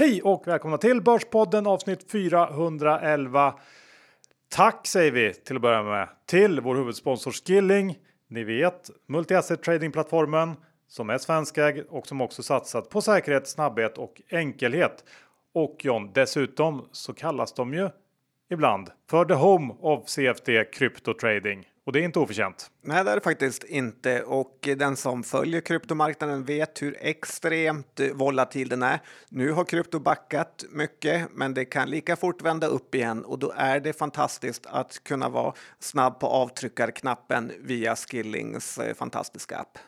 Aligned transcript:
Hej 0.00 0.22
och 0.22 0.46
välkomna 0.46 0.78
till 0.78 1.02
Börspodden 1.02 1.66
avsnitt 1.66 2.10
411. 2.12 3.54
Tack 4.48 4.86
säger 4.86 5.12
vi 5.12 5.34
till 5.34 5.56
att 5.56 5.62
börja 5.62 5.82
med 5.82 6.08
till 6.26 6.60
vår 6.60 6.76
huvudsponsor 6.76 7.30
Skilling. 7.30 7.98
Ni 8.28 8.44
vet 8.44 8.90
multi-asset 9.06 9.62
tradingplattformen 9.62 10.52
som 10.88 11.10
är 11.10 11.18
svenskägd 11.18 11.86
och 11.88 12.06
som 12.06 12.20
också 12.20 12.42
satsat 12.42 12.90
på 12.90 13.00
säkerhet, 13.00 13.48
snabbhet 13.48 13.98
och 13.98 14.22
enkelhet. 14.30 15.04
Och 15.54 15.76
John, 15.80 16.10
dessutom 16.14 16.88
så 16.92 17.12
kallas 17.14 17.52
de 17.52 17.74
ju 17.74 17.88
ibland 18.50 18.90
för 19.10 19.24
the 19.24 19.34
home 19.34 19.74
of 19.80 20.08
CFD 20.08 20.64
Crypto 20.72 21.14
Trading. 21.14 21.69
Och 21.90 21.94
det 21.94 22.00
är 22.00 22.04
inte 22.04 22.18
oförtjänt. 22.18 22.70
Nej, 22.82 23.04
det 23.04 23.10
är 23.10 23.14
det 23.14 23.20
faktiskt 23.20 23.64
inte. 23.64 24.22
Och 24.22 24.68
den 24.76 24.96
som 24.96 25.22
följer 25.22 25.60
kryptomarknaden 25.60 26.44
vet 26.44 26.82
hur 26.82 26.96
extremt 27.00 28.00
volatil 28.14 28.68
den 28.68 28.82
är. 28.82 29.00
Nu 29.28 29.52
har 29.52 29.64
krypto 29.64 29.98
backat 29.98 30.64
mycket, 30.70 31.28
men 31.32 31.54
det 31.54 31.64
kan 31.64 31.90
lika 31.90 32.16
fort 32.16 32.42
vända 32.42 32.66
upp 32.66 32.94
igen 32.94 33.24
och 33.24 33.38
då 33.38 33.52
är 33.56 33.80
det 33.80 33.92
fantastiskt 33.92 34.66
att 34.66 35.04
kunna 35.04 35.28
vara 35.28 35.54
snabb 35.78 36.20
på 36.20 36.26
avtryckarknappen 36.26 37.52
via 37.60 37.96
Skillings 37.96 38.78
eh, 38.78 38.94
fantastiska 38.94 39.56
app. 39.56 39.78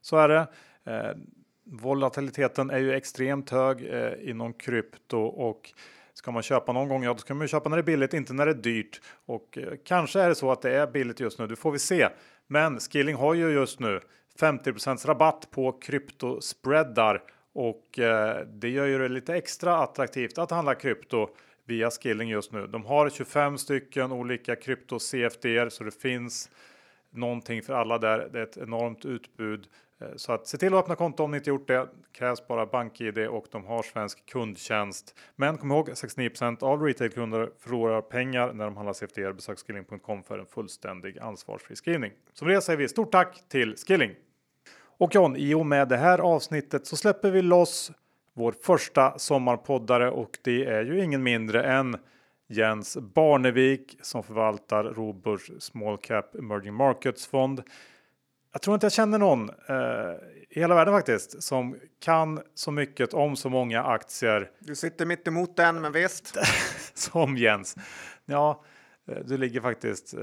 Så 0.00 0.16
är 0.16 0.28
det. 0.28 0.48
Eh, 0.84 1.16
volatiliteten 1.64 2.70
är 2.70 2.78
ju 2.78 2.92
extremt 2.92 3.50
hög 3.50 3.94
eh, 3.94 4.30
inom 4.30 4.52
krypto 4.52 5.18
och 5.18 5.72
Ska 6.20 6.30
man 6.30 6.42
köpa 6.42 6.72
någon 6.72 6.88
gång, 6.88 7.04
ja 7.04 7.12
då 7.12 7.18
ska 7.18 7.34
man 7.34 7.48
köpa 7.48 7.68
när 7.68 7.76
det 7.76 7.80
är 7.80 7.84
billigt, 7.84 8.14
inte 8.14 8.32
när 8.32 8.46
det 8.46 8.52
är 8.52 8.54
dyrt. 8.54 9.00
Och 9.26 9.58
eh, 9.58 9.72
kanske 9.84 10.20
är 10.20 10.28
det 10.28 10.34
så 10.34 10.52
att 10.52 10.62
det 10.62 10.70
är 10.70 10.86
billigt 10.86 11.20
just 11.20 11.38
nu, 11.38 11.46
det 11.46 11.56
får 11.56 11.72
vi 11.72 11.78
se. 11.78 12.08
Men 12.46 12.80
Skilling 12.80 13.16
har 13.16 13.34
ju 13.34 13.50
just 13.50 13.80
nu 13.80 14.00
50% 14.40 15.06
rabatt 15.06 15.50
på 15.50 15.72
kryptospreadar 15.72 17.22
och 17.52 17.98
eh, 17.98 18.46
det 18.46 18.68
gör 18.68 18.86
ju 18.86 18.98
det 18.98 19.08
lite 19.08 19.34
extra 19.34 19.76
attraktivt 19.76 20.38
att 20.38 20.50
handla 20.50 20.74
krypto 20.74 21.28
via 21.64 21.90
Skilling 21.90 22.28
just 22.28 22.52
nu. 22.52 22.66
De 22.66 22.84
har 22.84 23.10
25 23.10 23.58
stycken 23.58 24.12
olika 24.12 24.56
krypto 24.56 24.98
CFD 24.98 25.70
så 25.70 25.84
det 25.84 26.00
finns 26.00 26.50
någonting 27.10 27.62
för 27.62 27.72
alla 27.72 27.98
där. 27.98 28.28
Det 28.32 28.38
är 28.38 28.42
ett 28.42 28.56
enormt 28.56 29.04
utbud 29.04 29.66
Eh, 30.00 30.08
så 30.16 30.32
att 30.32 30.46
se 30.46 30.58
till 30.58 30.74
att 30.74 30.80
öppna 30.80 30.94
konto 30.96 31.22
om 31.22 31.30
ni 31.30 31.36
inte 31.36 31.50
gjort 31.50 31.68
det. 31.68 31.88
Krävs 32.12 32.46
bara 32.46 32.66
BankID 32.66 33.18
och 33.18 33.46
de 33.50 33.64
har 33.64 33.82
svensk 33.82 34.26
kundtjänst. 34.26 35.14
Men 35.36 35.58
kom 35.58 35.70
ihåg 35.70 35.88
69% 35.88 36.62
av 36.62 36.82
retailkunder 36.82 37.50
förlorar 37.58 38.00
pengar 38.00 38.52
när 38.52 38.64
de 38.64 38.76
handlar 38.76 38.92
CFDR. 38.92 39.32
Besök 39.32 39.58
skilling.com 39.58 40.22
för 40.22 40.38
en 40.38 40.46
fullständig 40.46 41.18
ansvarsfri 41.18 41.76
skrivning. 41.76 42.12
Så 42.32 42.44
med 42.44 42.54
det 42.54 42.60
säger 42.60 42.76
vi 42.76 42.88
stort 42.88 43.12
tack 43.12 43.48
till 43.48 43.76
Skilling. 43.76 44.14
Och 44.98 45.14
John, 45.14 45.36
i 45.36 45.54
och 45.54 45.66
med 45.66 45.88
det 45.88 45.96
här 45.96 46.18
avsnittet 46.18 46.86
så 46.86 46.96
släpper 46.96 47.30
vi 47.30 47.42
loss 47.42 47.92
vår 48.32 48.52
första 48.52 49.18
sommarpoddare 49.18 50.10
och 50.10 50.38
det 50.42 50.64
är 50.64 50.84
ju 50.84 51.04
ingen 51.04 51.22
mindre 51.22 51.62
än 51.62 51.96
Jens 52.48 52.96
Barnevik 52.96 53.98
som 54.02 54.22
förvaltar 54.22 54.84
Roburs 54.84 55.50
Small 55.58 55.98
Cap 55.98 56.34
Emerging 56.34 56.74
Markets 56.74 57.26
fond. 57.26 57.62
Jag 58.52 58.62
tror 58.62 58.74
inte 58.74 58.84
jag 58.84 58.92
känner 58.92 59.18
någon 59.18 59.48
eh, 59.48 59.76
i 60.50 60.60
hela 60.60 60.74
världen 60.74 60.94
faktiskt 60.94 61.42
som 61.42 61.76
kan 62.00 62.40
så 62.54 62.70
mycket 62.70 63.14
om 63.14 63.36
så 63.36 63.48
många 63.48 63.84
aktier. 63.84 64.50
Du 64.58 64.74
sitter 64.74 65.06
mitt 65.06 65.28
emot 65.28 65.56
den, 65.56 65.80
men 65.80 65.92
visst. 65.92 66.36
som 66.94 67.36
Jens. 67.36 67.76
Ja, 68.24 68.64
eh, 69.08 69.18
du 69.24 69.36
ligger 69.36 69.60
faktiskt 69.60 70.14
eh, 70.14 70.20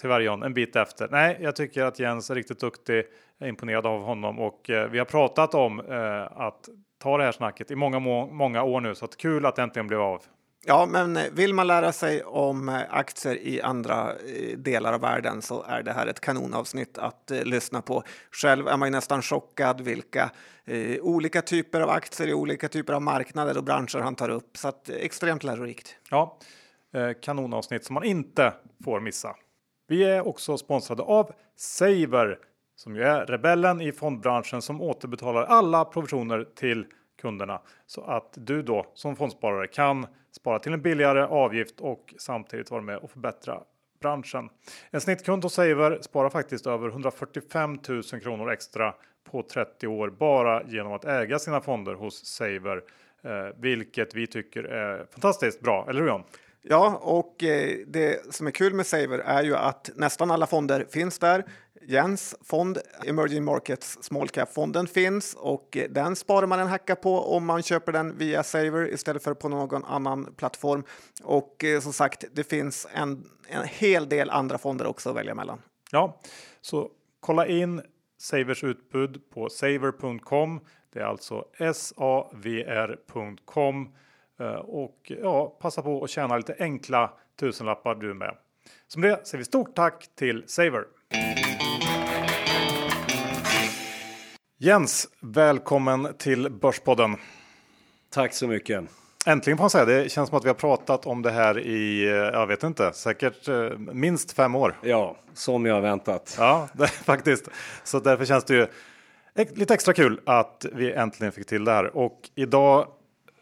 tyvärr 0.00 0.20
John 0.20 0.42
en 0.42 0.54
bit 0.54 0.76
efter. 0.76 1.08
Nej, 1.10 1.38
jag 1.40 1.56
tycker 1.56 1.84
att 1.84 1.98
Jens 1.98 2.30
är 2.30 2.34
riktigt 2.34 2.60
duktig. 2.60 3.04
Jag 3.38 3.46
är 3.46 3.48
imponerad 3.48 3.86
av 3.86 4.02
honom 4.02 4.38
och 4.38 4.70
eh, 4.70 4.90
vi 4.90 4.98
har 4.98 5.06
pratat 5.06 5.54
om 5.54 5.80
eh, 5.80 6.40
att 6.40 6.68
ta 6.98 7.18
det 7.18 7.24
här 7.24 7.32
snacket 7.32 7.70
i 7.70 7.76
många, 7.76 7.98
må 7.98 8.26
många 8.26 8.62
år 8.62 8.80
nu 8.80 8.94
så 8.94 9.04
att 9.04 9.16
kul 9.16 9.46
att 9.46 9.56
det 9.56 9.62
äntligen 9.62 9.86
blev 9.86 10.00
av. 10.00 10.22
Ja, 10.66 10.86
men 10.86 11.16
eh, 11.16 11.24
vill 11.32 11.54
man 11.54 11.66
lära 11.66 11.92
sig 11.92 12.24
om 12.24 12.68
eh, 12.68 12.80
aktier 12.90 13.36
i 13.36 13.60
andra 13.62 14.12
eh, 14.12 14.58
delar 14.58 14.92
av 14.92 15.00
världen 15.00 15.42
så 15.42 15.62
är 15.62 15.82
det 15.82 15.92
här 15.92 16.06
ett 16.06 16.20
kanonavsnitt 16.20 16.98
att 16.98 17.30
eh, 17.30 17.44
lyssna 17.44 17.82
på. 17.82 18.02
Själv 18.30 18.68
är 18.68 18.76
man 18.76 18.88
ju 18.88 18.92
nästan 18.92 19.22
chockad 19.22 19.80
vilka 19.80 20.30
eh, 20.64 21.00
olika 21.00 21.42
typer 21.42 21.80
av 21.80 21.90
aktier 21.90 22.28
i 22.28 22.34
olika 22.34 22.68
typer 22.68 22.92
av 22.92 23.02
marknader 23.02 23.56
och 23.58 23.64
branscher 23.64 23.98
han 23.98 24.14
tar 24.14 24.28
upp. 24.28 24.56
Så 24.56 24.68
att, 24.68 24.88
extremt 24.88 25.44
lärorikt. 25.44 25.96
Ja, 26.10 26.38
eh, 26.94 27.10
kanonavsnitt 27.22 27.84
som 27.84 27.94
man 27.94 28.04
inte 28.04 28.52
får 28.84 29.00
missa. 29.00 29.36
Vi 29.88 30.04
är 30.04 30.28
också 30.28 30.58
sponsrade 30.58 31.02
av 31.02 31.32
Saver 31.56 32.38
som 32.76 32.96
ju 32.96 33.02
är 33.02 33.26
rebellen 33.26 33.80
i 33.80 33.92
fondbranschen 33.92 34.62
som 34.62 34.80
återbetalar 34.80 35.44
alla 35.44 35.84
provisioner 35.84 36.46
till 36.56 36.86
kunderna 37.24 37.60
så 37.86 38.02
att 38.02 38.32
du 38.34 38.62
då 38.62 38.86
som 38.94 39.16
fondsparare 39.16 39.66
kan 39.66 40.06
spara 40.30 40.58
till 40.58 40.72
en 40.72 40.82
billigare 40.82 41.22
avgift 41.22 41.80
och 41.80 42.14
samtidigt 42.18 42.70
vara 42.70 42.82
med 42.82 42.96
och 42.96 43.10
förbättra 43.10 43.60
branschen. 44.00 44.48
En 44.90 45.00
snittkund 45.00 45.42
hos 45.42 45.54
Saver 45.54 45.98
sparar 46.02 46.30
faktiskt 46.30 46.66
över 46.66 46.88
145 46.88 47.78
000 47.88 48.02
kronor 48.02 48.50
extra 48.50 48.94
på 49.30 49.42
30 49.42 49.86
år 49.86 50.10
bara 50.10 50.62
genom 50.62 50.92
att 50.92 51.04
äga 51.04 51.38
sina 51.38 51.60
fonder 51.60 51.94
hos 51.94 52.26
Saver, 52.26 52.82
eh, 53.22 53.56
vilket 53.56 54.14
vi 54.14 54.26
tycker 54.26 54.64
är 54.64 55.06
fantastiskt 55.10 55.60
bra, 55.60 55.86
eller 55.88 56.00
hur 56.00 56.08
John? 56.08 56.22
Ja, 56.62 56.98
och 57.02 57.44
eh, 57.44 57.78
det 57.86 58.34
som 58.34 58.46
är 58.46 58.50
kul 58.50 58.74
med 58.74 58.86
Saver 58.86 59.18
är 59.18 59.42
ju 59.42 59.56
att 59.56 59.90
nästan 59.96 60.30
alla 60.30 60.46
fonder 60.46 60.86
finns 60.90 61.18
där. 61.18 61.44
Jens 61.88 62.34
fond, 62.42 62.78
Emerging 63.06 63.44
Markets 63.44 64.02
Small 64.02 64.28
Cap-fonden 64.28 64.86
finns 64.86 65.34
och 65.34 65.76
eh, 65.76 65.90
den 65.90 66.16
sparar 66.16 66.46
man 66.46 66.60
en 66.60 66.66
hacka 66.66 66.96
på 66.96 67.36
om 67.36 67.46
man 67.46 67.62
köper 67.62 67.92
den 67.92 68.18
via 68.18 68.42
Saver 68.42 68.92
istället 68.92 69.22
för 69.22 69.34
på 69.34 69.48
någon 69.48 69.84
annan 69.84 70.34
plattform. 70.36 70.84
Och 71.22 71.64
eh, 71.64 71.80
som 71.80 71.92
sagt, 71.92 72.24
det 72.32 72.44
finns 72.44 72.86
en, 72.94 73.24
en 73.48 73.64
hel 73.64 74.08
del 74.08 74.30
andra 74.30 74.58
fonder 74.58 74.86
också 74.86 75.10
att 75.10 75.16
välja 75.16 75.34
mellan. 75.34 75.58
Ja, 75.90 76.20
så 76.60 76.90
kolla 77.20 77.46
in 77.46 77.82
Savers 78.18 78.64
utbud 78.64 79.30
på 79.30 79.48
saver.com. 79.48 80.60
Det 80.92 81.00
är 81.00 81.04
alltså 81.04 81.44
savr.com 81.74 83.88
eh, 84.40 84.54
och 84.54 85.12
ja, 85.22 85.58
passa 85.60 85.82
på 85.82 86.04
att 86.04 86.10
tjäna 86.10 86.36
lite 86.36 86.56
enkla 86.58 87.12
tusenlappar 87.40 87.94
du 87.94 88.14
med. 88.14 88.36
Som 88.86 89.02
det 89.02 89.26
säger 89.26 89.38
vi 89.38 89.44
stort 89.44 89.74
tack 89.74 90.08
till 90.14 90.44
Saver. 90.46 90.84
Jens, 94.64 95.08
välkommen 95.20 96.08
till 96.18 96.50
Börspodden. 96.50 97.16
Tack 98.10 98.34
så 98.34 98.48
mycket. 98.48 98.84
Äntligen 99.26 99.56
får 99.56 99.62
man 99.62 99.70
säga. 99.70 99.84
Det 99.84 100.12
känns 100.12 100.28
som 100.28 100.38
att 100.38 100.44
vi 100.44 100.48
har 100.48 100.54
pratat 100.54 101.06
om 101.06 101.22
det 101.22 101.30
här 101.30 101.58
i, 101.58 102.04
eh, 102.04 102.14
jag 102.14 102.46
vet 102.46 102.62
inte, 102.62 102.92
säkert 102.92 103.48
eh, 103.48 103.70
minst 103.78 104.32
fem 104.32 104.54
år. 104.54 104.76
Ja, 104.82 105.16
som 105.34 105.66
jag 105.66 105.74
har 105.74 105.80
väntat. 105.80 106.36
Ja, 106.38 106.68
det, 106.74 106.88
faktiskt. 106.88 107.48
Så 107.82 107.98
därför 108.00 108.24
känns 108.24 108.44
det 108.44 108.54
ju 108.54 108.66
lite 109.54 109.74
extra 109.74 109.94
kul 109.94 110.20
att 110.26 110.66
vi 110.72 110.92
äntligen 110.92 111.32
fick 111.32 111.46
till 111.46 111.64
det 111.64 111.72
här. 111.72 111.96
Och 111.96 112.30
idag 112.34 112.86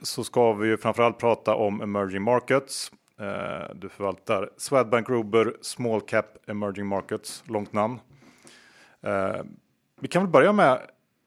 så 0.02 0.24
ska 0.24 0.52
vi 0.52 0.68
ju 0.68 0.76
framförallt 0.76 1.18
prata 1.18 1.54
om 1.54 1.80
emerging 1.80 2.22
markets. 2.22 2.92
Eh, 3.20 3.74
du 3.74 3.88
förvaltar 3.88 4.50
Swedbank 4.56 5.08
Robur 5.08 5.56
Small 5.60 6.00
Cap 6.00 6.26
Emerging 6.46 6.86
Markets, 6.86 7.44
långt 7.46 7.72
namn. 7.72 8.00
Vi 10.00 10.08
kan 10.08 10.22
väl 10.22 10.30
börja 10.30 10.52
med 10.52 10.80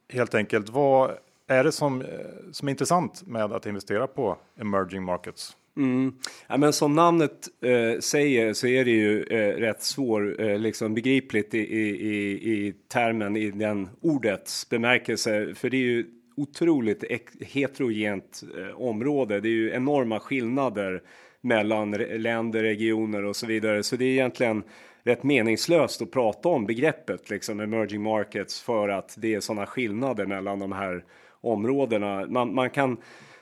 helt 0.10 0.36
enkelt. 0.36 0.70
Vad 0.70 1.12
är 1.48 1.64
det 1.64 1.72
som, 1.72 2.02
eh, 2.02 2.08
som 2.52 2.68
är 2.68 2.72
intressant 2.72 3.28
med 3.28 3.44
att 3.54 3.66
investera 3.66 4.08
på 4.08 4.38
emerging 4.60 5.04
markets? 5.04 5.58
Mm. 5.78 6.14
Ja, 6.48 6.58
men 6.58 6.74
som 6.74 6.96
namnet 6.96 7.48
eh, 7.62 8.00
säger 8.00 8.54
så 8.54 8.68
är 8.68 8.86
det 8.86 8.92
ju 8.92 9.24
eh, 9.24 9.58
rätt 9.58 9.82
svår, 9.82 10.42
eh, 10.42 10.60
liksom 10.60 10.94
begripligt 10.94 11.54
i, 11.54 11.60
i, 11.60 12.32
i 12.32 12.74
termen, 12.88 13.36
i 13.38 13.52
den 13.52 13.90
ordets 14.02 14.70
bemärkelse. 14.70 15.54
För 15.56 15.70
det 15.70 15.78
är 15.78 15.82
ju 15.82 16.06
otroligt 16.38 17.04
heterogent 17.40 18.44
eh, 18.58 18.82
område. 18.82 19.40
Det 19.40 19.48
är 19.48 19.52
ju 19.52 19.72
enorma 19.72 20.20
skillnader 20.20 21.02
mellan 21.42 21.92
länder, 21.92 22.64
regioner 22.64 23.24
och 23.24 23.36
så 23.36 23.48
vidare. 23.48 23.84
Så 23.84 23.96
det 23.96 24.06
är 24.06 24.10
egentligen 24.10 24.64
rätt 25.06 25.24
meningslöst 25.24 26.02
att 26.02 26.12
prata 26.12 26.50
om 26.50 26.66
begreppet 26.66 27.30
liksom 27.30 27.60
emerging 27.60 28.02
markets 28.02 28.62
för 28.62 28.90
att 28.90 29.16
det 29.18 29.34
är 29.34 29.40
sådana 29.40 29.66
skillnader 29.66 30.26
mellan 30.26 30.60
de 30.60 30.72
här 30.72 31.04
områdena. 31.42 32.26
Man, 32.28 32.54
man 32.56 32.70
kan 32.70 32.98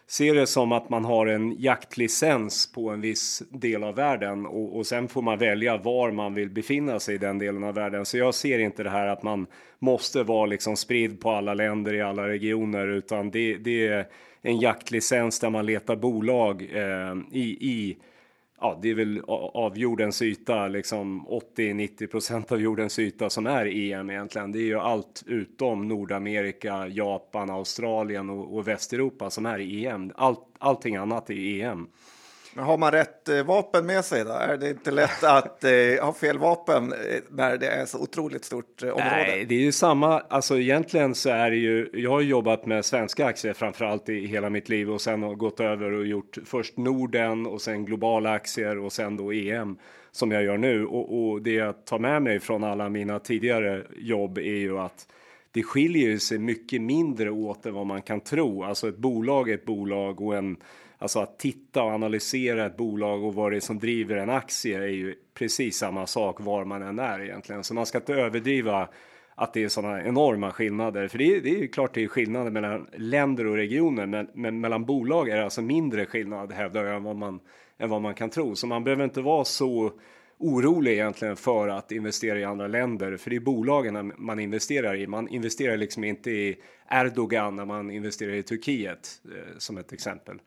se 0.07 0.33
det 0.33 0.47
som 0.47 0.71
att 0.71 0.89
man 0.89 1.05
har 1.05 1.27
en 1.27 1.55
jaktlicens 1.59 2.71
på 2.71 2.89
en 2.89 3.01
viss 3.01 3.43
del 3.49 3.83
av 3.83 3.95
världen 3.95 4.45
och, 4.45 4.77
och 4.77 4.85
sen 4.85 5.07
får 5.07 5.21
man 5.21 5.37
välja 5.37 5.77
var 5.77 6.11
man 6.11 6.33
vill 6.33 6.49
befinna 6.49 6.99
sig 6.99 7.15
i 7.15 7.17
den 7.17 7.39
delen 7.39 7.63
av 7.63 7.75
världen. 7.75 8.05
Så 8.05 8.17
jag 8.17 8.35
ser 8.35 8.59
inte 8.59 8.83
det 8.83 8.89
här 8.89 9.07
att 9.07 9.23
man 9.23 9.47
måste 9.79 10.23
vara 10.23 10.45
liksom 10.45 10.75
spridd 10.75 11.21
på 11.21 11.31
alla 11.31 11.53
länder 11.53 11.93
i 11.93 12.01
alla 12.01 12.27
regioner 12.27 12.87
utan 12.87 13.31
det, 13.31 13.57
det 13.57 13.87
är 13.87 14.07
en 14.41 14.59
jaktlicens 14.59 15.39
där 15.39 15.49
man 15.49 15.65
letar 15.65 15.95
bolag 15.95 16.61
eh, 16.73 17.15
i, 17.31 17.57
i 17.69 17.97
ja, 18.63 18.79
det 18.81 18.89
är 18.89 18.95
väl 18.95 19.21
av 19.53 19.77
jordens 19.77 20.21
yta, 20.21 20.67
liksom 20.67 21.27
80-90 21.27 22.07
procent 22.07 22.51
av 22.51 22.61
jordens 22.61 22.99
yta 22.99 23.29
som 23.29 23.47
är 23.47 23.65
EM 23.65 24.09
egentligen. 24.09 24.51
Det 24.51 24.59
är 24.59 24.65
ju 24.65 24.79
allt 24.79 25.23
utom 25.25 25.87
Nordamerika, 25.87 26.87
Japan, 26.87 27.49
Australien 27.49 28.29
och, 28.29 28.55
och 28.55 28.67
Västeuropa 28.67 29.29
som 29.29 29.45
är 29.45 29.59
EM. 29.59 30.11
Allt, 30.15 30.39
allting 30.59 30.95
annat 30.95 31.29
är 31.29 31.63
EM. 31.63 31.87
Men 32.55 32.65
har 32.65 32.77
man 32.77 32.91
rätt 32.91 33.29
eh, 33.29 33.43
vapen 33.43 33.85
med 33.85 34.05
sig 34.05 34.23
då? 34.23 34.31
Är 34.31 34.57
det 34.57 34.69
inte 34.69 34.91
lätt 34.91 35.23
att 35.23 35.63
eh, 35.63 35.71
ha 36.01 36.13
fel 36.13 36.37
vapen 36.37 36.93
eh, 36.93 36.97
när 37.29 37.57
det 37.57 37.67
är 37.67 37.85
så 37.85 37.99
otroligt 37.99 38.45
stort 38.45 38.83
eh, 38.83 38.89
område? 38.89 39.09
Nej, 39.09 39.45
det 39.45 39.55
är 39.55 39.59
ju 39.59 39.71
samma. 39.71 40.19
Alltså 40.19 40.59
egentligen 40.59 41.15
så 41.15 41.29
är 41.29 41.49
det 41.49 41.57
ju. 41.57 41.89
Jag 41.93 42.11
har 42.11 42.21
jobbat 42.21 42.65
med 42.65 42.85
svenska 42.85 43.25
aktier 43.25 43.53
framför 43.53 43.85
allt 43.85 44.09
i 44.09 44.25
hela 44.27 44.49
mitt 44.49 44.69
liv 44.69 44.91
och 44.91 45.01
sen 45.01 45.23
har 45.23 45.35
gått 45.35 45.59
över 45.59 45.91
och 45.91 46.05
gjort 46.05 46.37
först 46.45 46.77
Norden 46.77 47.45
och 47.45 47.61
sen 47.61 47.85
globala 47.85 48.31
aktier 48.31 48.77
och 48.77 48.93
sen 48.93 49.17
då 49.17 49.33
EM 49.33 49.77
som 50.11 50.31
jag 50.31 50.43
gör 50.43 50.57
nu. 50.57 50.85
Och, 50.85 51.31
och 51.31 51.41
det 51.41 51.53
jag 51.53 51.85
tar 51.85 51.99
med 51.99 52.21
mig 52.21 52.39
från 52.39 52.63
alla 52.63 52.89
mina 52.89 53.19
tidigare 53.19 53.83
jobb 53.97 54.37
är 54.37 54.41
ju 54.41 54.79
att 54.79 55.07
det 55.51 55.63
skiljer 55.63 56.17
sig 56.17 56.37
mycket 56.37 56.81
mindre 56.81 57.31
åt 57.31 57.65
än 57.65 57.73
vad 57.73 57.85
man 57.85 58.01
kan 58.01 58.21
tro. 58.21 58.63
Alltså 58.63 58.89
ett 58.89 58.97
bolag 58.97 59.49
är 59.49 59.53
ett 59.53 59.65
bolag 59.65 60.21
och 60.21 60.35
en 60.35 60.57
Alltså 61.03 61.19
att 61.19 61.39
titta 61.39 61.83
och 61.83 61.91
analysera 61.91 62.65
ett 62.65 62.77
bolag 62.77 63.23
och 63.23 63.33
vad 63.33 63.51
det 63.51 63.55
är 63.55 63.59
som 63.59 63.79
driver 63.79 64.15
en 64.15 64.29
aktie 64.29 64.77
är 64.77 64.87
ju 64.87 65.15
precis 65.33 65.77
samma 65.77 66.07
sak 66.07 66.37
var 66.39 66.65
man 66.65 66.81
än 66.81 66.99
är 66.99 67.21
egentligen. 67.21 67.63
Så 67.63 67.73
man 67.73 67.85
ska 67.85 67.97
inte 67.97 68.13
överdriva 68.13 68.89
att 69.35 69.53
det 69.53 69.63
är 69.63 69.67
sådana 69.67 70.03
enorma 70.03 70.51
skillnader. 70.51 71.07
För 71.07 71.17
det 71.17 71.35
är, 71.35 71.41
det 71.41 71.49
är 71.49 71.59
ju 71.59 71.67
klart 71.67 71.93
det 71.93 72.03
är 72.03 72.07
skillnader 72.07 72.51
mellan 72.51 72.87
länder 72.97 73.47
och 73.47 73.55
regioner, 73.55 74.05
men, 74.05 74.27
men 74.33 74.61
mellan 74.61 74.85
bolag 74.85 75.29
är 75.29 75.37
det 75.37 75.43
alltså 75.43 75.61
mindre 75.61 76.05
skillnad 76.05 76.51
hävdar 76.51 76.85
jag 76.85 76.95
än 76.95 77.03
vad 77.03 77.15
man, 77.15 77.39
än 77.77 77.89
vad 77.89 78.01
man 78.01 78.13
kan 78.13 78.29
tro. 78.29 78.55
Så 78.55 78.67
man 78.67 78.83
behöver 78.83 79.03
inte 79.03 79.21
vara 79.21 79.45
så 79.45 79.91
orolig 80.37 80.91
egentligen 80.91 81.35
för 81.35 81.67
att 81.67 81.91
investera 81.91 82.39
i 82.39 82.43
andra 82.43 82.67
länder, 82.67 83.17
för 83.17 83.29
det 83.29 83.35
är 83.35 83.39
bolagen 83.39 84.13
man 84.17 84.39
investerar 84.39 84.95
i. 84.95 85.07
Man 85.07 85.27
investerar 85.27 85.77
liksom 85.77 86.03
inte 86.03 86.31
i 86.31 86.57
Erdogan 86.91 87.55
när 87.55 87.65
man 87.65 87.91
investerar 87.91 88.33
i 88.33 88.43
Turkiet 88.43 89.09
eh, 89.25 89.57
som 89.57 89.77
ett 89.77 89.93
exempel. 89.93 90.39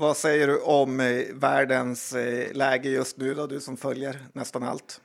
Vad 0.00 0.16
säger 0.16 0.46
du 0.46 0.58
om 0.60 1.00
eh, 1.00 1.34
världens 1.34 2.12
eh, 2.12 2.52
läge 2.52 2.88
just 2.88 3.16
nu 3.18 3.34
då, 3.34 3.46
du 3.46 3.60
som 3.60 3.76
följer 3.76 4.16
nästan 4.32 4.62
allt? 4.62 5.00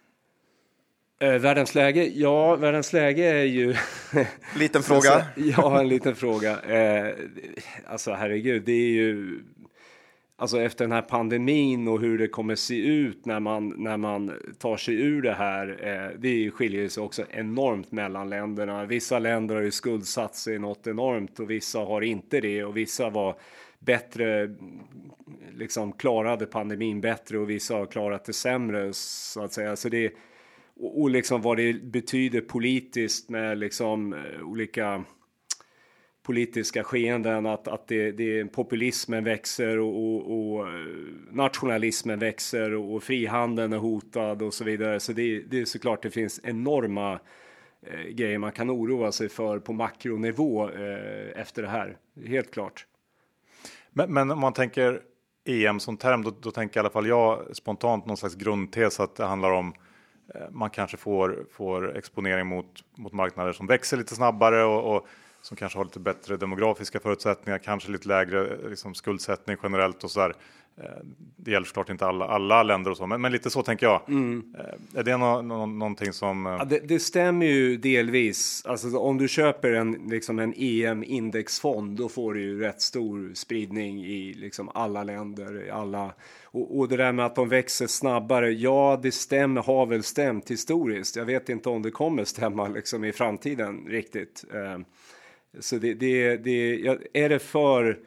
Eh, 1.19 1.33
världens 1.33 1.75
läge? 1.75 2.11
Ja, 2.15 2.55
världens 2.55 2.93
läge 2.93 3.23
är 3.23 3.43
ju... 3.43 3.75
liten 4.57 4.83
fråga. 4.83 5.25
ja, 5.35 5.79
en 5.79 5.87
liten 5.87 6.15
fråga. 6.15 6.61
Eh, 6.61 7.15
alltså 7.87 8.13
herregud, 8.13 8.63
det 8.65 8.71
är 8.71 8.89
ju... 8.89 9.39
Alltså 10.37 10.61
efter 10.61 10.85
den 10.85 10.91
här 10.91 11.01
pandemin 11.01 11.87
och 11.87 11.99
hur 11.99 12.17
det 12.17 12.27
kommer 12.27 12.55
se 12.55 12.85
ut 12.85 13.25
när 13.25 13.39
man, 13.39 13.69
när 13.77 13.97
man 13.97 14.31
tar 14.59 14.77
sig 14.77 14.95
ur 14.95 15.21
det 15.21 15.33
här. 15.33 15.79
Eh, 15.81 16.19
det 16.19 16.51
skiljer 16.51 16.89
sig 16.89 17.03
också 17.03 17.25
enormt 17.29 17.91
mellan 17.91 18.29
länderna. 18.29 18.85
Vissa 18.85 19.19
länder 19.19 19.55
har 19.55 19.61
ju 19.61 19.71
skuldsatt 19.71 20.35
sig 20.35 20.59
något 20.59 20.87
enormt 20.87 21.39
och 21.39 21.49
vissa 21.49 21.79
har 21.79 22.01
inte 22.01 22.41
det 22.41 22.63
och 22.63 22.77
vissa 22.77 23.09
var 23.09 23.35
bättre, 23.85 24.55
liksom 25.53 25.93
klarade 25.93 26.45
pandemin 26.45 27.01
bättre 27.01 27.37
och 27.37 27.49
vissa 27.49 27.75
har 27.75 27.85
klarat 27.85 28.25
det 28.25 28.33
sämre 28.33 28.93
så 28.93 29.43
att 29.43 29.53
säga. 29.53 29.75
Så 29.75 29.89
det, 29.89 30.13
och, 30.79 31.09
liksom 31.09 31.41
vad 31.41 31.57
det 31.57 31.73
betyder 31.83 32.41
politiskt 32.41 33.29
med 33.29 33.57
liksom 33.57 34.13
eh, 34.13 34.41
olika 34.43 35.03
politiska 36.23 36.83
skeenden, 36.83 37.45
att, 37.45 37.67
att 37.67 37.87
det, 37.87 38.11
det, 38.11 38.45
populismen 38.45 39.23
växer 39.23 39.79
och, 39.79 39.95
och, 39.95 40.55
och 40.55 40.67
eh, 40.67 40.73
nationalismen 41.31 42.19
växer 42.19 42.73
och, 42.73 42.95
och, 42.95 43.03
frihandeln 43.03 43.73
är 43.73 43.77
hotad 43.77 44.41
och 44.41 44.53
så 44.53 44.63
vidare. 44.63 44.99
Så 44.99 45.13
det, 45.13 45.39
det 45.39 45.61
är 45.61 45.65
såklart 45.65 46.03
det 46.03 46.11
finns 46.11 46.41
enorma 46.43 47.19
eh, 47.81 48.09
grejer 48.09 48.37
man 48.37 48.51
kan 48.51 48.71
oroa 48.71 49.11
sig 49.11 49.29
för 49.29 49.59
på 49.59 49.73
makronivå 49.73 50.69
eh, 50.69 51.41
efter 51.41 51.61
det 51.61 51.69
här. 51.69 51.97
Helt 52.25 52.51
klart. 52.51 52.85
Men, 53.97 54.13
men 54.13 54.31
om 54.31 54.39
man 54.39 54.53
tänker 54.53 55.01
EM 55.45 55.79
som 55.79 55.97
term, 55.97 56.23
då, 56.23 56.33
då, 56.41 56.51
tänker 56.51 56.79
i 56.79 56.81
alla 56.81 56.89
fall 56.89 57.07
jag 57.07 57.55
spontant 57.55 58.05
någon 58.05 58.17
slags 58.17 58.35
grundtes 58.35 58.99
att 58.99 59.15
det 59.15 59.25
handlar 59.25 59.51
om 59.51 59.73
eh, 60.35 60.49
man 60.51 60.69
kanske 60.69 60.97
får, 60.97 61.45
får 61.51 61.97
exponering 61.97 62.47
mot, 62.47 62.83
mot 62.97 63.13
marknader 63.13 63.53
som 63.53 63.67
växer 63.67 63.97
lite 63.97 64.15
snabbare 64.15 64.63
och, 64.63 64.95
och 64.95 65.07
som 65.45 65.57
kanske 65.57 65.79
har 65.79 65.85
lite 65.85 65.99
bättre 65.99 66.37
demografiska 66.37 66.99
förutsättningar, 66.99 67.57
kanske 67.57 67.91
lite 67.91 68.07
lägre 68.07 68.69
liksom, 68.69 68.93
skuldsättning 68.93 69.57
generellt 69.63 70.03
och 70.03 70.11
så 70.11 70.19
där. 70.19 70.33
Eh, 70.77 71.05
det 71.35 71.51
gäller 71.51 71.65
såklart 71.65 71.89
inte 71.89 72.05
alla, 72.05 72.25
alla 72.25 72.63
länder 72.63 72.91
och 72.91 72.97
så, 72.97 73.07
men, 73.07 73.21
men 73.21 73.31
lite 73.31 73.49
så 73.49 73.63
tänker 73.63 73.85
jag. 73.85 74.01
Mm. 74.07 74.55
Eh, 74.59 74.99
är 74.99 75.03
det 75.03 75.17
no, 75.17 75.41
no, 75.41 75.65
någonting 75.65 76.13
som? 76.13 76.45
Eh, 76.45 76.51
ja, 76.51 76.65
det, 76.65 76.79
det, 76.79 76.99
stämmer 76.99 77.45
ju 77.45 77.77
delvis. 77.77 78.65
Alltså 78.65 78.97
om 78.97 79.17
du 79.17 79.27
köper 79.27 79.71
en, 79.71 79.91
liksom 79.91 80.39
en 80.39 80.53
EM 80.57 81.03
indexfond, 81.03 81.97
då 81.97 82.09
får 82.09 82.33
du 82.33 82.41
ju 82.41 82.59
rätt 82.59 82.81
stor 82.81 83.31
spridning 83.33 84.05
i 84.05 84.33
liksom 84.33 84.69
alla 84.73 85.03
länder, 85.03 85.69
alla. 85.73 86.13
Och, 86.43 86.79
och 86.79 86.87
det 86.87 86.97
där 86.97 87.11
med 87.11 87.25
att 87.25 87.35
de 87.35 87.49
växer 87.49 87.87
snabbare. 87.87 88.51
Ja, 88.51 88.99
det 89.03 89.11
stämmer, 89.11 89.61
har 89.61 89.85
väl 89.85 90.03
stämt 90.03 90.51
historiskt. 90.51 91.15
Jag 91.15 91.25
vet 91.25 91.49
inte 91.49 91.69
om 91.69 91.81
det 91.81 91.91
kommer 91.91 92.23
stämma 92.23 92.67
liksom 92.67 93.03
i 93.03 93.11
framtiden 93.11 93.85
riktigt. 93.87 94.45
Så 95.59 95.77
det, 95.77 95.93
det, 95.93 96.37
det 96.37 96.85
är 97.13 97.29
det 97.29 97.39
för 97.39 97.99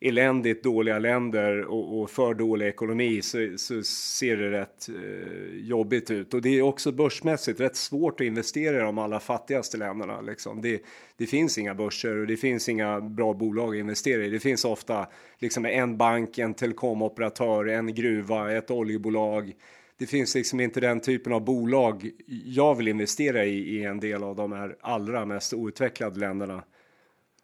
eländigt 0.00 0.64
dåliga 0.64 0.98
länder 0.98 1.64
och, 1.64 2.00
och 2.00 2.10
för 2.10 2.34
dålig 2.34 2.66
ekonomi 2.66 3.22
så, 3.22 3.52
så 3.56 3.82
ser 3.82 4.36
det 4.36 4.50
rätt 4.50 4.88
eh, 4.88 5.56
jobbigt 5.56 6.10
ut. 6.10 6.34
Och 6.34 6.42
det 6.42 6.58
är 6.58 6.62
också 6.62 6.92
börsmässigt 6.92 7.60
rätt 7.60 7.76
svårt 7.76 8.20
att 8.20 8.26
investera 8.26 8.76
i 8.76 8.80
de 8.80 8.98
allra 8.98 9.20
fattigaste 9.20 9.76
länderna. 9.76 10.20
Liksom. 10.20 10.62
Det, 10.62 10.82
det 11.16 11.26
finns 11.26 11.58
inga 11.58 11.74
börser 11.74 12.16
och 12.16 12.26
det 12.26 12.36
finns 12.36 12.68
inga 12.68 13.00
bra 13.00 13.34
bolag 13.34 13.68
att 13.68 13.80
investera 13.80 14.24
i. 14.24 14.30
Det 14.30 14.40
finns 14.40 14.64
ofta 14.64 15.06
liksom 15.38 15.66
en 15.66 15.96
bank, 15.96 16.38
en 16.38 16.54
telekomoperatör, 16.54 17.68
en 17.68 17.94
gruva, 17.94 18.52
ett 18.52 18.70
oljebolag. 18.70 19.52
Det 19.98 20.06
finns 20.06 20.34
liksom 20.34 20.60
inte 20.60 20.80
den 20.80 21.00
typen 21.00 21.32
av 21.32 21.44
bolag 21.44 22.10
jag 22.44 22.74
vill 22.74 22.88
investera 22.88 23.44
i 23.44 23.76
i 23.76 23.84
en 23.84 24.00
del 24.00 24.22
av 24.22 24.36
de 24.36 24.52
här 24.52 24.76
allra 24.80 25.24
mest 25.24 25.52
outvecklade 25.52 26.20
länderna. 26.20 26.62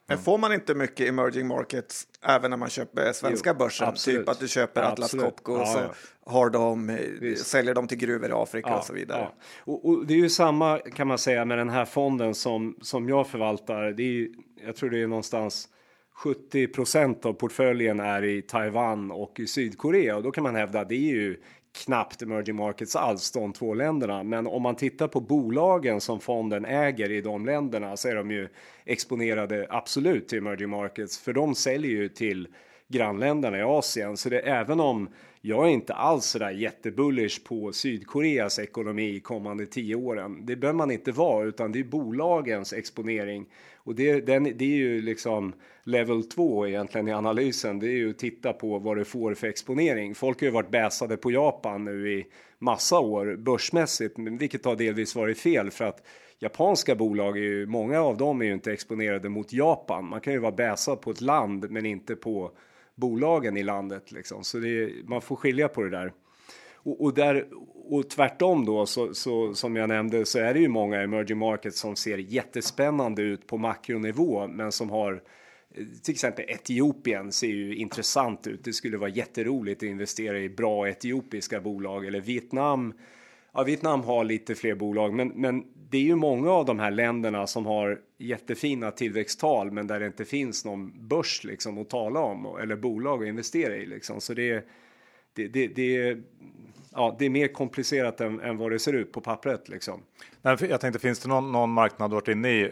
Men 0.09 0.19
får 0.19 0.39
man 0.39 0.53
inte 0.53 0.75
mycket 0.75 1.09
emerging 1.09 1.47
markets 1.47 2.07
även 2.23 2.51
när 2.51 2.57
man 2.57 2.69
köper 2.69 3.13
svenska 3.13 3.51
jo, 3.51 3.59
börsen? 3.59 3.89
Absolut. 3.89 4.21
Typ 4.21 4.29
att 4.29 4.41
du 4.41 4.49
köper 4.49 4.83
Atlas 4.83 5.11
Copco 5.11 5.53
och 5.53 5.69
så 5.69 5.81
har 6.27 6.51
de, 6.51 6.99
säljer 7.37 7.75
de 7.75 7.89
till 7.89 7.99
gruvor 7.99 8.31
i 8.31 8.33
Afrika 8.33 8.69
ja, 8.69 8.79
och 8.79 8.85
så 8.85 8.93
vidare. 8.93 9.21
Ja. 9.21 9.35
Och, 9.73 9.89
och, 9.89 10.07
det 10.07 10.15
är 10.15 10.19
ju 10.19 10.29
samma 10.29 10.79
kan 10.79 11.07
man 11.07 11.19
säga 11.19 11.45
med 11.45 11.59
den 11.59 11.69
här 11.69 11.85
fonden 11.85 12.35
som, 12.35 12.79
som 12.83 13.09
jag 13.09 13.27
förvaltar. 13.27 13.93
Det 13.93 14.03
är, 14.03 14.29
jag 14.67 14.77
tror 14.77 14.91
det 14.91 15.03
är 15.03 15.07
någonstans 15.07 15.69
70 16.15 16.67
procent 16.67 17.27
av 17.27 17.33
portföljen 17.33 18.01
är 18.01 18.25
i 18.25 18.43
Taiwan 18.43 19.11
och 19.11 19.41
i 19.41 19.47
Sydkorea 19.47 20.17
och 20.17 20.23
då 20.23 20.31
kan 20.31 20.43
man 20.43 20.55
hävda 20.55 20.81
att 20.81 20.89
det 20.89 20.95
är 20.95 21.15
ju 21.15 21.37
knappt 21.73 22.23
emerging 22.23 22.57
markets 22.57 22.97
alls, 22.97 23.31
de 23.31 23.53
två 23.53 23.75
länderna. 23.75 24.23
Men 24.23 24.47
om 24.47 24.63
man 24.63 24.77
tittar 24.77 25.09
på 25.09 25.21
bolagen 25.21 26.01
som 26.01 26.21
fonden 26.21 26.65
äger 26.65 27.11
i 27.11 27.21
de 27.21 27.47
länderna 27.47 27.97
så 27.97 28.09
är 28.09 28.15
de 28.15 28.31
ju 28.31 28.49
exponerade 28.85 29.67
absolut 29.71 30.29
till 30.29 30.39
emerging 30.39 30.71
markets, 30.71 31.19
för 31.19 31.33
de 31.33 31.55
säljer 31.55 31.91
ju 31.91 32.09
till 32.09 32.49
grannländerna 32.89 33.59
i 33.59 33.63
Asien. 33.63 34.17
Så 34.17 34.29
det 34.29 34.41
även 34.41 34.81
om 34.81 35.09
jag 35.41 35.65
är 35.65 35.71
inte 35.71 35.95
alls 35.95 36.25
så 36.25 36.39
där 36.39 36.51
jättebullish 36.51 37.45
på 37.45 37.73
Sydkoreas 37.73 38.59
ekonomi 38.59 39.21
kommande 39.21 39.67
tio 39.67 39.95
åren. 39.95 40.47
Det 40.47 40.57
behöver 40.57 40.77
man 40.77 40.91
inte 40.91 41.13
vara, 41.13 41.45
utan 41.45 41.73
det 41.73 41.79
är 41.79 41.85
bolagens 41.85 42.73
exponering 42.73 43.47
och 43.85 43.95
det, 43.95 44.21
den, 44.21 44.45
det 44.45 44.65
är 44.65 44.77
ju 44.77 45.03
liksom 45.03 45.53
level 45.85 46.25
2 46.25 46.67
egentligen 46.67 47.09
i 47.09 47.13
analysen. 47.13 47.79
Det 47.79 47.87
är 47.87 47.97
ju 47.97 48.11
att 48.11 48.19
titta 48.19 48.53
på 48.53 48.79
vad 48.79 48.97
det 48.97 49.05
får 49.05 49.35
för 49.35 49.47
exponering. 49.47 50.15
Folk 50.15 50.41
har 50.41 50.47
ju 50.47 50.53
varit 50.53 50.71
bäsade 50.71 51.17
på 51.17 51.31
Japan 51.31 51.85
nu 51.85 52.13
i 52.13 52.27
massa 52.59 52.99
år 52.99 53.37
börsmässigt, 53.37 54.19
vilket 54.19 54.65
har 54.65 54.77
delvis 54.77 55.15
varit 55.15 55.39
fel 55.39 55.71
för 55.71 55.85
att 55.85 56.07
japanska 56.39 56.95
bolag 56.95 57.37
är 57.39 57.43
ju, 57.43 57.67
många 57.67 58.01
av 58.01 58.17
dem 58.17 58.41
är 58.41 58.45
ju 58.45 58.53
inte 58.53 58.73
exponerade 58.73 59.29
mot 59.29 59.53
Japan. 59.53 60.09
Man 60.09 60.21
kan 60.21 60.33
ju 60.33 60.39
vara 60.39 60.53
bäsad 60.53 61.01
på 61.01 61.11
ett 61.11 61.21
land, 61.21 61.71
men 61.71 61.87
inte 61.87 62.17
på 62.17 62.53
bolagen 62.95 63.57
i 63.57 63.63
landet 63.63 64.13
liksom. 64.13 64.45
Så 64.45 64.59
det, 64.59 64.91
man 65.05 65.21
får 65.21 65.37
skilja 65.37 65.69
på 65.69 65.83
det 65.83 65.91
där. 65.91 66.13
Och, 66.83 67.05
och, 67.05 67.15
där, 67.15 67.47
och 67.75 68.11
tvärtom 68.11 68.65
då, 68.65 68.87
så, 68.87 69.15
så, 69.15 69.55
som 69.55 69.77
jag 69.77 69.89
nämnde, 69.89 70.25
så 70.25 70.39
är 70.39 70.55
det 70.55 70.61
ju 70.61 70.69
många 70.69 71.03
emerging 71.03 71.39
markets 71.39 71.79
som 71.79 71.97
ser 71.97 72.19
jättespännande 72.19 73.23
ut 73.23 73.47
på 73.47 73.59
makronivå, 73.59 74.47
men 74.47 74.73
som 74.73 74.91
har 74.91 75.23
eh, 75.75 75.85
till 76.03 76.13
exempel 76.13 76.45
Etiopien 76.49 77.33
ser 77.33 77.47
ju 77.47 77.77
intressant 77.77 78.47
ut. 78.47 78.65
Det 78.65 78.73
skulle 78.73 78.97
vara 78.97 79.11
jätteroligt 79.11 79.83
att 79.83 79.89
investera 79.89 80.39
i 80.39 80.49
bra 80.49 80.89
etiopiska 80.89 81.61
bolag 81.61 82.07
eller 82.07 82.21
Vietnam. 82.21 82.95
Ja, 83.55 83.63
Vietnam 83.63 84.01
har 84.01 84.25
lite 84.25 84.55
fler 84.55 84.75
bolag, 84.75 85.15
men, 85.15 85.29
men 85.29 85.65
det 85.91 85.99
är 85.99 86.03
ju 86.03 86.17
många 86.17 86.51
av 86.51 86.65
de 86.65 86.79
här 86.79 86.91
länderna 86.91 87.47
som 87.47 87.67
har 87.67 88.01
jättefina 88.19 88.91
tillväxttal, 88.91 89.71
men 89.71 89.87
där 89.87 90.01
det 90.01 90.07
inte 90.07 90.25
finns 90.25 90.65
någon 90.65 91.09
börs 91.09 91.45
liksom 91.45 91.79
att 91.79 91.91
tala 91.91 92.21
om 92.21 92.59
eller 92.63 92.77
bolag 92.77 93.23
att 93.23 93.29
investera 93.29 93.77
i 93.77 93.87
liksom. 93.87 94.21
Så 94.21 94.35
det 94.35 94.51
är 94.51 94.63
det, 95.35 95.49
det, 95.49 95.67
det, 95.67 96.19
ja, 96.95 97.17
det 97.19 97.25
är 97.25 97.31
mer 97.31 97.49
komplicerat 97.49 98.21
än, 98.21 98.41
än 98.41 98.57
vad 98.57 98.71
det 98.71 98.79
ser 98.79 98.93
ut 98.93 99.13
på 99.13 99.21
pappret. 99.21 99.69
Liksom. 99.69 100.03
Nej, 100.43 100.57
jag 100.61 100.81
tänkte, 100.81 100.99
finns 100.99 101.19
det 101.19 101.29
någon, 101.29 101.53
någon 101.53 101.71
marknad 101.71 102.11
du 102.11 102.15
varit 102.15 102.29
inne 102.29 102.51
i 102.51 102.63
eh, 102.63 102.71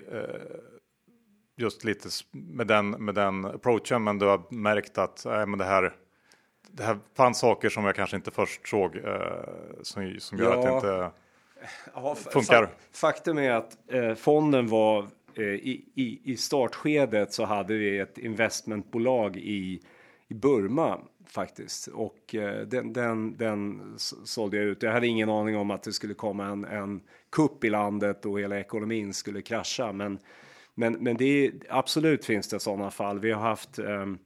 just 1.57 1.85
lite 1.85 2.09
med 2.31 2.67
den, 2.67 2.91
med 2.91 3.15
den 3.15 3.45
approachen, 3.45 4.05
men 4.05 4.19
du 4.19 4.27
har 4.27 4.43
märkt 4.55 4.99
att 4.99 5.25
äh, 5.25 5.47
men 5.47 5.59
det 5.59 5.65
här 5.65 5.95
det 6.73 6.83
här 6.83 6.99
fanns 7.17 7.39
saker 7.39 7.69
som 7.69 7.85
jag 7.85 7.95
kanske 7.95 8.17
inte 8.17 8.31
först 8.31 8.69
såg 8.69 8.97
eh, 8.97 9.03
som, 9.83 10.17
som 10.19 10.39
gör 10.39 10.53
ja. 10.53 10.59
att 10.59 10.67
det 10.67 10.75
inte 10.75 11.11
ja, 11.95 12.15
funkar. 12.15 12.69
Faktum 12.93 13.39
är 13.39 13.51
att 13.51 13.77
eh, 13.89 14.15
fonden 14.15 14.67
var 14.69 15.07
eh, 15.35 15.45
i, 15.45 15.85
i, 15.95 16.21
i 16.25 16.37
startskedet 16.37 17.33
så 17.33 17.45
hade 17.45 17.75
vi 17.75 17.99
ett 17.99 18.19
investmentbolag 18.19 19.37
i, 19.37 19.81
i 20.31 20.35
Burma 20.35 21.01
faktiskt 21.27 21.87
och 21.87 22.35
eh, 22.35 22.67
den, 22.67 22.93
den, 22.93 23.37
den 23.37 23.81
sålde 24.25 24.57
jag 24.57 24.67
ut. 24.67 24.83
Jag 24.83 24.93
hade 24.93 25.07
ingen 25.07 25.31
aning 25.31 25.57
om 25.57 25.71
att 25.71 25.83
det 25.83 25.93
skulle 25.93 26.15
komma 26.15 26.47
en, 26.47 26.65
en 26.65 27.01
kupp 27.31 27.65
i 27.65 27.71
landet 27.71 28.27
och 28.27 28.41
hela 28.41 28.61
ekonomin 28.61 29.15
skulle 29.15 29.43
krascha. 29.43 29.93
Men, 29.93 30.19
men, 30.75 30.93
men 30.93 31.17
det 31.17 31.47
är, 31.47 31.53
absolut 31.69 32.25
finns 32.25 32.49
det 32.49 32.61
sådana 32.61 32.91
fall. 32.91 33.19
Vi 33.19 33.31
har 33.31 33.41
haft 33.41 33.79
um, 33.79 34.19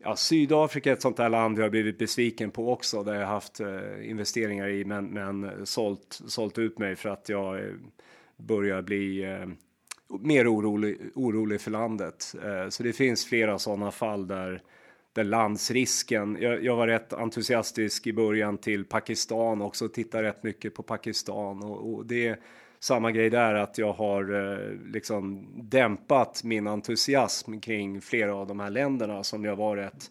Ja, 0.00 0.16
Sydafrika 0.16 0.90
är 0.90 0.94
ett 0.94 1.02
sånt 1.02 1.16
där 1.16 1.28
land 1.28 1.58
jag 1.58 1.62
har 1.62 1.70
blivit 1.70 1.98
besviken 1.98 2.50
på 2.50 2.72
också 2.72 3.02
där 3.02 3.14
jag 3.14 3.26
haft 3.26 3.60
eh, 3.60 4.10
investeringar 4.10 4.68
i 4.68 4.84
men, 4.84 5.06
men 5.06 5.66
sålt, 5.66 6.20
sålt 6.26 6.58
ut 6.58 6.78
mig 6.78 6.96
för 6.96 7.08
att 7.08 7.28
jag 7.28 7.58
eh, 7.58 7.74
börjar 8.36 8.82
bli 8.82 9.24
eh, 9.24 9.46
mer 10.20 10.54
orolig, 10.54 10.98
orolig 11.14 11.60
för 11.60 11.70
landet. 11.70 12.34
Eh, 12.44 12.68
så 12.68 12.82
det 12.82 12.92
finns 12.92 13.26
flera 13.26 13.58
sådana 13.58 13.90
fall 13.90 14.26
där, 14.26 14.62
där 15.18 15.24
landsrisken, 15.24 16.38
jag, 16.40 16.64
jag, 16.64 16.76
var 16.76 16.86
rätt 16.86 17.12
entusiastisk 17.12 18.06
i 18.06 18.12
början 18.12 18.58
till 18.58 18.84
Pakistan 18.84 19.62
också, 19.62 19.88
tittar 19.88 20.22
rätt 20.22 20.42
mycket 20.42 20.74
på 20.74 20.82
Pakistan 20.82 21.62
och, 21.62 21.94
och 21.94 22.06
det 22.06 22.38
samma 22.78 23.12
grej 23.12 23.30
där 23.30 23.54
att 23.54 23.78
jag 23.78 23.92
har 23.92 24.34
eh, 24.34 24.92
liksom 24.92 25.46
dämpat 25.56 26.44
min 26.44 26.66
entusiasm 26.66 27.60
kring 27.60 28.00
flera 28.00 28.34
av 28.34 28.46
de 28.46 28.60
här 28.60 28.70
länderna 28.70 29.24
som 29.24 29.44
jag 29.44 29.56
var 29.56 29.76
rätt 29.76 30.10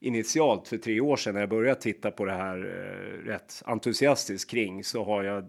initialt 0.00 0.68
för 0.68 0.78
tre 0.78 1.00
år 1.00 1.16
sedan 1.16 1.34
när 1.34 1.40
jag 1.40 1.50
började 1.50 1.80
titta 1.80 2.10
på 2.10 2.24
det 2.24 2.32
här 2.32 2.58
eh, 2.58 3.26
rätt 3.26 3.62
entusiastiskt 3.64 4.50
kring 4.50 4.84
så 4.84 5.04
har 5.04 5.24
jag 5.24 5.38
eh, 5.38 5.44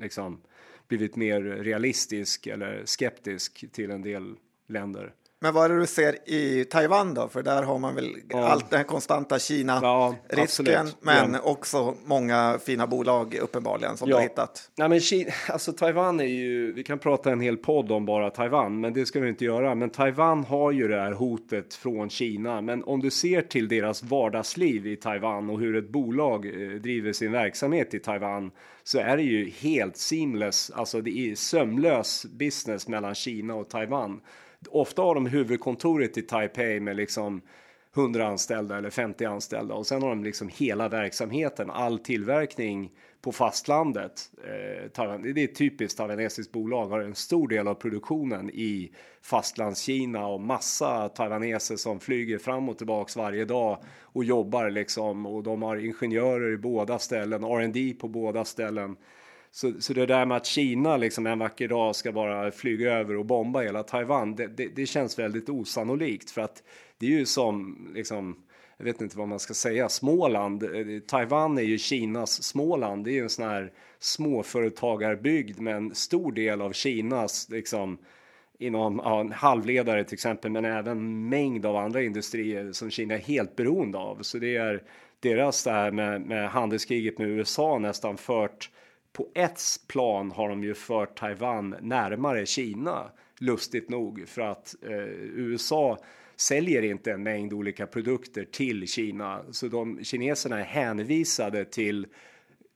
liksom 0.00 0.40
blivit 0.88 1.16
mer 1.16 1.40
realistisk 1.40 2.46
eller 2.46 2.82
skeptisk 2.84 3.72
till 3.72 3.90
en 3.90 4.02
del 4.02 4.34
länder. 4.66 5.12
Men 5.40 5.54
vad 5.54 5.64
är 5.64 5.68
det 5.68 5.80
du 5.80 5.86
ser 5.86 6.28
i 6.28 6.64
Taiwan 6.64 7.14
då? 7.14 7.28
För 7.28 7.42
där 7.42 7.62
har 7.62 7.78
man 7.78 7.94
väl 7.94 8.16
ja. 8.28 8.48
allt 8.48 8.70
den 8.70 8.84
konstanta 8.84 9.38
Kina-risken, 9.38 10.86
ja, 10.86 10.92
men 11.00 11.34
ja. 11.34 11.40
också 11.40 11.94
många 12.04 12.58
fina 12.64 12.86
bolag 12.86 13.34
uppenbarligen 13.34 13.96
som 13.96 14.08
du 14.08 14.14
har 14.14 14.22
hittat. 14.22 14.70
Nej, 14.76 14.88
men 14.88 15.00
Kina, 15.00 15.30
alltså 15.48 15.72
Taiwan 15.72 16.20
är 16.20 16.24
ju, 16.24 16.72
vi 16.72 16.84
kan 16.84 16.98
prata 16.98 17.32
en 17.32 17.40
hel 17.40 17.56
podd 17.56 17.92
om 17.92 18.06
bara 18.06 18.30
Taiwan, 18.30 18.80
men 18.80 18.92
det 18.92 19.06
ska 19.06 19.20
vi 19.20 19.28
inte 19.28 19.44
göra. 19.44 19.74
Men 19.74 19.90
Taiwan 19.90 20.44
har 20.44 20.72
ju 20.72 20.88
det 20.88 21.00
här 21.00 21.12
hotet 21.12 21.74
från 21.74 22.10
Kina. 22.10 22.60
Men 22.60 22.84
om 22.84 23.00
du 23.00 23.10
ser 23.10 23.42
till 23.42 23.68
deras 23.68 24.02
vardagsliv 24.02 24.86
i 24.86 24.96
Taiwan 24.96 25.50
och 25.50 25.60
hur 25.60 25.76
ett 25.76 25.88
bolag 25.88 26.46
eh, 26.46 26.68
driver 26.68 27.12
sin 27.12 27.32
verksamhet 27.32 27.94
i 27.94 27.98
Taiwan 27.98 28.50
så 28.84 28.98
är 28.98 29.16
det 29.16 29.22
ju 29.22 29.50
helt 29.50 29.96
seamless, 29.96 30.70
alltså 30.70 31.00
det 31.00 31.18
är 31.18 31.34
sömlös 31.34 32.26
business 32.26 32.88
mellan 32.88 33.14
Kina 33.14 33.54
och 33.54 33.68
Taiwan 33.68 34.20
ofta 34.68 35.02
har 35.02 35.14
de 35.14 35.26
huvudkontoret 35.26 36.18
i 36.18 36.22
Taipei 36.22 36.80
med 36.80 36.96
liksom 36.96 37.42
100 37.96 38.26
anställda 38.26 38.78
eller 38.78 38.90
50 38.90 39.24
anställda 39.24 39.74
och 39.74 39.86
sen 39.86 40.02
har 40.02 40.08
de 40.08 40.24
liksom 40.24 40.48
hela 40.48 40.88
verksamheten, 40.88 41.70
all 41.70 41.98
tillverkning 41.98 42.90
på 43.22 43.32
fastlandet. 43.32 44.30
Eh, 44.44 45.18
det 45.22 45.40
är 45.40 45.44
ett 45.44 45.54
typiskt 45.54 45.98
taiwanesiskt 45.98 46.52
bolag, 46.52 46.86
har 46.86 47.00
en 47.00 47.14
stor 47.14 47.48
del 47.48 47.68
av 47.68 47.74
produktionen 47.74 48.50
i 48.50 48.92
fastlandskina 49.22 50.26
och 50.26 50.40
massa 50.40 51.08
taiwaneser 51.08 51.76
som 51.76 52.00
flyger 52.00 52.38
fram 52.38 52.68
och 52.68 52.78
tillbaks 52.78 53.16
varje 53.16 53.44
dag 53.44 53.82
och 54.02 54.24
jobbar 54.24 54.70
liksom 54.70 55.26
och 55.26 55.42
de 55.42 55.62
har 55.62 55.76
ingenjörer 55.76 56.52
i 56.52 56.56
båda 56.56 56.98
ställen, 56.98 57.44
R&D 57.44 57.94
på 58.00 58.08
båda 58.08 58.44
ställen. 58.44 58.96
Så, 59.50 59.72
så 59.80 59.92
det 59.92 60.06
där 60.06 60.26
med 60.26 60.36
att 60.36 60.46
Kina 60.46 60.96
liksom 60.96 61.26
en 61.26 61.38
vacker 61.38 61.68
dag 61.68 61.96
ska 61.96 62.12
bara 62.12 62.50
flyga 62.50 62.92
över 62.92 63.16
och 63.16 63.26
bomba 63.26 63.60
hela 63.60 63.82
Taiwan, 63.82 64.34
det, 64.34 64.46
det, 64.46 64.68
det 64.76 64.86
känns 64.86 65.18
väldigt 65.18 65.48
osannolikt 65.48 66.30
för 66.30 66.40
att 66.40 66.62
det 66.98 67.06
är 67.06 67.10
ju 67.10 67.26
som 67.26 67.76
liksom 67.94 68.36
jag 68.78 68.84
vet 68.84 69.00
inte 69.00 69.18
vad 69.18 69.28
man 69.28 69.38
ska 69.38 69.54
säga, 69.54 69.88
Småland. 69.88 70.64
Taiwan 71.06 71.58
är 71.58 71.62
ju 71.62 71.78
Kinas 71.78 72.42
Småland. 72.42 73.04
Det 73.04 73.10
är 73.10 73.12
ju 73.12 73.22
en 73.22 73.28
sån 73.28 73.48
här 73.48 73.72
småföretagarbygd 73.98 75.60
med 75.60 75.76
en 75.76 75.94
stor 75.94 76.32
del 76.32 76.62
av 76.62 76.72
Kinas 76.72 77.48
liksom 77.50 77.98
inom 78.58 79.00
ja, 79.04 79.30
halvledare 79.32 80.04
till 80.04 80.14
exempel, 80.14 80.50
men 80.50 80.64
även 80.64 81.28
mängd 81.28 81.66
av 81.66 81.76
andra 81.76 82.02
industrier 82.02 82.72
som 82.72 82.90
Kina 82.90 83.14
är 83.14 83.18
helt 83.18 83.56
beroende 83.56 83.98
av. 83.98 84.22
Så 84.22 84.38
det 84.38 84.56
är 84.56 84.82
deras 85.20 85.64
det 85.64 85.70
här 85.70 85.90
med, 85.90 86.20
med 86.20 86.50
handelskriget 86.50 87.18
med 87.18 87.28
USA 87.28 87.78
nästan 87.78 88.16
fört 88.16 88.70
på 89.12 89.28
ett 89.34 89.60
plan 89.88 90.30
har 90.30 90.48
de 90.48 90.64
ju 90.64 90.74
fört 90.74 91.18
Taiwan 91.18 91.76
närmare 91.80 92.46
Kina, 92.46 93.10
lustigt 93.38 93.88
nog, 93.88 94.28
för 94.28 94.42
att 94.42 94.74
eh, 94.82 94.96
USA 95.18 95.98
säljer 96.36 96.82
inte 96.82 97.12
en 97.12 97.22
mängd 97.22 97.52
olika 97.52 97.86
produkter 97.86 98.44
till 98.44 98.88
Kina, 98.88 99.44
så 99.50 99.68
de 99.68 100.04
kineserna 100.04 100.60
är 100.60 100.64
hänvisade 100.64 101.64
till 101.64 102.06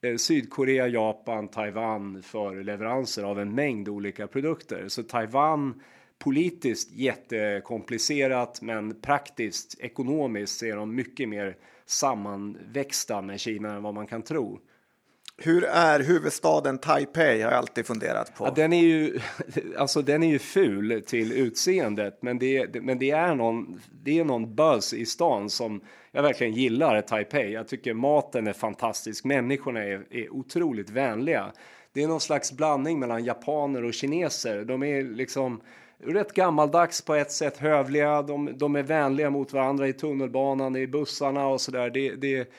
eh, 0.03 0.17
Sydkorea, 0.17 0.89
Japan, 0.89 1.49
Taiwan 1.49 2.23
för 2.23 2.65
leveranser 2.65 3.23
av 3.23 3.41
en 3.41 3.55
mängd 3.55 3.89
olika 3.89 4.27
produkter. 4.27 4.89
Så 4.89 5.03
Taiwan 5.03 5.81
politiskt 6.19 6.93
jättekomplicerat, 6.93 8.63
men 8.63 9.01
praktiskt 9.01 9.81
ekonomiskt 9.81 10.63
är 10.63 10.77
de 10.77 10.95
mycket 10.95 11.29
mer 11.29 11.57
sammanväxta 11.87 13.23
med 13.23 13.41
Kina 13.41 13.75
än 13.75 13.83
vad 13.83 13.95
man 13.95 14.07
kan 14.07 14.23
tro. 14.23 14.61
Hur 15.37 15.65
är 15.65 16.01
huvudstaden 16.01 16.79
Taipei 16.79 17.43
har 17.43 17.51
jag 17.51 17.59
alltid 17.59 17.87
funderat 17.87 18.35
på. 18.35 18.45
Ja, 18.45 18.53
den, 18.57 18.73
är 18.73 18.83
ju, 18.83 19.21
alltså, 19.79 20.03
den 20.03 20.23
är 20.23 20.29
ju 20.29 20.39
ful 20.39 21.03
till 21.07 21.33
utseendet, 21.33 22.19
men 22.23 22.39
det, 22.39 22.83
men 22.83 22.99
det, 22.99 23.11
är 23.11 23.35
någon, 23.35 23.81
det 23.93 24.19
är 24.19 24.25
någon 24.25 24.55
buzz 24.55 24.95
i 24.95 25.07
stan 25.07 25.51
som 25.51 25.81
jag 26.13 26.23
verkligen 26.23 26.53
gillar 26.53 27.01
Taipei. 27.01 27.53
Jag 27.53 27.69
tycker 27.69 27.95
maten 27.95 28.47
är 28.47 28.53
fantastisk, 28.53 29.25
människorna 29.25 29.85
är, 29.85 30.07
är 30.11 30.33
otroligt 30.33 30.91
vänliga. 30.91 31.53
Det 31.93 32.03
är 32.03 32.09
någon 32.09 32.21
slags 32.21 32.53
blandning 32.53 32.99
mellan 32.99 33.25
japaner 33.25 33.85
och 33.85 33.95
kineser. 33.95 34.65
De 34.65 34.83
är 34.83 35.03
liksom 35.03 35.61
rätt 36.05 36.33
gammaldags 36.33 37.03
på 37.03 37.15
ett 37.15 37.33
sätt, 37.33 37.57
hövliga, 37.57 38.23
de, 38.23 38.59
de 38.59 38.77
är 38.77 38.83
vänliga 38.83 39.31
mot 39.31 39.53
varandra 39.53 39.89
i 39.89 39.93
tunnelbanan, 39.93 40.77
i 40.77 40.87
bussarna 40.87 41.47
och 41.47 41.61
sådär. 41.61 41.91
Det, 41.91 42.15
det 42.15 42.53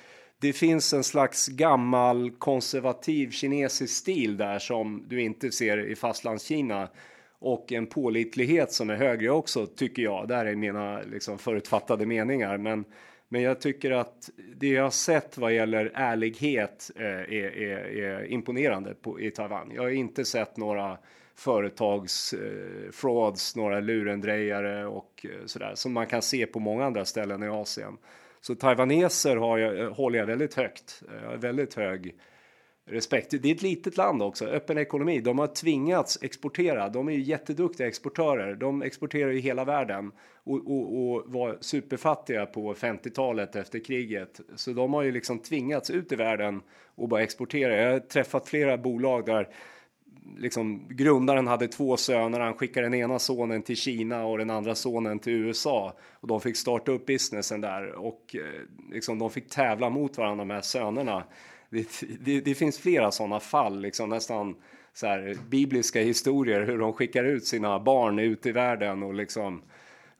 det 0.44 0.54
finns 0.54 0.94
en 0.94 1.04
slags 1.04 1.48
gammal 1.48 2.32
konservativ 2.32 3.32
kinesisk 3.32 3.94
stil 3.94 4.38
där 4.38 4.60
som 4.60 5.06
du 5.08 5.22
inte 5.22 5.52
ser 5.52 5.78
i 5.92 5.96
fastlandskina 5.96 6.90
och 7.40 7.72
en 7.72 7.88
pålitlighet 7.88 8.72
som 8.72 8.90
är 8.90 8.96
högre 8.96 9.30
också 9.30 9.66
tycker 9.66 10.04
jag. 10.04 10.28
Där 10.28 10.46
är 10.46 10.56
mina 10.56 11.02
liksom, 11.02 11.38
förutfattade 11.38 12.06
meningar. 12.06 12.58
Men, 12.58 12.86
men 13.30 13.42
jag 13.42 13.62
tycker 13.62 13.92
att 13.92 14.30
det 14.56 14.68
jag 14.68 14.84
har 14.84 14.90
sett 14.90 15.38
vad 15.38 15.54
gäller 15.54 15.92
ärlighet 15.94 16.92
eh, 16.96 17.06
är, 17.06 17.58
är, 17.58 18.04
är, 18.04 18.26
imponerande 18.26 18.94
på, 18.94 19.20
i 19.20 19.32
Taiwan. 19.32 19.72
Jag 19.76 19.82
har 19.82 19.90
inte 19.90 20.26
sett 20.26 20.58
några 20.58 20.98
företags 21.36 22.34
eh, 22.34 22.92
frauds, 22.92 23.56
några 23.56 23.80
lurendrejare 23.80 24.86
och 24.86 25.26
eh, 25.30 25.46
sådär 25.46 25.72
som 25.76 25.94
man 25.94 26.08
kan 26.08 26.22
se 26.22 26.46
på 26.46 26.60
många 26.60 26.86
andra 26.86 27.06
ställen 27.06 27.44
i 27.44 27.48
Asien. 27.48 27.98
Så 28.44 28.56
taiwaneser 28.56 29.36
har 29.36 29.58
jag, 29.58 29.80
eh, 29.80 29.94
håller 29.94 30.20
jag 30.20 30.26
väldigt 30.26 30.54
högt. 30.54 31.04
Eh, 31.10 31.24
jag 31.24 31.30
har 31.30 31.38
väldigt 31.38 31.74
hög 31.74 32.16
respekt. 32.86 33.32
Det 33.42 33.50
är 33.50 33.56
ett 33.56 33.62
litet 33.62 33.98
land 33.98 34.22
också, 34.22 34.46
öppen 34.46 34.78
ekonomi. 34.78 35.22
De 35.22 35.40
har 35.40 35.48
tvingats 35.48 36.20
exportera. 36.22 36.90
De 36.90 37.08
är 37.08 37.12
ju 37.12 37.22
jätteduktiga 37.22 37.88
exportörer. 37.88 38.56
De 38.56 38.82
exporterar 38.82 39.32
ju 39.32 39.40
hela 39.40 39.66
världen 39.66 40.12
och, 40.44 40.72
och, 40.72 41.00
och 41.00 41.24
var 41.26 41.58
superfattiga 41.62 42.46
på 42.46 42.74
50-talet 42.74 43.56
efter 43.56 43.80
kriget. 43.80 44.42
Så 44.56 44.72
de 44.72 44.94
har 44.94 45.04
ju 45.04 45.12
liksom 45.12 45.40
tvingats 45.40 45.90
ut 45.90 46.12
i 46.12 46.16
världen 46.16 46.62
och 46.96 47.10
bara 47.10 47.24
exportera. 47.24 47.76
Jag 47.76 47.92
har 47.92 48.00
träffat 48.00 48.48
flera 48.48 48.78
bolag 48.78 49.26
där 49.26 49.50
liksom, 50.38 50.88
grundaren 50.89 51.48
hade 51.48 51.68
två 51.68 51.98
söner. 51.98 52.39
Han 52.39 52.53
skickade 52.53 52.86
den 52.86 52.94
ena 52.94 53.20
sonen 53.20 53.62
till 53.62 53.75
Kina 53.75 54.25
och 54.25 54.38
den 54.38 54.50
andra 54.50 54.75
sonen 54.75 55.20
till 55.20 55.34
USA 55.34 55.94
och 56.20 56.27
de 56.27 56.42
fick 56.42 56.58
starta 56.58 56.92
upp 56.92 57.06
businessen 57.06 57.62
där 57.62 57.92
och 57.92 58.36
eh, 58.36 58.92
liksom, 58.92 59.20
de 59.20 59.30
fick 59.30 59.50
tävla 59.50 59.89
mot 59.89 60.18
varandra 60.18 60.46
de 60.46 60.53
här 60.53 60.62
sönerna. 60.62 61.24
Det, 61.70 61.88
det, 62.20 62.42
det 62.42 62.56
finns 62.56 62.80
flera 62.80 63.12
sådana 63.12 63.39
fall, 63.39 63.82
liksom 63.82 64.10
nästan 64.10 64.56
så 64.94 65.08
här, 65.08 65.38
bibliska 65.50 66.01
historier 66.01 66.62
hur 66.62 66.77
de 66.77 66.94
skickar 66.94 67.24
ut 67.24 67.46
sina 67.46 67.80
barn 67.80 68.20
ut 68.20 68.46
i 68.46 68.51
världen 68.51 69.03
och 69.03 69.13
liksom 69.13 69.62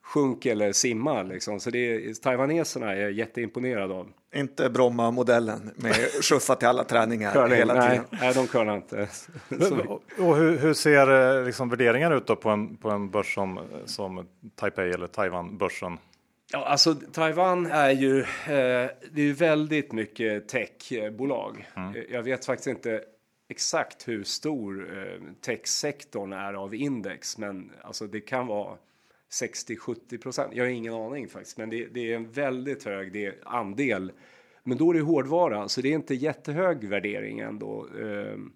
sjunk 0.04 0.46
eller 0.46 0.72
simma 0.72 1.22
liksom. 1.22 1.60
Så 1.60 1.70
det 1.70 1.78
är, 1.78 2.14
taiwaneserna 2.14 2.92
är 2.92 3.08
jätteimponerade 3.08 3.94
av. 3.94 4.08
Inte 4.34 4.70
Bromma-modellen 4.70 5.70
med 5.76 5.94
skjutsa 6.22 6.54
till 6.56 6.68
alla 6.68 6.84
träningar 6.84 7.32
Curling, 7.32 7.58
hela 7.58 7.74
nej, 7.74 7.90
tiden. 7.90 8.04
nej, 8.10 8.34
de 8.34 8.46
curlar 8.46 8.76
inte. 8.76 9.08
Och 9.88 10.02
och 10.18 10.36
hur, 10.36 10.58
hur 10.58 10.74
ser 10.74 11.38
eh, 11.38 11.46
liksom 11.46 11.68
värderingar 11.68 12.16
ut 12.16 12.26
då 12.26 12.36
på 12.36 12.50
en, 12.50 12.76
på 12.76 12.90
en 12.90 13.10
börs 13.10 13.34
som, 13.34 13.60
som 13.84 14.26
Taipei 14.56 14.90
eller 14.90 15.06
Taiwan-börsen? 15.06 15.98
Ja, 16.52 16.64
alltså 16.64 16.94
Taiwan 16.94 17.66
är 17.66 17.90
ju, 17.90 18.20
eh, 18.20 18.26
det 18.46 19.20
är 19.20 19.24
ju 19.24 19.32
väldigt 19.32 19.92
mycket 19.92 20.48
techbolag. 20.48 21.68
Mm. 21.76 21.94
Eh, 21.96 22.02
Jag 22.10 22.22
vet 22.22 22.46
faktiskt 22.46 22.66
inte 22.68 23.00
exakt 23.48 24.08
hur 24.08 24.24
stor 24.24 24.98
eh, 24.98 25.20
techsektorn 25.46 26.32
är 26.32 26.54
av 26.54 26.74
index, 26.74 27.38
men 27.38 27.70
alltså 27.82 28.06
det 28.06 28.20
kan 28.20 28.46
vara 28.46 28.76
60-70 29.42 30.18
procent. 30.18 30.52
Jag 30.54 30.64
har 30.64 30.70
ingen 30.70 30.94
aning 30.94 31.28
faktiskt, 31.28 31.58
men 31.58 31.70
det, 31.70 31.86
det 31.86 32.12
är 32.12 32.16
en 32.16 32.30
väldigt 32.30 32.84
hög 32.84 33.12
det, 33.12 33.34
andel. 33.44 34.12
Men 34.62 34.78
då 34.78 34.90
är 34.90 34.94
det 34.94 35.00
hårdvara, 35.00 35.68
så 35.68 35.80
det 35.80 35.88
är 35.88 35.92
inte 35.94 36.14
jättehög 36.14 36.84
värdering 36.84 37.38
ändå. 37.38 37.86
Ehm, 38.02 38.52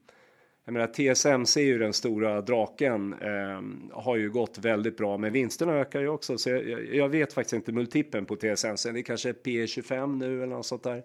jag 0.65 0.73
menar, 0.73 0.87
TSMC 0.87 1.61
är 1.61 1.65
ju 1.65 1.79
den 1.79 1.93
stora 1.93 2.41
draken, 2.41 3.13
ehm, 3.13 3.91
har 3.93 4.17
ju 4.17 4.31
gått 4.31 4.59
väldigt 4.59 4.97
bra, 4.97 5.19
men 5.19 5.33
vinsterna 5.33 5.73
ökar 5.73 6.01
ju 6.01 6.09
också. 6.09 6.39
Så 6.39 6.51
jag, 6.51 6.95
jag- 6.95 7.09
vet 7.09 7.33
faktiskt 7.33 7.55
inte 7.55 7.73
multipeln 7.73 8.27
på 8.27 8.37
TSMC. 8.37 8.93
Det 8.93 9.01
är 9.01 9.03
kanske 9.03 9.33
P 9.33 9.67
25 9.67 10.19
nu 10.19 10.43
eller 10.43 10.57
något 10.57 10.67
sånt 10.67 10.83
där. 10.83 11.03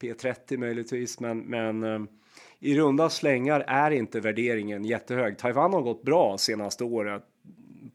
P 0.00 0.14
30 0.14 0.56
möjligtvis, 0.56 1.20
men, 1.20 1.38
men 1.38 1.82
ehm, 1.82 2.08
i 2.58 2.78
runda 2.78 3.10
slängar 3.10 3.64
är 3.66 3.90
inte 3.90 4.20
värderingen 4.20 4.84
jättehög. 4.84 5.38
Taiwan 5.38 5.72
har 5.72 5.82
gått 5.82 6.02
bra 6.02 6.38
senaste 6.38 6.84
året 6.84 7.22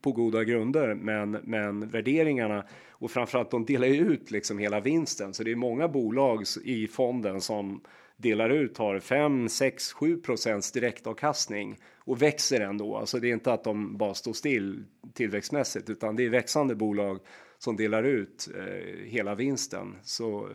på 0.02 0.12
goda 0.12 0.44
grunder, 0.44 0.94
men, 0.94 1.30
men 1.30 1.88
värderingarna 1.88 2.64
och 2.90 3.10
framförallt 3.10 3.50
de 3.50 3.64
delar 3.64 3.86
ju 3.86 3.94
ut 3.94 4.30
liksom 4.30 4.58
hela 4.58 4.80
vinsten. 4.80 5.34
Så 5.34 5.42
det 5.42 5.52
är 5.52 5.56
många 5.56 5.88
bolag 5.88 6.44
i 6.64 6.88
fonden 6.88 7.40
som 7.40 7.80
delar 8.16 8.50
ut 8.50 8.78
har 8.78 8.98
5, 8.98 9.48
6, 9.48 9.92
7 9.92 10.16
procents 10.16 10.72
direktavkastning 10.72 11.78
och 11.98 12.22
växer 12.22 12.60
ändå. 12.60 12.96
Alltså 12.96 13.18
det 13.18 13.28
är 13.28 13.32
inte 13.32 13.52
att 13.52 13.64
de 13.64 13.96
bara 13.96 14.14
står 14.14 14.32
still 14.32 14.84
tillväxtmässigt, 15.12 15.90
utan 15.90 16.16
det 16.16 16.24
är 16.24 16.28
växande 16.28 16.74
bolag 16.74 17.18
som 17.58 17.76
delar 17.76 18.02
ut 18.02 18.48
eh, 18.56 19.04
hela 19.04 19.34
vinsten. 19.34 19.96
Så 20.02 20.48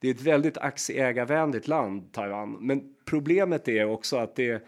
det 0.00 0.08
är 0.08 0.14
ett 0.14 0.22
väldigt 0.22 0.58
aktieägarvänligt 0.58 1.68
land, 1.68 2.12
Taiwan. 2.12 2.56
Men 2.60 2.94
problemet 3.04 3.68
är 3.68 3.84
också 3.84 4.16
att 4.16 4.36
det, 4.36 4.66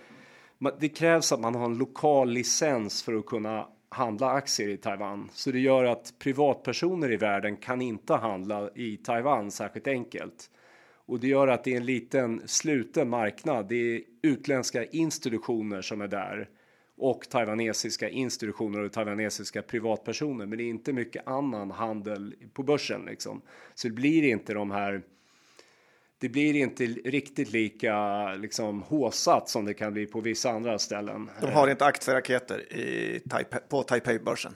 det 0.81 0.89
krävs 0.89 1.33
att 1.33 1.41
man 1.41 1.55
har 1.55 1.65
en 1.65 1.79
lokal 1.79 2.31
licens 2.31 3.03
för 3.03 3.15
att 3.15 3.27
kunna 3.27 3.69
handla 3.97 4.31
aktier 4.31 4.69
i 4.69 4.77
Taiwan. 4.77 5.29
Så 5.33 5.51
det 5.51 5.59
gör 5.59 5.85
att 5.85 6.15
privatpersoner 6.19 7.13
i 7.13 7.17
världen 7.17 7.57
kan 7.57 7.83
inte 7.83 8.15
handla 8.15 8.71
i 8.75 8.97
Taiwan 8.97 9.51
särskilt 9.51 9.87
enkelt. 9.87 10.51
Och 11.07 11.21
det 11.21 11.29
gör 11.29 11.49
att 11.49 11.65
det 11.65 11.73
är 11.73 11.77
en 11.77 11.87
liten 11.87 12.43
sluten 12.47 13.09
marknad. 13.09 13.69
Det 13.69 13.97
är 13.97 14.03
utländska 14.23 14.85
institutioner 14.85 15.83
som 15.83 16.01
är 16.01 16.09
där 16.09 16.49
och 16.97 17.29
taiwanesiska 17.31 18.09
institutioner 18.09 18.85
och 18.85 18.93
taiwanesiska 18.93 19.63
privatpersoner. 19.63 20.47
Men 20.47 20.59
det 20.59 20.65
är 20.65 20.69
inte 20.69 20.93
mycket 20.93 21.27
annan 21.27 21.71
handel 21.71 22.35
på 22.53 22.63
börsen 22.63 23.05
liksom. 23.05 23.43
Så 23.75 23.89
det 23.89 23.95
blir 23.95 24.23
inte 24.23 24.55
de 24.55 24.71
här 24.71 25.03
det 26.19 26.29
blir 26.29 26.57
inte 26.57 26.85
riktigt 26.85 27.53
lika 27.53 28.27
liksom 28.35 28.83
håsat 28.83 29.49
som 29.49 29.65
det 29.65 29.75
kan 29.75 29.93
bli 29.93 30.07
på 30.07 30.21
vissa 30.21 30.51
andra 30.51 30.79
ställen. 30.79 31.31
De 31.41 31.47
har 31.53 31.69
inte 31.69 31.85
aktieraketer 31.85 32.73
i 32.73 33.21
Taipei, 33.31 33.61
på 33.69 33.83
Taipei-börsen. 33.83 34.53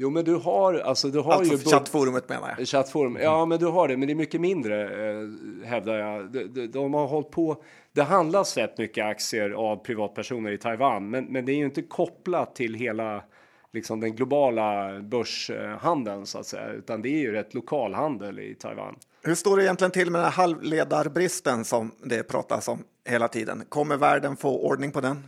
Jo, 0.00 0.10
men 0.10 0.24
du 0.24 0.34
har 0.34 0.74
alltså. 0.74 1.08
Du 1.08 1.20
har 1.20 1.32
Alltså 1.32 1.54
ju 1.54 1.58
chattforumet 1.58 2.28
menar 2.28 2.54
jag. 2.58 2.68
Chattforum. 2.68 3.18
Ja, 3.20 3.46
men 3.46 3.58
du 3.58 3.66
har 3.66 3.88
det, 3.88 3.96
men 3.96 4.06
det 4.08 4.12
är 4.12 4.14
mycket 4.14 4.40
mindre 4.40 4.82
eh, 4.84 5.28
hävdar 5.64 5.98
jag. 5.98 6.32
De, 6.32 6.44
de, 6.44 6.66
de 6.66 6.94
har 6.94 7.06
hållit 7.06 7.30
på. 7.30 7.62
Det 7.92 8.02
handlas 8.02 8.56
rätt 8.56 8.78
mycket 8.78 9.04
aktier 9.04 9.50
av 9.50 9.76
privatpersoner 9.76 10.52
i 10.52 10.58
Taiwan, 10.58 11.10
men, 11.10 11.24
men 11.24 11.44
det 11.44 11.52
är 11.52 11.56
ju 11.56 11.64
inte 11.64 11.82
kopplat 11.82 12.54
till 12.54 12.74
hela 12.74 13.24
liksom 13.72 14.00
den 14.00 14.16
globala 14.16 15.00
börshandeln 15.00 16.26
så 16.26 16.38
att 16.38 16.46
säga, 16.46 16.68
utan 16.68 17.02
det 17.02 17.08
är 17.08 17.18
ju 17.18 17.32
rätt 17.32 17.54
lokal 17.54 17.94
handel 17.94 18.38
i 18.38 18.54
Taiwan. 18.54 18.96
Hur 19.28 19.34
står 19.34 19.56
det 19.56 19.64
egentligen 19.64 19.90
till 19.90 20.10
med 20.10 20.18
den 20.18 20.24
här 20.24 20.32
halvledarbristen 20.32 21.64
som 21.64 21.92
det 22.02 22.22
pratas 22.22 22.68
om 22.68 22.84
hela 23.08 23.28
tiden? 23.28 23.64
Kommer 23.68 23.96
världen 23.96 24.36
få 24.36 24.58
ordning 24.58 24.92
på 24.92 25.00
den? 25.00 25.24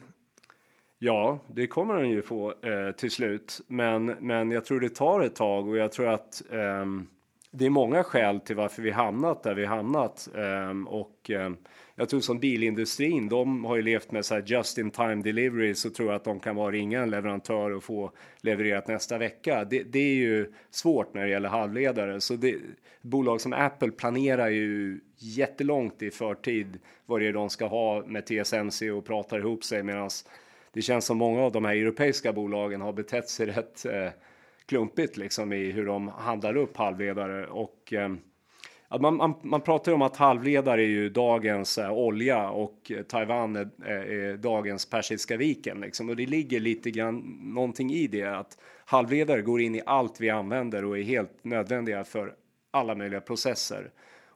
Ja, 0.98 1.38
det 1.54 1.66
kommer 1.66 1.96
den 1.96 2.10
ju 2.10 2.22
få 2.22 2.50
eh, 2.50 2.90
till 2.96 3.10
slut, 3.10 3.60
men, 3.66 4.06
men 4.06 4.50
jag 4.50 4.64
tror 4.64 4.80
det 4.80 4.88
tar 4.88 5.20
ett 5.20 5.34
tag 5.34 5.68
och 5.68 5.76
jag 5.76 5.92
tror 5.92 6.08
att 6.08 6.42
eh, 6.50 6.86
det 7.50 7.66
är 7.66 7.70
många 7.70 8.04
skäl 8.04 8.40
till 8.40 8.56
varför 8.56 8.82
vi 8.82 8.90
hamnat 8.90 9.42
där 9.42 9.54
vi 9.54 9.64
hamnat 9.64 10.28
eh, 10.34 10.92
och 10.92 11.30
ehm, 11.30 11.56
jag 12.00 12.08
tror 12.08 12.20
som 12.20 12.38
bilindustrin, 12.38 13.28
de 13.28 13.64
har 13.64 13.76
ju 13.76 13.82
levt 13.82 14.12
med 14.12 14.24
så 14.24 14.34
här 14.34 14.42
just 14.46 14.78
in 14.78 14.90
time 14.90 15.14
delivery 15.14 15.74
så 15.74 15.90
tror 15.90 16.08
jag 16.08 16.16
att 16.16 16.24
de 16.24 16.40
kan 16.40 16.56
vara 16.56 16.70
ringa 16.70 17.02
en 17.02 17.10
leverantör 17.10 17.70
och 17.70 17.84
få 17.84 18.12
levererat 18.40 18.88
nästa 18.88 19.18
vecka. 19.18 19.64
Det, 19.64 19.82
det 19.82 19.98
är 19.98 20.14
ju 20.14 20.52
svårt 20.70 21.14
när 21.14 21.24
det 21.24 21.30
gäller 21.30 21.48
halvledare, 21.48 22.20
så 22.20 22.36
det, 22.36 22.56
bolag 23.02 23.40
som 23.40 23.52
Apple 23.52 23.90
planerar 23.90 24.48
ju 24.48 25.00
jättelångt 25.18 26.02
i 26.02 26.10
förtid 26.10 26.78
vad 27.06 27.20
det 27.20 27.26
är 27.26 27.32
de 27.32 27.50
ska 27.50 27.66
ha 27.66 28.06
med 28.06 28.26
TSMC 28.26 28.90
och 28.90 29.06
pratar 29.06 29.38
ihop 29.38 29.64
sig 29.64 29.82
medan 29.82 30.10
det 30.72 30.82
känns 30.82 31.04
som 31.04 31.18
många 31.18 31.42
av 31.42 31.52
de 31.52 31.64
här 31.64 31.76
europeiska 31.76 32.32
bolagen 32.32 32.80
har 32.80 32.92
betett 32.92 33.28
sig 33.28 33.46
rätt 33.46 33.86
eh, 33.86 34.10
klumpigt 34.66 35.16
liksom 35.16 35.52
i 35.52 35.70
hur 35.70 35.86
de 35.86 36.08
handlar 36.08 36.56
upp 36.56 36.76
halvledare 36.76 37.46
och 37.46 37.92
eh, 37.92 38.10
man, 38.98 39.16
man, 39.16 39.34
man 39.42 39.60
pratar 39.60 39.92
ju 39.92 39.94
om 39.94 40.02
att 40.02 40.16
halvledare 40.16 40.82
är 40.82 40.86
ju 40.86 41.08
dagens 41.08 41.78
eh, 41.78 41.92
olja 41.92 42.50
och 42.50 42.92
eh, 42.92 43.02
Taiwan 43.02 43.56
är, 43.56 43.68
är, 43.84 44.12
är 44.12 44.36
dagens 44.36 44.86
Persiska 44.86 45.36
viken 45.36 45.80
liksom. 45.80 46.08
Och 46.08 46.16
det 46.16 46.26
ligger 46.26 46.60
lite 46.60 46.90
grann 46.90 47.38
någonting 47.40 47.92
i 47.92 48.06
det 48.06 48.24
att 48.24 48.58
halvledare 48.84 49.42
går 49.42 49.60
in 49.60 49.74
i 49.74 49.82
allt 49.86 50.20
vi 50.20 50.30
använder 50.30 50.84
och 50.84 50.98
är 50.98 51.02
helt 51.02 51.44
nödvändiga 51.44 52.04
för 52.04 52.34
alla 52.70 52.94
möjliga 52.94 53.20
processer. 53.20 53.90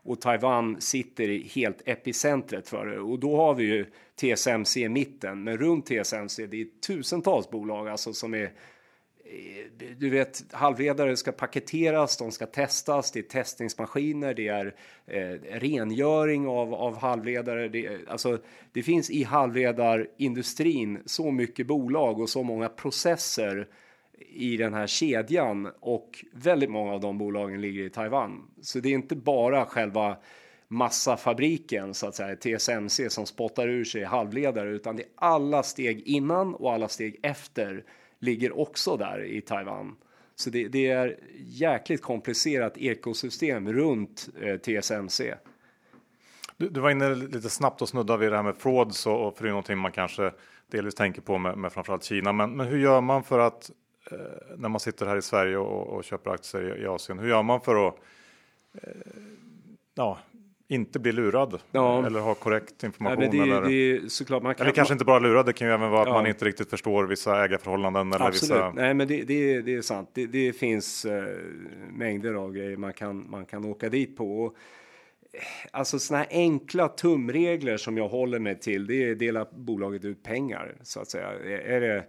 Och 0.05 0.21
Taiwan 0.21 0.81
sitter 0.81 1.29
i 1.29 1.51
helt 1.55 1.83
epicentret 1.85 2.69
för 2.69 2.87
det. 2.87 2.99
Och 2.99 3.19
då 3.19 3.37
har 3.37 3.55
vi 3.55 3.65
ju 3.65 3.87
TSMC 4.21 4.81
i 4.81 4.89
mitten 4.89 5.45
men 5.45 5.57
runt 5.59 5.87
TSMC 5.87 6.47
det 6.47 6.61
är 6.61 6.67
tusentals 6.87 7.51
bolag 7.51 7.89
alltså 7.89 8.13
som 8.13 8.35
är 8.35 8.53
Eh, 9.25 9.65
du 9.99 10.11
vet, 10.11 10.45
halvledare 10.53 11.17
ska 11.17 11.33
paketeras, 11.33 12.17
de 12.17 12.33
ska 12.33 12.47
testas, 12.47 13.11
det 13.13 13.19
är 13.19 13.23
testningsmaskiner, 13.23 14.35
det 14.35 14.49
är 14.49 14.75
eh, 15.07 15.59
rengöring 15.59 16.47
av, 16.47 16.75
av 16.75 16.99
halvledare. 16.99 17.69
Det, 17.69 18.09
alltså, 18.09 18.39
det 18.73 18.83
finns 18.83 19.11
i 19.11 19.23
halvledarindustrin 19.23 21.03
så 21.07 21.31
mycket 21.31 21.67
bolag 21.67 22.21
och 22.21 22.29
så 22.29 22.43
många 22.43 22.69
processer 22.69 23.69
i 24.19 24.57
den 24.57 24.75
här 24.75 24.87
kedjan 24.87 25.71
och 25.81 26.25
väldigt 26.33 26.71
många 26.71 26.93
av 26.93 27.01
de 27.01 27.19
bolagen 27.19 27.61
ligger 27.61 27.85
i 27.85 27.91
Taiwan. 27.91 28.51
Så 28.61 28.81
det 28.81 28.89
är 28.89 28.95
inte 28.95 29.17
bara 29.17 29.67
själva 29.67 30.17
massafabriken 30.69 31.95
så 31.95 32.07
att 32.07 32.15
säga, 32.15 32.37
TSMC 32.37 33.11
som 33.11 33.27
spottar 33.27 33.69
ur 33.69 33.85
sig 33.85 34.05
halvledare 34.05 34.71
utan 34.71 34.97
det 34.97 35.03
är 35.03 35.09
alla 35.15 35.63
steg 35.63 36.03
innan 36.07 36.55
och 36.55 36.73
alla 36.73 36.89
steg 36.89 37.21
efter 37.23 37.85
ligger 38.25 38.59
också 38.59 38.97
där 38.97 39.25
i 39.25 39.41
Taiwan. 39.41 39.97
Så 40.35 40.51
det, 40.51 40.69
det 40.69 40.91
är 40.91 41.19
jäkligt 41.39 42.03
komplicerat 42.03 42.79
ekosystem 42.79 43.73
runt 43.73 44.29
eh, 44.41 44.57
TSMC. 44.57 45.35
Du, 46.57 46.69
du 46.69 46.81
var 46.81 46.91
inne 46.91 47.15
lite 47.15 47.51
snabbt 47.51 47.83
och 47.83 47.89
snuddade 47.89 48.19
vid 48.19 48.33
det 48.33 48.37
här 48.37 48.43
med 48.43 48.57
frauds 48.57 49.07
och, 49.07 49.27
och 49.27 49.37
för 49.37 49.45
det 49.45 49.49
är 49.49 49.51
någonting 49.51 49.79
man 49.79 49.93
kanske 49.93 50.33
delvis 50.71 50.95
tänker 50.95 51.21
på 51.21 51.39
med, 51.39 51.59
med 51.59 51.73
framförallt 51.73 52.05
Kina. 52.05 52.33
Men, 52.33 52.57
men 52.57 52.67
hur 52.67 52.79
gör 52.79 53.01
man 53.01 53.25
för 53.25 53.39
att 53.39 53.71
eh, 54.11 54.19
när 54.57 54.69
man 54.69 54.81
sitter 54.81 55.07
här 55.07 55.17
i 55.17 55.23
Sverige 55.23 55.57
och, 55.57 55.87
och 55.87 56.05
köper 56.05 56.31
aktier 56.31 56.79
i, 56.79 56.83
i 56.83 56.87
Asien, 56.87 57.19
hur 57.19 57.29
gör 57.29 57.43
man 57.43 57.61
för 57.61 57.89
att 57.89 57.95
eh, 58.83 58.91
ja, 59.95 60.19
inte 60.69 60.99
bli 60.99 61.13
lurad 61.13 61.61
Ja. 61.73 62.07
eller 62.07 62.21
ha 62.21 62.35
korrekt 62.35 62.75
Ja, 62.81 62.87
information? 62.87 63.19
men 63.21 63.31
det, 63.31 63.39
eller, 63.39 63.63
det 64.03 64.13
såklart 64.13 64.43
man 64.43 64.55
kan 64.55 64.67
eller 64.67 64.75
kanske 64.75 64.95
inte 64.95 65.05
bara 65.05 65.19
lurad, 65.19 65.47
det 65.47 65.53
kan 65.53 65.69
ju 65.69 65.75
även 65.75 65.91
vara 65.91 66.03
att 66.03 66.09
Ja. 66.09 66.13
man 66.15 66.27
inte 66.27 66.45
riktigt 66.45 66.71
förstår 66.71 67.05
vissa 67.05 67.45
ägarförhållanden 67.45 68.13
eller 68.13 68.27
Absolut, 68.27 68.53
vissa 68.57 68.73
nej 68.73 68.95
men 68.95 69.09
det, 69.09 69.23
det, 69.23 69.63
det 69.63 69.75
är 69.75 69.83
sant. 69.83 70.11
Det, 70.13 70.27
det 70.27 70.53
finns 70.53 71.05
eh, 71.05 71.25
mängder 71.93 72.35
av 72.35 72.53
grejer 72.53 72.77
man 72.77 72.93
kan, 72.93 73.31
man 73.31 73.47
kan 73.47 73.65
åka 73.65 73.89
dit 73.89 74.17
på. 74.17 74.43
Och, 74.43 74.57
eh, 75.33 75.41
alltså 75.71 75.99
sådana 75.99 76.25
här 76.25 76.39
enkla 76.39 76.89
tumregler 76.89 77.77
som 77.77 77.97
jag 77.97 78.09
håller 78.09 78.39
mig 78.39 78.61
till, 78.61 78.87
det 78.87 79.05
är 79.11 79.15
dela 79.15 79.47
bolaget 79.53 80.05
ut 80.05 80.23
pengar 80.23 80.75
så 80.83 81.01
att 81.01 81.11
säga. 81.11 81.29
Är 81.65 81.81
det, 81.81 82.05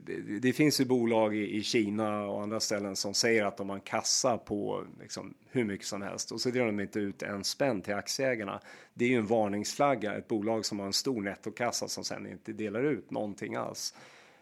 det, 0.00 0.38
det 0.38 0.52
finns 0.52 0.80
ju 0.80 0.84
bolag 0.84 1.36
i, 1.36 1.56
i 1.56 1.62
Kina 1.62 2.26
och 2.26 2.42
andra 2.42 2.60
ställen 2.60 2.96
som 2.96 3.14
säger 3.14 3.44
att 3.44 3.56
de 3.56 3.68
har 3.68 3.76
en 3.76 3.82
kassa 3.82 4.38
på 4.38 4.84
liksom, 5.00 5.34
hur 5.50 5.64
mycket 5.64 5.86
som 5.86 6.02
helst 6.02 6.32
och 6.32 6.40
så 6.40 6.50
delar 6.50 6.66
de 6.66 6.80
inte 6.80 6.98
ut 7.00 7.22
en 7.22 7.44
spänn 7.44 7.82
till 7.82 7.94
aktieägarna. 7.94 8.60
Det 8.94 9.04
är 9.04 9.08
ju 9.08 9.16
en 9.16 9.26
varningsflagga, 9.26 10.14
ett 10.14 10.28
bolag 10.28 10.66
som 10.66 10.78
har 10.78 10.86
en 10.86 10.92
stor 10.92 11.22
nettokassa 11.22 11.88
som 11.88 12.04
sen 12.04 12.26
inte 12.26 12.52
delar 12.52 12.82
ut 12.82 13.10
någonting 13.10 13.54
alls. 13.54 13.94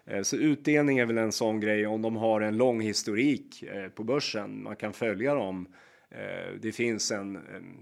Eh, 0.05 0.23
så 0.23 0.37
utdelning 0.37 0.99
är 0.99 1.07
väl 1.07 1.19
en 1.19 1.33
sån 1.33 1.61
grej 1.61 1.87
om 1.87 2.03
de 2.03 2.17
har 2.17 2.41
en 2.41 2.57
lång 2.57 2.81
historik 2.81 3.63
eh, 3.63 3.89
på 3.89 4.05
börsen. 4.05 4.63
Man 4.63 4.77
kan 4.77 4.93
följa 4.93 5.35
dem. 5.35 5.67
Eh, 6.11 6.55
det 6.61 6.73
finns 6.73 7.11
en, 7.11 7.38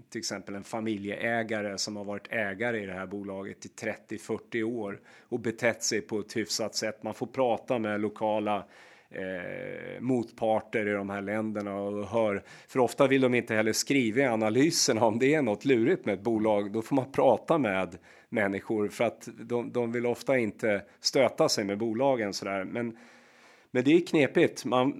till 0.09 0.19
exempel 0.19 0.55
en 0.55 0.63
familjeägare 0.63 1.77
som 1.77 1.95
har 1.95 2.03
varit 2.03 2.27
ägare 2.29 2.83
i 2.83 2.85
det 2.85 2.93
här 2.93 3.07
bolaget 3.07 3.65
i 3.65 3.69
30-40 3.69 4.63
år 4.63 4.99
och 5.29 5.39
betett 5.39 5.83
sig 5.83 6.01
på 6.01 6.19
ett 6.19 6.37
hyfsat 6.37 6.75
sätt. 6.75 7.03
Man 7.03 7.13
får 7.13 7.27
prata 7.27 7.79
med 7.79 8.01
lokala 8.01 8.65
eh, 9.09 10.01
motparter 10.01 10.87
i 10.87 10.91
de 10.91 11.09
här 11.09 11.21
länderna 11.21 11.75
och 11.75 12.07
hör. 12.07 12.43
För 12.67 12.79
ofta 12.79 13.07
vill 13.07 13.21
de 13.21 13.33
inte 13.33 13.55
heller 13.55 13.73
skriva 13.73 14.21
i 14.21 14.25
analyserna 14.25 15.05
om 15.05 15.19
det 15.19 15.33
är 15.33 15.41
något 15.41 15.65
lurigt 15.65 16.05
med 16.05 16.13
ett 16.13 16.23
bolag. 16.23 16.71
Då 16.71 16.81
får 16.81 16.95
man 16.95 17.11
prata 17.11 17.57
med 17.57 17.97
människor 18.29 18.87
för 18.87 19.03
att 19.03 19.29
de, 19.39 19.71
de 19.71 19.91
vill 19.91 20.05
ofta 20.05 20.37
inte 20.37 20.81
stöta 20.99 21.49
sig 21.49 21.63
med 21.63 21.77
bolagen 21.77 22.33
sådär. 22.33 22.63
Men, 22.63 22.97
men 23.71 23.83
det 23.83 23.93
är 23.93 24.05
knepigt. 24.05 24.65
Man, 24.65 24.93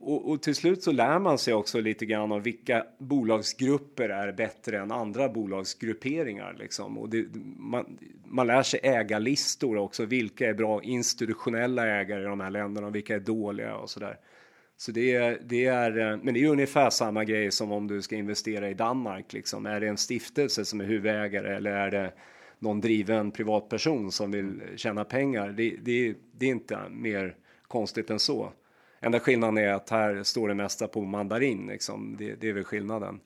och, 0.00 0.30
och, 0.30 0.42
till 0.42 0.54
slut 0.54 0.82
så 0.82 0.92
lär 0.92 1.18
man 1.18 1.38
sig 1.38 1.54
också 1.54 1.80
lite 1.80 2.06
grann 2.06 2.32
om 2.32 2.42
vilka 2.42 2.86
bolagsgrupper 2.98 4.08
är 4.08 4.32
bättre 4.32 4.78
än 4.78 4.92
andra 4.92 5.28
bolagsgrupperingar. 5.28 6.56
Liksom. 6.58 6.98
Och 6.98 7.08
det, 7.08 7.26
man, 7.56 7.98
man 8.24 8.46
lär 8.46 8.62
sig 8.62 8.80
ägarlistor 8.82 9.76
också. 9.76 10.04
Vilka 10.04 10.48
är 10.48 10.54
bra 10.54 10.82
institutionella 10.82 11.86
ägare 11.86 12.22
i 12.22 12.24
de 12.24 12.40
här 12.40 12.50
länderna 12.50 12.86
och 12.86 12.94
vilka 12.94 13.14
är 13.14 13.20
dåliga 13.20 13.76
och 13.76 13.90
sådär. 13.90 14.18
Så 14.76 14.92
det 14.92 15.14
är, 15.14 15.38
det 15.44 15.66
är, 15.66 16.20
men 16.22 16.34
det 16.34 16.44
är 16.44 16.48
ungefär 16.48 16.90
samma 16.90 17.24
grej 17.24 17.50
som 17.50 17.72
om 17.72 17.86
du 17.86 18.02
ska 18.02 18.16
investera 18.16 18.70
i 18.70 18.74
Danmark. 18.74 19.32
Liksom. 19.32 19.66
Är 19.66 19.80
det 19.80 19.88
en 19.88 19.96
stiftelse 19.96 20.64
som 20.64 20.80
är 20.80 20.84
huvudägare 20.84 21.56
eller 21.56 21.70
är 21.70 21.90
det 21.90 22.12
någon 22.58 22.80
driven 22.80 23.30
privatperson 23.30 24.12
som 24.12 24.30
vill 24.30 24.62
tjäna 24.76 25.04
pengar? 25.04 25.48
Det, 25.48 25.76
det, 25.82 26.14
det 26.32 26.46
är 26.46 26.50
inte 26.50 26.78
mer 26.90 27.36
konstigt 27.68 28.10
än 28.10 28.18
så. 28.18 28.52
Enda 29.00 29.20
skillnaden 29.20 29.58
är 29.58 29.72
att 29.72 29.90
här 29.90 30.22
står 30.22 30.48
det 30.48 30.54
mesta 30.54 30.88
på 30.88 31.00
mandarin. 31.00 31.66
Liksom. 31.66 32.16
Det, 32.18 32.34
det 32.34 32.48
är 32.48 32.52
väl 32.52 32.64
skillnaden. 32.64 33.20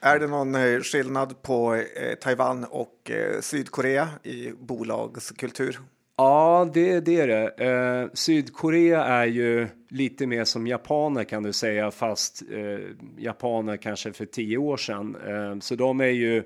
Är 0.00 0.18
det 0.18 0.26
någon 0.26 0.54
eh, 0.54 0.80
skillnad 0.80 1.42
på 1.42 1.74
eh, 1.74 2.14
Taiwan 2.20 2.64
och 2.64 3.10
eh, 3.10 3.40
Sydkorea 3.40 4.08
i 4.22 4.50
bolagskultur? 4.50 5.78
Ja, 6.16 6.70
det, 6.74 7.00
det 7.00 7.20
är 7.20 7.26
det. 7.26 7.64
Eh, 7.64 8.10
Sydkorea 8.14 9.04
är 9.04 9.26
ju 9.26 9.68
lite 9.88 10.26
mer 10.26 10.44
som 10.44 10.66
japaner 10.66 11.24
kan 11.24 11.42
du 11.42 11.52
säga, 11.52 11.90
fast 11.90 12.42
eh, 12.50 12.78
japaner 13.18 13.76
kanske 13.76 14.12
för 14.12 14.26
tio 14.26 14.58
år 14.58 14.76
sedan. 14.76 15.16
Eh, 15.26 15.58
så 15.60 15.74
de 15.74 16.00
är 16.00 16.04
ju 16.04 16.42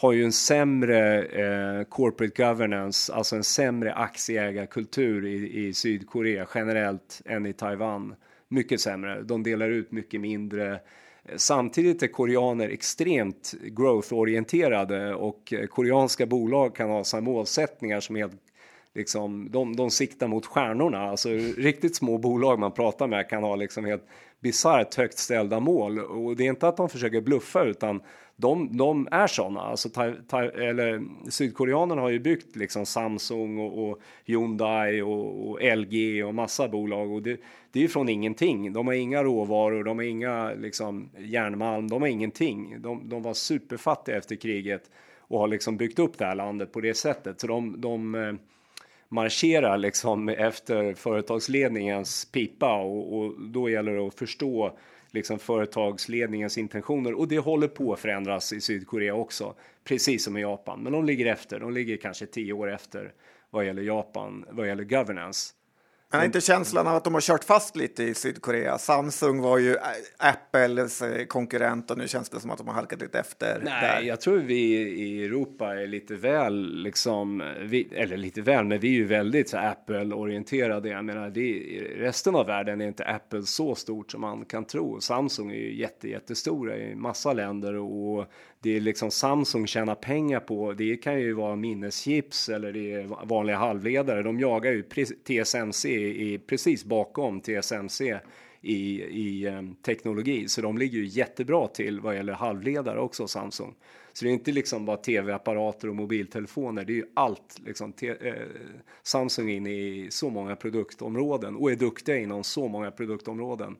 har 0.00 0.12
ju 0.12 0.24
en 0.24 0.32
sämre 0.32 1.24
eh, 1.24 1.84
corporate 1.84 2.42
governance, 2.42 3.12
alltså 3.14 3.36
en 3.36 3.44
sämre 3.44 3.94
aktieägarkultur 3.94 5.26
i, 5.26 5.66
i 5.66 5.72
Sydkorea 5.74 6.46
generellt 6.54 7.22
än 7.24 7.46
i 7.46 7.52
Taiwan. 7.52 8.14
Mycket 8.48 8.80
sämre. 8.80 9.22
De 9.22 9.42
delar 9.42 9.70
ut 9.70 9.92
mycket 9.92 10.20
mindre. 10.20 10.80
Samtidigt 11.36 12.02
är 12.02 12.06
koreaner 12.06 12.68
extremt 12.68 13.54
growth-orienterade 13.62 15.14
och 15.14 15.52
eh, 15.52 15.66
koreanska 15.66 16.26
bolag 16.26 16.76
kan 16.76 16.90
ha 16.90 17.04
sina 17.04 17.20
målsättningar 17.20 18.00
som 18.00 18.16
helt 18.16 18.42
liksom, 18.94 19.50
de, 19.50 19.76
de 19.76 19.90
siktar 19.90 20.28
mot 20.28 20.46
stjärnorna. 20.46 21.10
Alltså 21.10 21.28
riktigt 21.56 21.96
små 21.96 22.18
bolag 22.18 22.58
man 22.58 22.72
pratar 22.72 23.06
med 23.06 23.28
kan 23.28 23.42
ha 23.42 23.56
liksom 23.56 23.84
helt 23.84 24.06
bisarrt 24.40 24.94
högt 24.94 25.18
ställda 25.18 25.60
mål 25.60 25.98
och 25.98 26.36
det 26.36 26.44
är 26.44 26.48
inte 26.48 26.68
att 26.68 26.76
de 26.76 26.88
försöker 26.88 27.20
bluffa 27.20 27.64
utan 27.64 28.02
de, 28.40 28.76
de 28.76 29.08
är 29.10 29.26
sådana. 29.26 29.60
Alltså, 29.60 29.88
ta, 29.88 30.12
ta, 30.28 30.42
eller, 30.42 31.04
Sydkoreanerna 31.30 32.02
har 32.02 32.08
ju 32.08 32.18
byggt 32.18 32.56
liksom 32.56 32.86
Samsung 32.86 33.58
och, 33.58 33.88
och 33.88 34.00
Hyundai 34.24 35.02
och, 35.02 35.50
och, 35.50 35.58
LG 35.76 36.24
och 36.24 36.34
massa 36.34 36.68
bolag 36.68 37.12
och 37.12 37.22
det, 37.22 37.40
det 37.72 37.78
är 37.78 37.82
ju 37.82 37.88
från 37.88 38.08
ingenting. 38.08 38.72
De 38.72 38.86
har 38.86 38.94
inga 38.94 39.24
råvaror, 39.24 39.84
de 39.84 39.98
har 39.98 40.04
inga 40.04 40.52
liksom, 40.52 41.10
järnmalm, 41.18 41.88
de 41.88 42.02
har 42.02 42.08
ingenting. 42.08 42.82
De, 42.82 43.08
de 43.08 43.22
var 43.22 43.34
superfattiga 43.34 44.16
efter 44.16 44.36
kriget 44.36 44.90
och 45.18 45.38
har 45.38 45.48
liksom 45.48 45.76
byggt 45.76 45.98
upp 45.98 46.18
det 46.18 46.24
här 46.24 46.34
landet 46.34 46.72
på 46.72 46.80
det 46.80 46.94
sättet. 46.94 47.40
Så 47.40 47.46
de, 47.46 47.80
de 47.80 48.14
eh, 48.14 48.32
marscherar 49.08 49.78
liksom 49.78 50.28
efter 50.38 50.94
företagsledningens 50.94 52.24
pipa 52.24 52.74
och, 52.74 53.18
och 53.18 53.40
då 53.40 53.70
gäller 53.70 53.92
det 53.92 54.06
att 54.06 54.14
förstå 54.18 54.72
liksom 55.14 55.38
företagsledningens 55.38 56.58
intentioner 56.58 57.18
och 57.18 57.28
det 57.28 57.38
håller 57.38 57.68
på 57.68 57.92
att 57.92 58.00
förändras 58.00 58.52
i 58.52 58.60
Sydkorea 58.60 59.14
också, 59.14 59.54
precis 59.84 60.24
som 60.24 60.36
i 60.36 60.40
Japan. 60.40 60.82
Men 60.82 60.92
de 60.92 61.04
ligger 61.04 61.26
efter, 61.26 61.60
de 61.60 61.72
ligger 61.72 61.96
kanske 61.96 62.26
tio 62.26 62.52
år 62.52 62.72
efter 62.72 63.12
vad 63.50 63.66
gäller 63.66 63.82
Japan, 63.82 64.44
vad 64.50 64.66
gäller 64.68 64.84
governance. 64.84 65.54
Men 66.12 66.24
inte 66.24 66.40
känslan 66.40 66.86
av 66.86 66.96
att 66.96 67.04
de 67.04 67.14
har 67.14 67.20
kört 67.20 67.44
fast 67.44 67.76
lite 67.76 68.04
i 68.04 68.14
Sydkorea? 68.14 68.78
Samsung 68.78 69.40
var 69.40 69.58
ju 69.58 69.76
Apples 70.18 71.02
eh, 71.02 71.24
konkurrent 71.24 71.90
och 71.90 71.98
nu 71.98 72.08
känns 72.08 72.28
det 72.28 72.40
som 72.40 72.50
att 72.50 72.58
de 72.58 72.66
har 72.66 72.74
halkat 72.74 73.00
lite 73.00 73.18
efter. 73.18 73.60
Nej, 73.64 73.96
där. 73.96 74.08
jag 74.08 74.20
tror 74.20 74.38
vi 74.38 74.76
i 74.78 75.24
Europa 75.24 75.74
är 75.74 75.86
lite 75.86 76.14
väl, 76.14 76.82
liksom, 76.82 77.42
vi, 77.60 77.88
eller 77.92 78.16
lite 78.16 78.42
väl, 78.42 78.64
men 78.64 78.80
vi 78.80 78.88
är 78.88 78.92
ju 78.92 79.04
väldigt 79.04 79.54
Apple-orienterade. 79.54 80.88
Jag 80.88 81.04
menar, 81.04 81.30
det, 81.30 81.60
resten 81.96 82.36
av 82.36 82.46
världen 82.46 82.80
är 82.80 82.86
inte 82.86 83.04
Apple 83.04 83.42
så 83.42 83.74
stort 83.74 84.10
som 84.10 84.20
man 84.20 84.44
kan 84.44 84.64
tro. 84.64 85.00
Samsung 85.00 85.50
är 85.50 85.56
ju 85.56 85.74
jätte, 85.74 86.08
jättestora 86.08 86.76
i 86.76 86.94
massa 86.94 87.32
länder 87.32 87.74
och 87.74 88.26
det 88.62 88.76
är 88.76 88.80
liksom 88.80 89.10
Samsung 89.10 89.66
tjänar 89.66 89.94
pengar 89.94 90.40
på. 90.40 90.72
Det 90.72 90.96
kan 90.96 91.20
ju 91.20 91.32
vara 91.32 91.56
minneschips 91.56 92.48
eller 92.48 92.72
det 92.72 92.92
är 92.92 93.26
vanliga 93.26 93.56
halvledare. 93.56 94.22
De 94.22 94.40
jagar 94.40 94.72
ju 94.72 94.82
TSMC 95.24 95.88
i, 95.88 96.38
precis 96.46 96.84
bakom 96.84 97.40
TSMC 97.40 98.20
i, 98.60 99.02
i 99.02 99.48
um, 99.48 99.74
teknologi, 99.74 100.48
så 100.48 100.60
de 100.60 100.78
ligger 100.78 100.98
ju 100.98 101.06
jättebra 101.06 101.68
till 101.68 102.00
vad 102.00 102.16
gäller 102.16 102.32
halvledare 102.32 103.00
också 103.00 103.28
Samsung. 103.28 103.74
Så 104.12 104.24
det 104.24 104.30
är 104.30 104.32
inte 104.32 104.52
liksom 104.52 104.84
bara 104.84 104.96
tv-apparater 104.96 105.88
och 105.88 105.96
mobiltelefoner, 105.96 106.84
det 106.84 106.92
är 106.92 106.94
ju 106.94 107.06
allt 107.14 107.60
liksom. 107.64 107.92
Eh, 108.02 108.34
Samsung 109.02 109.50
in 109.50 109.66
i 109.66 110.08
så 110.10 110.30
många 110.30 110.56
produktområden 110.56 111.56
och 111.56 111.70
är 111.70 111.76
duktiga 111.76 112.16
inom 112.16 112.44
så 112.44 112.68
många 112.68 112.90
produktområden 112.90 113.76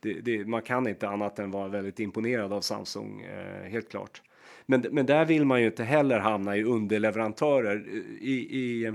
det, 0.00 0.12
det, 0.12 0.44
man 0.44 0.62
kan 0.62 0.86
inte 0.86 1.08
annat 1.08 1.38
än 1.38 1.50
vara 1.50 1.68
väldigt 1.68 2.00
imponerad 2.00 2.52
av 2.52 2.60
Samsung, 2.60 3.20
eh, 3.20 3.70
helt 3.70 3.88
klart. 3.88 4.22
Men, 4.66 4.86
men 4.90 5.06
där 5.06 5.24
vill 5.24 5.44
man 5.44 5.60
ju 5.60 5.66
inte 5.66 5.84
heller 5.84 6.18
hamna 6.18 6.56
i 6.56 6.64
underleverantörer. 6.64 7.84
I, 8.20 8.32
i, 8.32 8.92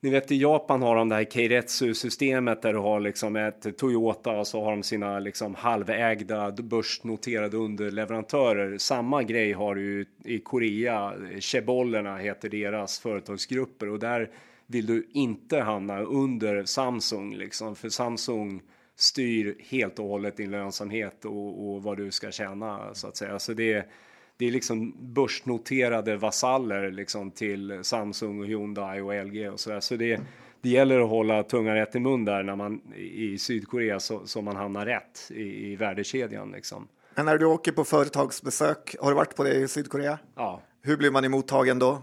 ni 0.00 0.10
vet 0.10 0.32
i 0.32 0.36
Japan 0.36 0.82
har 0.82 0.96
de 0.96 1.08
det 1.08 1.14
här 1.14 1.24
Keiretsu-systemet 1.24 2.62
där 2.62 2.72
du 2.72 2.78
har 2.78 3.00
liksom 3.00 3.36
ett 3.36 3.78
Toyota 3.78 4.30
och 4.30 4.46
så 4.46 4.64
har 4.64 4.70
de 4.70 4.82
sina 4.82 5.18
liksom 5.18 5.54
halvägda 5.54 6.52
börsnoterade 6.52 7.56
underleverantörer. 7.56 8.78
Samma 8.78 9.22
grej 9.22 9.52
har 9.52 9.74
du 9.74 10.06
i 10.24 10.38
Korea. 10.38 11.12
Chebollerna 11.40 12.16
heter 12.16 12.48
deras 12.48 12.98
företagsgrupper 12.98 13.88
och 13.88 13.98
där 13.98 14.30
vill 14.66 14.86
du 14.86 15.08
inte 15.12 15.60
hamna 15.60 16.00
under 16.00 16.64
Samsung 16.64 17.34
liksom 17.34 17.76
för 17.76 17.88
Samsung 17.88 18.62
styr 18.96 19.56
helt 19.60 19.98
och 19.98 20.08
hållet 20.08 20.36
din 20.36 20.50
lönsamhet 20.50 21.24
och, 21.24 21.68
och 21.68 21.82
vad 21.82 21.96
du 21.96 22.10
ska 22.10 22.30
tjäna 22.30 22.94
så 22.94 23.08
att 23.08 23.16
säga. 23.16 23.38
Så 23.38 23.52
det, 23.52 23.88
det 24.36 24.46
är 24.46 24.50
liksom 24.50 24.94
börsnoterade 25.14 26.16
vasaller 26.16 26.90
liksom 26.90 27.30
till 27.30 27.78
Samsung 27.82 28.40
och 28.40 28.46
Hyundai 28.46 29.00
och 29.00 29.26
LG 29.26 29.48
och 29.48 29.60
så 29.60 29.70
där. 29.70 29.80
Så 29.80 29.96
det, 29.96 30.20
det 30.60 30.68
gäller 30.68 31.00
att 31.00 31.08
hålla 31.08 31.42
tungan 31.42 31.74
rätt 31.74 31.94
i 31.94 32.00
mun 32.00 32.24
där 32.24 32.42
när 32.42 32.56
man 32.56 32.94
i 32.96 33.38
Sydkorea 33.38 34.00
så, 34.00 34.26
så 34.26 34.42
man 34.42 34.56
hamnar 34.56 34.86
rätt 34.86 35.30
i, 35.30 35.72
i 35.72 35.76
värdekedjan 35.76 36.50
liksom. 36.52 36.88
Men 37.14 37.26
när 37.26 37.38
du 37.38 37.46
åker 37.46 37.72
på 37.72 37.84
företagsbesök, 37.84 38.96
har 39.00 39.10
du 39.10 39.16
varit 39.16 39.36
på 39.36 39.44
det 39.44 39.54
i 39.54 39.68
Sydkorea? 39.68 40.18
Ja. 40.34 40.62
Hur 40.82 40.96
blir 40.96 41.10
man 41.10 41.24
emottagen 41.24 41.78
då? 41.78 42.02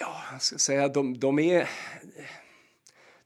Ja, 0.00 0.16
jag 0.32 0.42
ska 0.42 0.58
säga 0.58 0.88
de, 0.88 1.18
de 1.18 1.38
är 1.38 1.68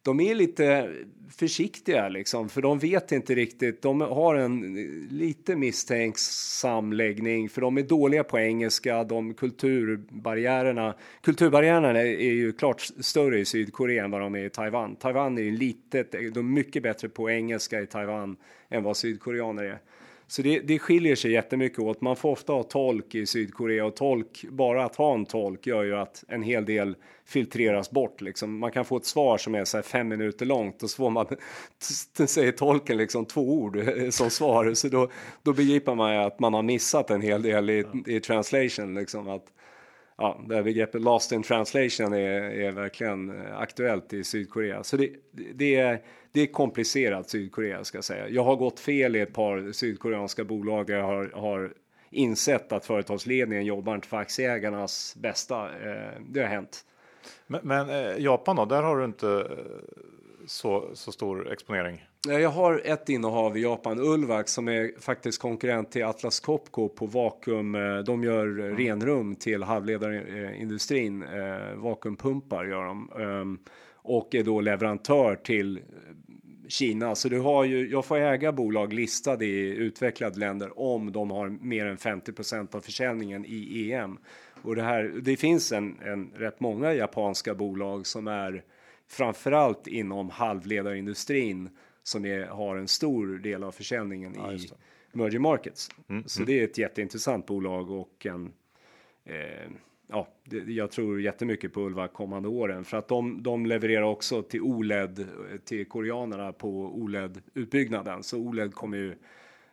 de 0.09 0.21
är 0.21 0.35
lite 0.35 0.91
försiktiga 1.31 2.09
liksom, 2.09 2.49
för 2.49 2.63
de 2.63 2.79
vet 2.79 3.13
inte 3.13 3.35
riktigt. 3.35 3.83
De 3.83 4.01
har 4.01 4.35
en 4.35 4.75
lite 5.11 5.57
misstänksam 5.57 6.93
läggning, 6.93 7.49
för 7.49 7.61
de 7.61 7.79
är 7.79 7.83
dåliga 7.83 8.25
på 8.25 8.39
engelska. 8.39 9.05
De 9.05 9.35
kulturbarriärerna, 9.35 10.95
kulturbarriärerna 11.23 12.01
är, 12.01 12.07
är 12.07 12.33
ju 12.33 12.53
klart 12.53 12.81
större 12.81 13.39
i 13.39 13.45
Sydkorea 13.45 14.05
än 14.05 14.11
vad 14.11 14.21
de 14.21 14.35
är 14.35 14.45
i 14.45 14.51
Taiwan. 14.51 14.97
Taiwan 14.97 15.39
är 15.39 15.43
ju 15.43 15.57
litet, 15.57 16.13
de 16.13 16.39
är 16.39 16.43
mycket 16.43 16.83
bättre 16.83 17.09
på 17.09 17.31
engelska 17.31 17.81
i 17.81 17.87
Taiwan 17.87 18.37
än 18.69 18.83
vad 18.83 18.97
sydkoreaner 18.97 19.65
är. 19.65 19.79
Så 20.31 20.43
det, 20.43 20.61
det 20.61 20.79
skiljer 20.79 21.17
sig 21.17 21.33
jättemycket 21.33 21.79
åt. 21.79 22.01
Man 22.01 22.17
får 22.17 22.31
ofta 22.31 22.53
ha 22.53 22.63
tolk 22.63 23.15
i 23.15 23.27
Sydkorea 23.27 23.85
och 23.85 23.97
tolk, 23.97 24.45
bara 24.51 24.85
att 24.85 24.97
ha 24.97 25.15
en 25.15 25.27
tolk 25.27 25.67
gör 25.67 25.85
ju 25.85 25.97
att 25.97 26.25
en 26.29 26.43
hel 26.43 26.65
del 26.65 26.97
filtreras 27.27 27.91
bort. 27.91 28.21
Liksom. 28.21 28.59
Man 28.59 28.71
kan 28.71 28.85
få 28.85 28.97
ett 28.97 29.07
svar 29.07 29.39
som 29.39 29.55
är 29.55 29.65
så 29.65 29.83
fem 29.83 30.09
minuter 30.09 30.47
långt 30.47 30.83
och 30.83 30.91
så 30.91 30.97
får 30.97 31.11
man, 31.11 31.27
säger 32.27 32.53
tolken 32.53 32.97
liksom 32.97 33.25
två 33.25 33.53
ord 33.53 33.79
som 34.11 34.31
svar. 34.31 34.75
Så 34.75 34.89
då, 34.89 35.11
då 35.43 35.53
begriper 35.53 35.95
man 35.95 36.15
ju 36.15 36.21
att 36.21 36.41
man 36.41 36.55
har 36.55 36.63
missat 36.63 37.11
en 37.11 37.23
hel 37.23 37.43
del 37.43 37.71
i, 37.71 37.85
i 38.07 38.21
translation. 38.21 38.95
Liksom, 38.95 39.29
att, 39.29 39.45
ja, 40.19 40.41
det 40.49 40.55
här 40.55 40.63
begreppet 40.63 41.03
lost 41.03 41.33
in 41.33 41.43
translation 41.43 42.13
är, 42.13 42.41
är 42.41 42.73
verkligen 42.73 43.31
eh, 43.31 43.59
aktuellt 43.59 44.13
i 44.13 44.25
Sydkorea. 44.25 44.85
Så 44.85 44.97
det, 44.97 45.11
det, 45.55 45.77
är, 45.77 46.03
det 46.33 46.41
är 46.41 46.47
komplicerat 46.47 47.31
Sydkorea 47.31 47.85
ska 47.85 47.99
jag 47.99 48.05
säga. 48.05 48.29
Jag 48.29 48.45
har 48.45 48.57
gått 48.57 48.81
fel 48.81 49.17
i 49.17 49.21
ett 49.21 49.33
par 49.33 49.73
sydkoreanska 49.73 50.45
bolag 50.45 50.87
där 50.87 50.95
jag 50.95 51.05
har, 51.05 51.31
har 51.35 51.75
insett 52.11 52.73
att 52.73 52.85
företagsledningen 52.87 53.65
jobbar 53.65 53.95
inte 53.95 54.09
för 54.09 54.17
aktieägarnas 54.17 55.17
bästa. 55.17 55.65
Eh, 55.65 56.21
det 56.29 56.41
har 56.41 56.49
hänt. 56.49 56.85
Men, 57.47 57.61
men 57.63 57.91
eh, 57.91 58.19
Japan 58.19 58.57
då, 58.57 58.65
där 58.65 58.83
har 58.83 58.99
du 58.99 59.05
inte 59.05 59.51
så, 60.47 60.91
så 60.95 61.13
stor 61.13 61.53
exponering? 61.53 62.08
Jag 62.27 62.51
har 62.51 62.83
ett 62.85 63.09
innehav 63.09 63.57
i 63.57 63.63
Japan, 63.63 63.99
Ulvax, 64.01 64.53
som 64.53 64.69
är 64.69 65.01
faktiskt 65.01 65.41
konkurrent 65.41 65.91
till 65.91 66.05
Atlas 66.05 66.41
Copco 66.41 66.89
på 66.89 67.07
vakuum. 67.07 67.75
Eh, 67.75 67.99
de 67.99 68.25
gör 68.25 68.47
mm. 68.47 68.77
renrum 68.77 69.37
till 69.37 69.63
halvledarindustrin. 69.63 71.23
Eh, 71.23 71.75
vakuumpumpar 71.77 72.65
gör 72.65 72.85
de. 72.85 73.11
Um, 73.15 73.59
och 73.95 74.35
är 74.35 74.45
då 74.45 74.61
leverantör 74.61 75.37
till 75.37 75.81
Kina. 76.69 77.15
Så 77.15 77.29
du 77.29 77.41
har 77.41 77.65
ju, 77.65 77.91
jag 77.91 78.05
får 78.05 78.17
äga 78.17 78.53
bolag 78.53 78.93
listade 78.93 79.45
i 79.45 79.77
utvecklade 79.77 80.39
länder 80.39 80.79
om 80.79 81.13
de 81.13 81.31
har 81.31 81.49
mer 81.49 81.87
än 81.87 81.97
50% 81.97 82.77
av 82.77 82.81
försäljningen 82.81 83.45
i 83.49 83.93
EM. 83.93 84.19
Och 84.63 84.77
det, 84.77 84.83
här, 84.83 85.13
det 85.23 85.37
finns 85.37 85.73
en, 85.73 85.99
en 86.05 86.31
rätt 86.37 86.61
många 86.61 86.95
japanska 86.95 87.55
bolag 87.55 88.07
som 88.07 88.29
är 88.29 88.65
framförallt 89.09 89.87
inom 89.87 90.31
halvledarindustrin 90.31 91.69
som 92.09 92.25
är, 92.25 92.47
har 92.47 92.77
en 92.77 92.89
stor 92.89 93.39
del 93.39 93.65
av 93.65 93.73
försäljningen 93.73 94.35
ja, 94.37 94.53
i 94.53 94.71
emerging 95.15 95.43
markets. 95.43 95.91
Mm, 96.09 96.25
så 96.27 96.41
mm. 96.41 96.47
det 96.47 96.61
är 96.61 96.65
ett 96.65 96.79
jätteintressant 96.79 97.47
bolag 97.47 97.91
och 97.91 98.27
en 98.27 98.53
eh, 99.25 99.71
ja, 100.07 100.29
det, 100.45 100.59
jag 100.59 100.91
tror 100.91 101.21
jättemycket 101.21 101.73
på 101.73 101.81
Ulva 101.81 102.09
kommande 102.09 102.49
åren 102.49 102.85
för 102.85 102.97
att 102.97 103.09
de, 103.09 103.43
de 103.43 103.67
levererar 103.67 104.03
också 104.03 104.43
till 104.43 104.61
OLED 104.61 105.29
till 105.65 105.89
koreanerna 105.89 106.53
på 106.53 106.69
OLED 106.71 107.43
utbyggnaden. 107.55 108.23
Så 108.23 108.39
OLED 108.39 108.75
kommer 108.75 108.99
ju 108.99 109.15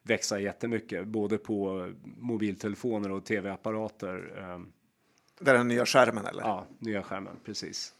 växa 0.03 0.39
jättemycket 0.39 1.07
både 1.07 1.37
på 1.37 1.91
mobiltelefoner 2.03 3.11
och 3.11 3.25
tv-apparater. 3.25 4.37
Ehm. 4.37 4.71
Det 5.39 5.51
är 5.51 5.57
den 5.57 5.67
nya 5.67 5.85
skärmen 5.85 6.25
eller? 6.25 6.41
Ja, 6.41 6.65
nya 6.79 7.03
skärmen 7.03 7.35
precis. 7.45 7.93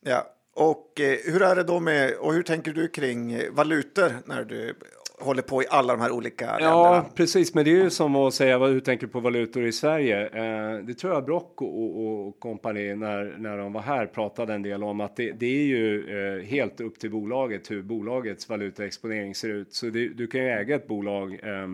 Ja, 0.00 0.34
och 0.60 1.00
eh, 1.00 1.18
hur 1.24 1.42
är 1.42 1.56
det 1.56 1.62
då 1.62 1.80
med 1.80 2.14
och 2.14 2.34
hur 2.34 2.42
tänker 2.42 2.72
du 2.72 2.88
kring 2.88 3.40
valutor 3.50 4.12
när 4.24 4.44
du 4.44 4.74
håller 5.20 5.42
på 5.42 5.62
i 5.62 5.66
alla 5.70 5.92
de 5.92 6.02
här 6.02 6.10
olika 6.10 6.44
ja, 6.44 6.58
länderna? 6.58 6.96
Ja, 6.96 7.06
precis. 7.14 7.54
Men 7.54 7.64
det 7.64 7.70
är 7.70 7.82
ju 7.82 7.90
som 7.90 8.16
att 8.16 8.34
säga 8.34 8.58
vad 8.58 8.70
du 8.70 8.80
tänker 8.80 9.06
på 9.06 9.20
valutor 9.20 9.66
i 9.66 9.72
Sverige. 9.72 10.26
Eh, 10.26 10.78
det 10.78 10.94
tror 10.94 11.12
jag 11.12 11.24
Brock 11.24 11.62
och, 11.62 12.04
och 12.04 12.40
kompani 12.40 12.94
när, 12.94 13.36
när 13.38 13.58
de 13.58 13.72
var 13.72 13.80
här 13.80 14.06
pratade 14.06 14.54
en 14.54 14.62
del 14.62 14.82
om 14.82 15.00
att 15.00 15.16
det, 15.16 15.32
det 15.32 15.46
är 15.46 15.64
ju 15.64 16.08
eh, 16.08 16.44
helt 16.44 16.80
upp 16.80 16.98
till 16.98 17.10
bolaget 17.10 17.70
hur 17.70 17.82
bolagets 17.82 18.48
valutaexponering 18.48 19.34
ser 19.34 19.48
ut. 19.48 19.74
Så 19.74 19.86
det, 19.86 20.08
du 20.08 20.26
kan 20.26 20.40
ju 20.40 20.48
äga 20.48 20.74
ett 20.74 20.86
bolag 20.86 21.32
eh, 21.32 21.68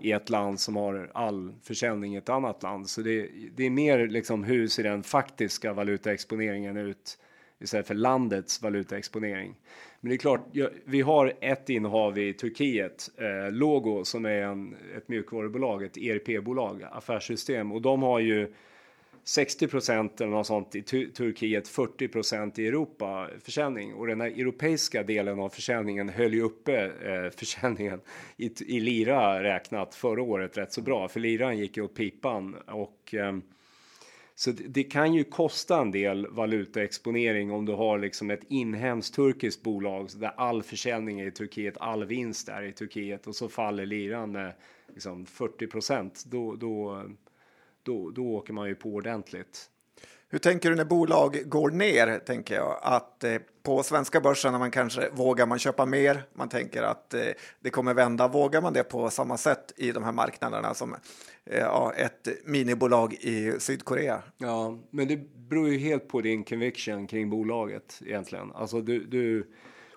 i 0.00 0.12
ett 0.12 0.30
land 0.30 0.60
som 0.60 0.76
har 0.76 1.10
all 1.14 1.52
försäljning 1.62 2.14
i 2.14 2.18
ett 2.18 2.28
annat 2.28 2.62
land. 2.62 2.88
Så 2.88 3.00
det, 3.00 3.28
det 3.56 3.66
är 3.66 3.70
mer 3.70 4.06
liksom 4.06 4.44
hur 4.44 4.68
ser 4.68 4.82
den 4.82 5.02
faktiska 5.02 5.72
valutaexponeringen 5.72 6.76
ut 6.76 7.18
istället 7.64 7.86
för 7.86 7.94
landets 7.94 8.62
valutaexponering. 8.62 9.54
Men 10.00 10.08
det 10.08 10.14
är 10.14 10.18
klart, 10.18 10.40
vi 10.84 11.00
har 11.00 11.32
ett 11.40 11.70
innehav 11.70 12.18
i 12.18 12.32
Turkiet, 12.32 13.10
eh, 13.16 13.52
Logo, 13.52 14.04
som 14.04 14.24
är 14.24 14.42
en, 14.42 14.76
ett 14.96 15.08
mjukvarubolag, 15.08 15.82
ett 15.82 15.96
ERP-bolag, 15.96 16.82
affärssystem. 16.92 17.72
Och 17.72 17.82
de 17.82 18.02
har 18.02 18.20
ju 18.20 18.52
60 19.24 19.64
eller 19.64 20.26
något 20.26 20.46
sånt 20.46 20.74
i 20.74 20.82
Turkiet, 20.82 21.68
40% 21.68 22.60
i 22.60 22.66
Europa 22.66 23.28
försäljning. 23.40 23.94
Och 23.94 24.06
den 24.06 24.20
här 24.20 24.28
europeiska 24.28 25.02
delen 25.02 25.40
av 25.40 25.48
försäljningen 25.48 26.08
höll 26.08 26.34
ju 26.34 26.42
uppe 26.42 26.84
eh, 26.84 27.30
försäljningen 27.36 28.00
i, 28.36 28.50
i 28.66 28.80
lira 28.80 29.42
räknat 29.42 29.94
förra 29.94 30.22
året 30.22 30.58
rätt 30.58 30.72
så 30.72 30.82
bra. 30.82 31.08
För 31.08 31.20
liran 31.20 31.58
gick 31.58 31.76
ju 31.76 31.82
åt 31.82 31.94
pipan 31.94 32.54
och 32.54 33.14
eh, 33.14 33.36
så 34.36 34.50
det, 34.50 34.84
kan 34.84 35.14
ju 35.14 35.24
kosta 35.24 35.80
en 35.80 35.90
del 35.90 36.26
valutaexponering 36.26 37.50
om 37.50 37.66
du 37.66 37.72
har 37.72 37.98
liksom 37.98 38.30
ett 38.30 38.44
inhemskt 38.48 39.14
turkiskt 39.14 39.62
bolag 39.62 40.08
där 40.16 40.32
all 40.36 40.62
försäljning 40.62 41.20
är 41.20 41.26
i 41.26 41.30
Turkiet, 41.30 41.74
all 41.78 42.04
vinst 42.04 42.48
är 42.48 42.62
i 42.62 42.72
Turkiet 42.72 43.26
och 43.26 43.36
så 43.36 43.48
faller 43.48 43.86
liran 43.86 44.32
med 44.32 44.52
liksom 44.94 45.26
40 45.26 45.66
procent. 45.66 46.24
Då, 46.26 46.54
då, 46.54 47.04
då, 47.82 48.10
då 48.10 48.26
åker 48.26 48.52
man 48.52 48.68
ju 48.68 48.74
på 48.74 48.88
ordentligt. 48.88 49.70
Hur 50.28 50.38
tänker 50.38 50.70
du 50.70 50.76
när 50.76 50.84
bolag 50.84 51.42
går 51.46 51.70
ner? 51.70 52.18
Tänker 52.18 52.54
jag 52.54 52.78
att 52.82 53.24
eh, 53.24 53.36
på 53.64 53.82
svenska 53.82 54.20
börsen 54.20 54.52
när 54.52 54.58
man 54.58 54.70
kanske 54.70 55.10
vågar 55.12 55.46
man 55.46 55.58
köpa 55.58 55.86
mer. 55.86 56.22
Man 56.34 56.48
tänker 56.48 56.82
att 56.82 57.14
eh, 57.14 57.20
det 57.60 57.70
kommer 57.70 57.94
vända. 57.94 58.28
Vågar 58.28 58.62
man 58.62 58.72
det 58.72 58.84
på 58.84 59.10
samma 59.10 59.36
sätt 59.36 59.72
i 59.76 59.92
de 59.92 60.04
här 60.04 60.12
marknaderna 60.12 60.74
som 60.74 60.94
eh, 61.44 61.58
ja, 61.58 61.92
ett 61.96 62.28
minibolag 62.44 63.14
i 63.14 63.52
Sydkorea? 63.58 64.22
Ja, 64.38 64.78
men 64.90 65.08
det 65.08 65.16
beror 65.36 65.68
ju 65.68 65.78
helt 65.78 66.08
på 66.08 66.20
din 66.20 66.44
conviction 66.44 67.06
kring 67.06 67.30
bolaget 67.30 68.00
egentligen. 68.06 68.52
Alltså 68.52 68.80
du, 68.80 69.04
du 69.04 69.50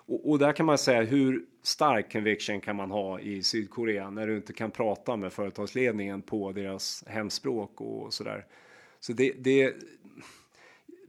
och, 0.08 0.30
och 0.30 0.38
där 0.38 0.52
kan 0.52 0.66
man 0.66 0.78
säga 0.78 1.02
hur 1.02 1.44
stark 1.62 2.12
conviction 2.12 2.60
kan 2.60 2.76
man 2.76 2.90
ha 2.90 3.20
i 3.20 3.42
Sydkorea 3.42 4.10
när 4.10 4.26
du 4.26 4.36
inte 4.36 4.52
kan 4.52 4.70
prata 4.70 5.16
med 5.16 5.32
företagsledningen 5.32 6.22
på 6.22 6.52
deras 6.52 7.04
hemspråk 7.06 7.80
och 7.80 8.14
sådär. 8.14 8.46
Så 9.00 9.12
det, 9.12 9.32
det, 9.38 9.74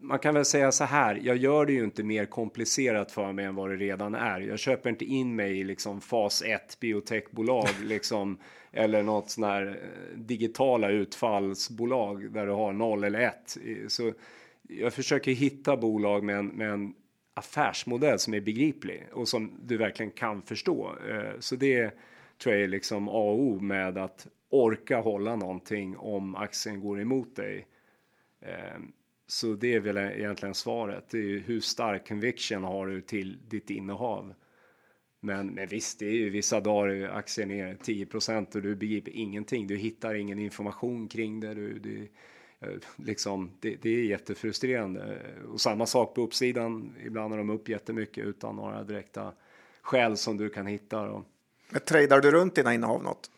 man 0.01 0.19
kan 0.19 0.33
väl 0.33 0.45
säga 0.45 0.71
så 0.71 0.83
här, 0.83 1.19
jag 1.23 1.37
gör 1.37 1.65
det 1.65 1.73
ju 1.73 1.83
inte 1.83 2.03
mer 2.03 2.25
komplicerat 2.25 3.11
för 3.11 3.31
mig 3.31 3.45
än 3.45 3.55
vad 3.55 3.69
det 3.69 3.75
redan 3.75 4.15
är. 4.15 4.39
Jag 4.39 4.59
köper 4.59 4.89
inte 4.89 5.05
in 5.05 5.35
mig 5.35 5.59
i 5.59 5.63
liksom 5.63 6.01
fas 6.01 6.41
1 6.41 6.79
biotechbolag 6.79 7.69
liksom 7.83 8.37
eller 8.71 9.03
något 9.03 9.29
sån 9.29 9.43
här 9.43 9.67
eh, 9.67 10.17
digitala 10.17 10.89
utfallsbolag 10.89 12.33
där 12.33 12.45
du 12.45 12.51
har 12.51 12.73
0 12.73 13.03
eller 13.03 13.19
1. 13.19 13.57
Så 13.87 14.13
jag 14.61 14.93
försöker 14.93 15.31
hitta 15.31 15.77
bolag 15.77 16.23
med 16.23 16.35
en, 16.35 16.47
med 16.47 16.69
en 16.69 16.93
affärsmodell 17.33 18.19
som 18.19 18.33
är 18.33 18.41
begriplig 18.41 19.07
och 19.11 19.27
som 19.27 19.51
du 19.61 19.77
verkligen 19.77 20.11
kan 20.11 20.41
förstå. 20.41 20.95
Eh, 21.09 21.39
så 21.39 21.55
det 21.55 21.91
tror 22.43 22.55
jag 22.55 22.63
är 22.63 22.67
liksom 22.67 23.07
A 23.07 23.11
och 23.11 23.39
O 23.39 23.59
med 23.59 23.97
att 23.97 24.27
orka 24.49 24.99
hålla 24.99 25.35
någonting 25.35 25.97
om 25.97 26.35
aktien 26.35 26.79
går 26.79 27.01
emot 27.01 27.35
dig. 27.35 27.67
Eh, 28.41 28.79
så 29.29 29.53
det 29.53 29.73
är 29.73 29.79
väl 29.79 29.97
egentligen 29.97 30.55
svaret. 30.55 31.09
Det 31.09 31.17
är 31.17 31.39
hur 31.39 31.59
stark 31.59 32.07
conviction 32.07 32.63
har 32.63 32.87
du 32.87 33.01
till 33.01 33.37
ditt 33.47 33.69
innehav? 33.69 34.33
Men, 35.19 35.47
men 35.47 35.67
visst, 35.67 35.99
det 35.99 36.05
är 36.05 36.13
ju 36.13 36.29
vissa 36.29 36.59
dagar 36.59 37.09
aktien 37.09 37.51
är 37.51 37.75
10 37.75 38.07
och 38.55 38.61
du 38.61 38.75
begriper 38.75 39.11
ingenting. 39.11 39.67
Du 39.67 39.77
hittar 39.77 40.13
ingen 40.13 40.39
information 40.39 41.07
kring 41.07 41.39
det. 41.39 41.53
Du, 41.53 41.79
du 41.79 42.09
eh, 42.59 42.77
liksom, 42.95 43.51
det, 43.59 43.75
det 43.81 43.89
är 43.89 44.03
jättefrustrerande. 44.03 45.21
Och 45.51 45.61
samma 45.61 45.85
sak 45.85 46.15
på 46.15 46.21
uppsidan. 46.21 46.95
Ibland 47.05 47.33
är 47.33 47.37
de 47.37 47.49
upp 47.49 47.69
jättemycket 47.69 48.25
utan 48.25 48.55
några 48.55 48.83
direkta 48.83 49.33
skäl 49.81 50.17
som 50.17 50.37
du 50.37 50.49
kan 50.49 50.65
hitta. 50.65 51.05
Då. 51.05 51.25
Men 51.69 51.81
tradar 51.81 52.21
du 52.21 52.31
runt 52.31 52.55
dina 52.55 52.73
innehav 52.73 53.03
något? 53.03 53.29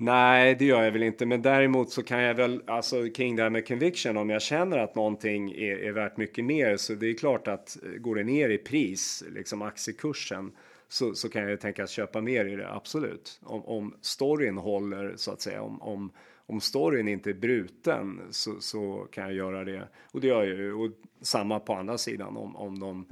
Nej, 0.00 0.54
det 0.54 0.64
gör 0.64 0.82
jag 0.82 0.92
väl 0.92 1.02
inte, 1.02 1.26
men 1.26 1.42
däremot 1.42 1.90
så 1.90 2.02
kan 2.02 2.22
jag 2.22 2.34
väl 2.34 2.62
alltså 2.66 3.10
kring 3.10 3.36
det 3.36 3.42
här 3.42 3.50
med 3.50 3.68
conviction 3.68 4.16
om 4.16 4.30
jag 4.30 4.42
känner 4.42 4.78
att 4.78 4.94
någonting 4.94 5.52
är, 5.52 5.76
är 5.76 5.92
värt 5.92 6.16
mycket 6.16 6.44
mer 6.44 6.76
så 6.76 6.94
det 6.94 7.06
är 7.06 7.14
klart 7.14 7.48
att 7.48 7.78
eh, 7.82 7.90
går 7.90 8.14
det 8.14 8.24
ner 8.24 8.48
i 8.48 8.58
pris, 8.58 9.24
liksom 9.30 9.62
aktiekursen 9.62 10.52
så, 10.88 11.14
så 11.14 11.28
kan 11.28 11.48
jag 11.48 11.60
tänka 11.60 11.84
att 11.84 11.90
köpa 11.90 12.20
mer 12.20 12.44
i 12.44 12.56
det, 12.56 12.72
absolut. 12.72 13.40
Om, 13.42 13.64
om 13.64 13.94
storyn 14.00 14.58
håller 14.58 15.12
så 15.16 15.32
att 15.32 15.40
säga, 15.40 15.62
om, 15.62 15.82
om, 15.82 16.12
om 16.46 16.60
storyn 16.60 17.08
inte 17.08 17.30
är 17.30 17.34
bruten 17.34 18.20
så, 18.30 18.60
så 18.60 19.06
kan 19.12 19.24
jag 19.24 19.34
göra 19.34 19.64
det. 19.64 19.88
Och 20.12 20.20
det 20.20 20.26
gör 20.26 20.44
jag 20.44 20.58
ju. 20.58 20.72
Och 20.72 20.90
samma 21.20 21.60
på 21.60 21.74
andra 21.74 21.98
sidan 21.98 22.36
om, 22.36 22.56
om 22.56 22.78
de 22.78 23.06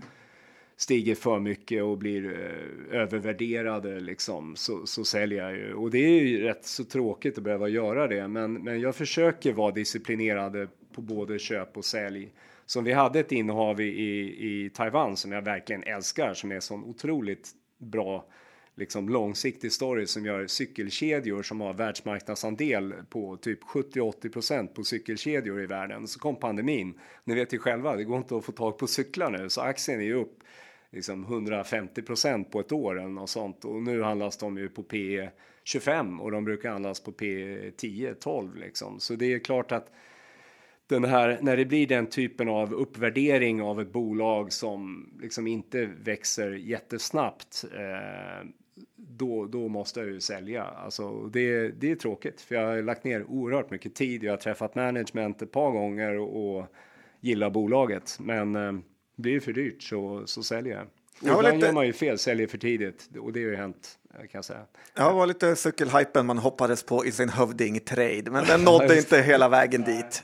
stiger 0.77 1.15
för 1.15 1.41
mycket 1.41 1.83
och 1.83 1.99
blir 1.99 2.25
eh, 2.25 3.01
övervärderade 3.01 4.01
liksom 4.01 4.57
så, 4.57 4.87
så 4.87 5.05
säljer 5.05 5.45
jag 5.45 5.57
ju 5.57 5.75
och 5.75 5.91
det 5.91 5.99
är 5.99 6.23
ju 6.23 6.43
rätt 6.43 6.67
så 6.67 6.85
tråkigt 6.85 7.39
att 7.39 7.45
behöva 7.45 7.69
göra 7.69 8.07
det. 8.07 8.29
Men, 8.29 8.53
men 8.53 8.81
jag 8.81 8.97
försöker 8.97 9.53
vara 9.53 9.73
disciplinerad 9.73 10.69
på 10.95 11.01
både 11.01 11.39
köp 11.39 11.77
och 11.77 11.85
sälj. 11.85 12.33
Som 12.67 12.85
vi 12.85 12.93
hade 12.93 13.21
ett 13.21 13.33
innehav 13.33 13.81
i, 13.81 13.85
i, 13.85 14.65
i 14.65 14.71
Taiwan 14.71 15.17
som 15.17 15.33
jag 15.33 15.43
verkligen 15.43 15.83
älskar 15.83 16.35
som 16.35 16.53
är 16.53 16.61
sån 16.61 16.85
otroligt 16.85 17.51
bra 17.79 18.25
liksom 18.77 19.09
långsiktig 19.09 19.73
story 19.73 20.07
som 20.07 20.27
gör 20.27 20.47
cykelkedjor 20.47 21.43
som 21.43 21.61
har 21.61 21.75
världsmarknadsandel 21.75 22.95
på 23.11 23.37
typ 23.37 23.63
70-80% 23.63 24.67
på 24.67 24.85
cykelkedjor 24.85 25.63
i 25.63 25.67
världen. 25.67 26.07
Så 26.07 26.19
kom 26.19 26.37
pandemin. 26.37 26.99
Ni 27.25 27.35
vet 27.35 27.53
ju 27.53 27.59
själva, 27.59 27.97
det 27.97 28.05
går 28.05 28.19
inte 28.19 28.37
att 28.37 28.45
få 28.45 28.53
tag 28.53 28.79
på 28.79 28.87
cyklar 28.87 29.31
nu 29.31 29.49
så 29.49 29.61
aktien 29.61 30.01
är 30.01 30.05
ju 30.05 30.15
upp 30.15 30.39
liksom 30.97 31.27
150% 31.27 32.45
på 32.45 32.61
ett 32.61 32.73
år 32.73 32.99
eller 32.99 33.09
något 33.09 33.31
sånt 33.31 33.65
och 33.65 33.83
nu 33.83 34.03
handlas 34.03 34.37
de 34.37 34.59
ju 34.59 34.69
på 34.69 34.83
P 34.83 35.29
25 35.65 36.21
och 36.21 36.31
de 36.31 36.45
brukar 36.45 36.71
handlas 36.71 37.01
på 37.01 37.13
P 37.13 37.57
10 37.77 38.15
12 38.15 38.57
liksom. 38.57 39.01
Så 39.01 39.15
det 39.15 39.33
är 39.33 39.39
klart 39.39 39.73
att 39.73 39.93
den 40.87 41.05
här, 41.05 41.39
när 41.43 41.57
det 41.57 41.65
blir 41.65 41.87
den 41.87 42.07
typen 42.07 42.49
av 42.49 42.75
uppvärdering 42.75 43.63
av 43.63 43.81
ett 43.81 43.93
bolag 43.93 44.53
som 44.53 45.11
liksom 45.21 45.47
inte 45.47 45.87
växer 45.87 46.51
jättesnabbt, 46.51 47.65
eh, 47.75 48.49
då, 48.97 49.47
då 49.47 49.69
måste 49.69 50.01
jag 50.01 50.09
ju 50.09 50.21
sälja. 50.21 50.65
Alltså, 50.65 51.27
det, 51.27 51.69
det 51.69 51.91
är 51.91 51.97
tråkigt, 51.97 52.41
för 52.41 52.55
jag 52.55 52.67
har 52.67 52.83
lagt 52.83 53.05
ner 53.05 53.25
oerhört 53.29 53.71
mycket 53.71 53.95
tid. 53.95 54.25
Jag 54.25 54.33
har 54.33 54.37
träffat 54.37 54.75
management 54.75 55.43
ett 55.43 55.53
par 55.53 55.71
gånger 55.71 56.19
och, 56.19 56.57
och 56.57 56.67
gillar 57.21 57.51
bolaget, 57.51 58.19
men 58.21 58.57
eh, 58.57 58.73
blir 59.17 59.35
det 59.35 59.41
för 59.41 59.53
dyrt 59.53 59.83
så, 59.83 60.27
så 60.27 60.43
säljer 60.43 60.77
jag. 60.77 60.87
Och 61.33 61.39
ibland 61.39 61.55
lite... 61.55 61.67
gör 61.67 61.73
man 61.73 61.87
ju 61.87 61.93
fel, 61.93 62.19
säljer 62.19 62.47
för 62.47 62.59
tidigt 62.59 63.09
och 63.21 63.33
det 63.33 63.43
har 63.43 63.51
ju 63.51 63.57
hänt 63.57 63.99
kan 64.17 64.29
jag 64.33 64.45
säga. 64.45 64.67
Ja, 64.95 65.09
det 65.09 65.15
var 65.15 65.27
lite 65.27 65.57
cykelhypen 65.57 66.27
man 66.27 66.39
hoppades 66.39 66.83
på 66.83 67.07
i 67.07 67.13
sin 67.13 67.29
hövding-trade, 67.29 68.31
men 68.31 68.45
den 68.45 68.65
nådde 68.65 68.97
inte 68.99 69.23
hela 69.23 69.49
vägen 69.49 69.83
dit. 69.83 70.23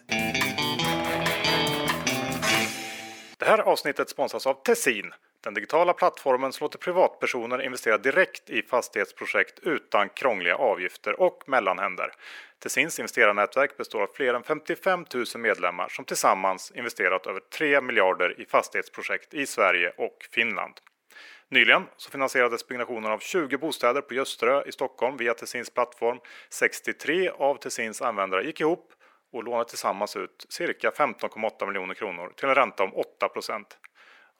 Det 3.38 3.44
här 3.44 3.59
avsnittet 3.59 4.11
sponsras 4.11 4.46
av 4.46 4.55
Tessin, 4.55 5.12
den 5.42 5.55
digitala 5.55 5.92
plattformen 5.92 6.52
som 6.52 6.64
låter 6.64 6.78
privatpersoner 6.78 7.62
investera 7.62 7.98
direkt 7.98 8.50
i 8.50 8.62
fastighetsprojekt 8.62 9.59
utan 9.62 10.09
krångliga 10.09 10.57
avgifter 10.57 11.20
och 11.20 11.42
mellanhänder. 11.46 12.12
Tessins 12.59 12.98
investerarnätverk 12.98 13.76
består 13.76 14.02
av 14.02 14.09
fler 14.14 14.35
än 14.35 14.42
55 14.42 15.05
000 15.14 15.24
medlemmar 15.38 15.88
som 15.88 16.05
tillsammans 16.05 16.72
investerat 16.74 17.26
över 17.26 17.40
3 17.40 17.81
miljarder 17.81 18.40
i 18.40 18.44
fastighetsprojekt 18.44 19.35
i 19.35 19.46
Sverige 19.46 19.92
och 19.96 20.26
Finland. 20.31 20.74
Nyligen 21.48 21.87
så 21.96 22.11
finansierades 22.11 22.68
byggnationen 22.68 23.12
av 23.12 23.18
20 23.18 23.59
bostäder 23.59 24.00
på 24.00 24.14
Ljusterö 24.14 24.62
i 24.66 24.72
Stockholm 24.72 25.16
via 25.16 25.35
Tessins 25.35 25.70
plattform. 25.70 26.18
63 26.50 27.28
av 27.28 27.57
Tessins 27.57 28.02
användare 28.02 28.44
gick 28.44 28.61
ihop 28.61 28.92
och 29.33 29.44
lånade 29.44 29.68
tillsammans 29.68 30.16
ut 30.16 30.46
cirka 30.48 30.90
15,8 30.90 31.66
miljoner 31.66 31.94
kronor 31.94 32.33
till 32.37 32.48
en 32.48 32.55
ränta 32.55 32.83
om 32.83 32.94
8 32.94 33.28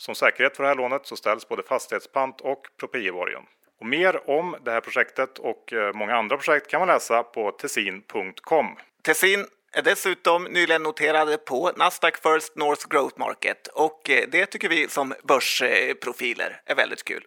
som 0.03 0.15
säkerhet 0.15 0.57
för 0.57 0.63
det 0.63 0.69
här 0.69 0.77
lånet 0.77 1.07
så 1.07 1.17
ställs 1.17 1.49
både 1.49 1.63
fastighetspant 1.63 2.41
och 2.41 2.63
propieborgen. 2.81 3.43
Och 3.81 3.87
mer 3.87 4.31
om 4.31 4.57
det 4.65 4.71
här 4.71 4.81
projektet 4.81 5.39
och 5.39 5.73
eh, 5.73 5.95
många 5.95 6.17
andra 6.17 6.37
projekt 6.37 6.71
kan 6.71 6.81
man 6.81 6.89
läsa 6.89 7.23
på 7.23 7.51
tessin.com. 7.51 8.67
Tessin 9.03 9.47
är 9.73 9.83
dessutom 9.83 10.45
nyligen 10.45 10.83
noterade 10.83 11.39
på 11.39 11.73
Nasdaq 11.77 12.17
First 12.17 12.57
North 12.57 12.89
Growth 12.89 13.19
Market 13.19 13.67
och 13.67 14.11
eh, 14.11 14.29
det 14.29 14.47
tycker 14.47 14.69
vi 14.69 14.89
som 14.89 15.15
börsprofiler 15.23 16.61
är 16.65 16.75
väldigt 16.75 17.05
kul. 17.05 17.25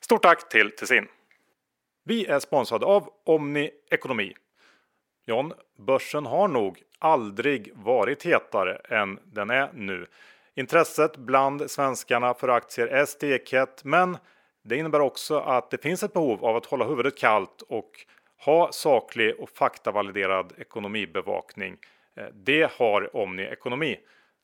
Stort 0.00 0.22
tack 0.22 0.48
till 0.48 0.70
Tessin! 0.70 1.08
Vi 2.04 2.26
är 2.26 2.38
sponsrade 2.38 2.86
av 2.86 3.08
Omni 3.24 3.70
Ekonomi. 3.90 4.34
John, 5.26 5.52
börsen 5.78 6.26
har 6.26 6.48
nog 6.48 6.82
aldrig 6.98 7.72
varit 7.74 8.22
hetare 8.26 8.76
än 8.76 9.18
den 9.24 9.50
är 9.50 9.70
nu. 9.72 10.06
Intresset 10.58 11.16
bland 11.16 11.70
svenskarna 11.70 12.34
för 12.34 12.48
aktier 12.48 12.86
är 12.86 13.04
stekhett, 13.04 13.84
men 13.84 14.18
det 14.64 14.76
innebär 14.76 15.00
också 15.00 15.38
att 15.38 15.70
det 15.70 15.82
finns 15.82 16.02
ett 16.02 16.12
behov 16.12 16.44
av 16.44 16.56
att 16.56 16.66
hålla 16.66 16.84
huvudet 16.84 17.18
kallt 17.18 17.62
och 17.68 17.90
ha 18.44 18.72
saklig 18.72 19.40
och 19.40 19.50
faktavaliderad 19.50 20.52
ekonomibevakning. 20.58 21.76
Eh, 22.16 22.26
det 22.32 22.70
har 22.72 23.16
Omni 23.16 23.42
Ekonomi. 23.42 23.98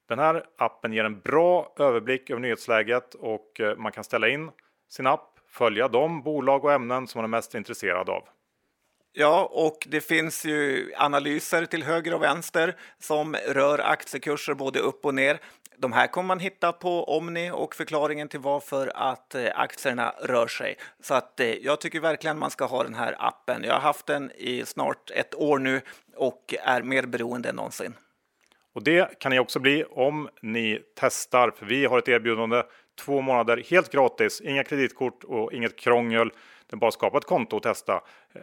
Den 0.08 0.18
här 0.18 0.44
appen 0.56 0.92
ger 0.92 1.04
en 1.04 1.20
bra 1.20 1.74
överblick 1.78 2.30
över 2.30 2.40
nyhetsläget 2.40 3.14
och 3.14 3.60
eh, 3.60 3.76
man 3.76 3.92
kan 3.92 4.04
ställa 4.04 4.28
in 4.28 4.50
sin 4.88 5.06
app, 5.06 5.38
följa 5.48 5.88
de 5.88 6.22
bolag 6.22 6.64
och 6.64 6.72
ämnen 6.72 7.06
som 7.06 7.18
man 7.18 7.24
är 7.24 7.36
mest 7.36 7.54
intresserad 7.54 8.10
av. 8.10 8.24
Ja, 9.14 9.48
och 9.52 9.86
det 9.90 10.00
finns 10.00 10.44
ju 10.44 10.92
analyser 10.96 11.66
till 11.66 11.82
höger 11.82 12.14
och 12.14 12.22
vänster 12.22 12.76
som 12.98 13.36
rör 13.48 13.78
aktiekurser 13.78 14.54
både 14.54 14.78
upp 14.78 15.04
och 15.04 15.14
ner. 15.14 15.40
De 15.76 15.92
här 15.92 16.06
kommer 16.06 16.26
man 16.26 16.38
hitta 16.38 16.72
på 16.72 17.04
Omni 17.04 17.50
och 17.50 17.74
förklaringen 17.74 18.28
till 18.28 18.40
varför 18.40 18.92
att 18.94 19.34
eh, 19.34 19.46
aktierna 19.54 20.14
rör 20.22 20.46
sig. 20.46 20.76
Så 21.00 21.14
att 21.14 21.40
eh, 21.40 21.46
jag 21.46 21.80
tycker 21.80 22.00
verkligen 22.00 22.38
man 22.38 22.50
ska 22.50 22.64
ha 22.64 22.82
den 22.82 22.94
här 22.94 23.16
appen. 23.18 23.64
Jag 23.64 23.74
har 23.74 23.80
haft 23.80 24.06
den 24.06 24.30
i 24.30 24.64
snart 24.66 25.10
ett 25.10 25.34
år 25.34 25.58
nu 25.58 25.80
och 26.16 26.54
är 26.64 26.82
mer 26.82 27.06
beroende 27.06 27.48
än 27.48 27.56
någonsin. 27.56 27.94
Och 28.74 28.82
det 28.82 29.18
kan 29.18 29.30
ni 29.30 29.38
också 29.38 29.58
bli 29.60 29.84
om 29.84 30.28
ni 30.42 30.82
testar, 30.94 31.50
för 31.50 31.66
vi 31.66 31.84
har 31.84 31.98
ett 31.98 32.08
erbjudande 32.08 32.62
två 33.04 33.20
månader 33.20 33.62
helt 33.70 33.92
gratis, 33.92 34.40
inga 34.40 34.64
kreditkort 34.64 35.24
och 35.24 35.52
inget 35.52 35.76
krångel. 35.76 36.30
Det 36.66 36.74
är 36.74 36.78
bara 36.78 36.88
att 36.88 36.94
skapa 36.94 37.18
ett 37.18 37.24
konto 37.24 37.56
och 37.56 37.62
testa. 37.62 38.00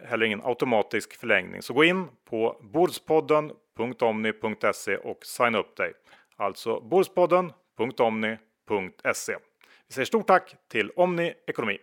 Heller 0.08 0.26
ingen 0.26 0.40
automatisk 0.44 1.20
förlängning. 1.20 1.62
Så 1.62 1.74
gå 1.74 1.84
in 1.84 2.08
på 2.30 2.56
bordspodden.omni.se 2.60 4.96
och 4.96 5.26
signa 5.26 5.58
upp 5.58 5.76
dig. 5.76 5.92
Alltså 6.36 6.80
bordspodden.omni.se. 6.80 9.36
Vi 9.86 9.92
säger 9.94 10.06
stort 10.06 10.26
tack 10.26 10.56
till 10.70 10.90
Omni 10.90 11.34
Ekonomi. 11.46 11.78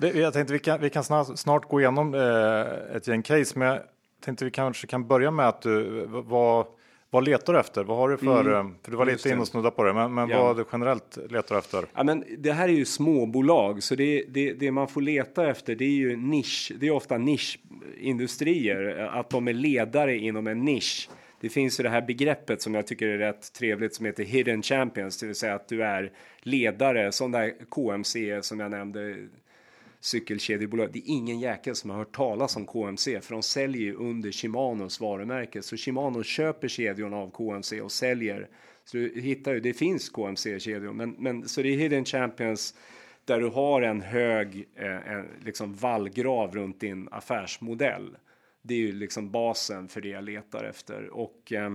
Jag 0.00 0.32
tänkte 0.32 0.52
vi 0.52 0.58
kan, 0.58 0.80
vi 0.80 0.90
kan 0.90 1.04
snart, 1.04 1.38
snart 1.38 1.68
gå 1.68 1.80
igenom 1.80 2.14
eh, 2.14 2.96
ett 2.96 3.08
gäng 3.08 3.22
case, 3.22 3.58
men 3.58 3.68
jag 3.68 3.80
tänkte 4.20 4.44
vi 4.44 4.50
kanske 4.50 4.86
kan 4.86 5.06
börja 5.06 5.30
med 5.30 5.48
att 5.48 5.62
du 5.62 6.06
var 6.06 6.66
vad 7.10 7.24
letar 7.24 7.52
du 7.52 7.58
efter? 7.58 7.84
Vad 7.84 7.96
har 7.96 8.08
du 8.08 8.16
för, 8.16 8.40
mm, 8.40 8.66
eh, 8.66 8.72
för 8.82 8.90
du 8.90 8.96
var 8.96 9.06
lite 9.06 9.28
inne 9.28 9.40
och 9.40 9.48
snudda 9.48 9.70
på 9.70 9.84
det, 9.84 9.94
men, 9.94 10.14
men 10.14 10.28
ja. 10.28 10.42
vad 10.42 10.56
du 10.56 10.64
generellt 10.72 11.18
letar 11.30 11.58
efter? 11.58 11.84
Ja, 11.94 12.04
men 12.04 12.24
det 12.38 12.52
här 12.52 12.68
är 12.68 12.72
ju 12.72 12.84
småbolag, 12.84 13.82
så 13.82 13.94
det, 13.94 14.24
det, 14.28 14.52
det 14.52 14.70
man 14.70 14.88
får 14.88 15.00
leta 15.00 15.50
efter 15.50 15.74
det 15.74 15.84
är 15.84 15.88
ju 15.88 16.16
nisch. 16.16 16.72
Det 16.80 16.86
är 16.86 16.90
ofta 16.90 17.18
nischindustrier, 17.18 19.10
att 19.12 19.30
de 19.30 19.48
är 19.48 19.52
ledare 19.52 20.16
inom 20.16 20.46
en 20.46 20.64
nisch. 20.64 21.08
Det 21.40 21.48
finns 21.48 21.80
ju 21.80 21.82
det 21.82 21.90
här 21.90 22.02
begreppet 22.02 22.62
som 22.62 22.74
jag 22.74 22.86
tycker 22.86 23.06
är 23.06 23.18
rätt 23.18 23.52
trevligt 23.52 23.94
som 23.94 24.06
heter 24.06 24.24
hidden 24.24 24.62
champions, 24.62 25.18
det 25.18 25.26
vill 25.26 25.34
säga 25.34 25.54
att 25.54 25.68
du 25.68 25.82
är 25.82 26.12
ledare 26.42 27.12
som 27.12 27.32
där 27.32 27.52
KMC 27.70 28.42
som 28.42 28.60
jag 28.60 28.70
nämnde 28.70 29.16
cykelkedjebolag. 30.00 30.92
Det 30.92 30.98
är 30.98 31.02
ingen 31.06 31.40
jäkel 31.40 31.74
som 31.74 31.90
har 31.90 31.96
hört 31.96 32.16
talas 32.16 32.56
om 32.56 32.66
KMC 32.66 33.20
för 33.20 33.32
de 33.32 33.42
säljer 33.42 33.82
ju 33.82 33.94
under 33.94 34.32
Shimanos 34.32 35.00
varumärke. 35.00 35.62
Så 35.62 35.76
Shimano 35.76 36.22
köper 36.22 36.68
kedjorna 36.68 37.16
av 37.16 37.30
KMC 37.30 37.80
och 37.80 37.92
säljer. 37.92 38.48
Så 38.84 38.96
du 38.96 39.20
hittar 39.20 39.54
ju, 39.54 39.60
det 39.60 39.74
finns 39.74 40.08
KMC-kedjor, 40.08 40.92
men, 40.92 41.10
men 41.18 41.48
så 41.48 41.62
det 41.62 41.68
är 41.68 41.76
Hidden 41.76 42.04
Champions 42.04 42.74
där 43.24 43.40
du 43.40 43.48
har 43.48 43.82
en 43.82 44.00
hög 44.00 44.68
eh, 44.76 45.12
en, 45.12 45.26
liksom 45.44 45.74
vallgrav 45.74 46.54
runt 46.54 46.80
din 46.80 47.08
affärsmodell. 47.10 48.16
Det 48.62 48.74
är 48.74 48.78
ju 48.78 48.92
liksom 48.92 49.30
basen 49.30 49.88
för 49.88 50.00
det 50.00 50.08
jag 50.08 50.24
letar 50.24 50.64
efter 50.64 51.08
och 51.10 51.52
eh, 51.52 51.70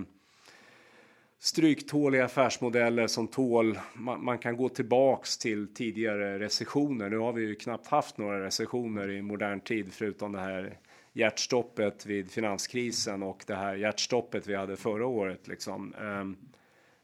stryktåliga 1.44 2.26
affärsmodeller 2.26 3.08
som 3.08 3.28
tål, 3.28 3.80
man, 3.94 4.24
man, 4.24 4.38
kan 4.38 4.58
gå 4.58 4.70
tillbaks 4.70 5.38
till 5.38 5.74
tidigare 5.74 6.40
recessioner. 6.40 7.10
Nu 7.10 7.18
har 7.18 7.34
vi 7.34 7.42
ju 7.42 7.56
knappt 7.56 7.88
haft 7.88 8.18
några 8.18 8.46
recessioner 8.46 9.10
i 9.10 9.22
modern 9.22 9.60
tid 9.60 9.94
förutom 9.94 10.32
det 10.32 10.40
här 10.40 10.78
hjärtstoppet 11.14 12.06
vid 12.06 12.32
finanskrisen 12.32 13.24
och 13.24 13.44
det 13.48 13.56
här 13.56 13.76
hjärtstoppet 13.76 14.48
vi 14.48 14.56
hade 14.56 14.78
förra 14.78 15.08
året. 15.08 15.48
Liksom. 15.48 15.94
Ehm, 15.94 16.38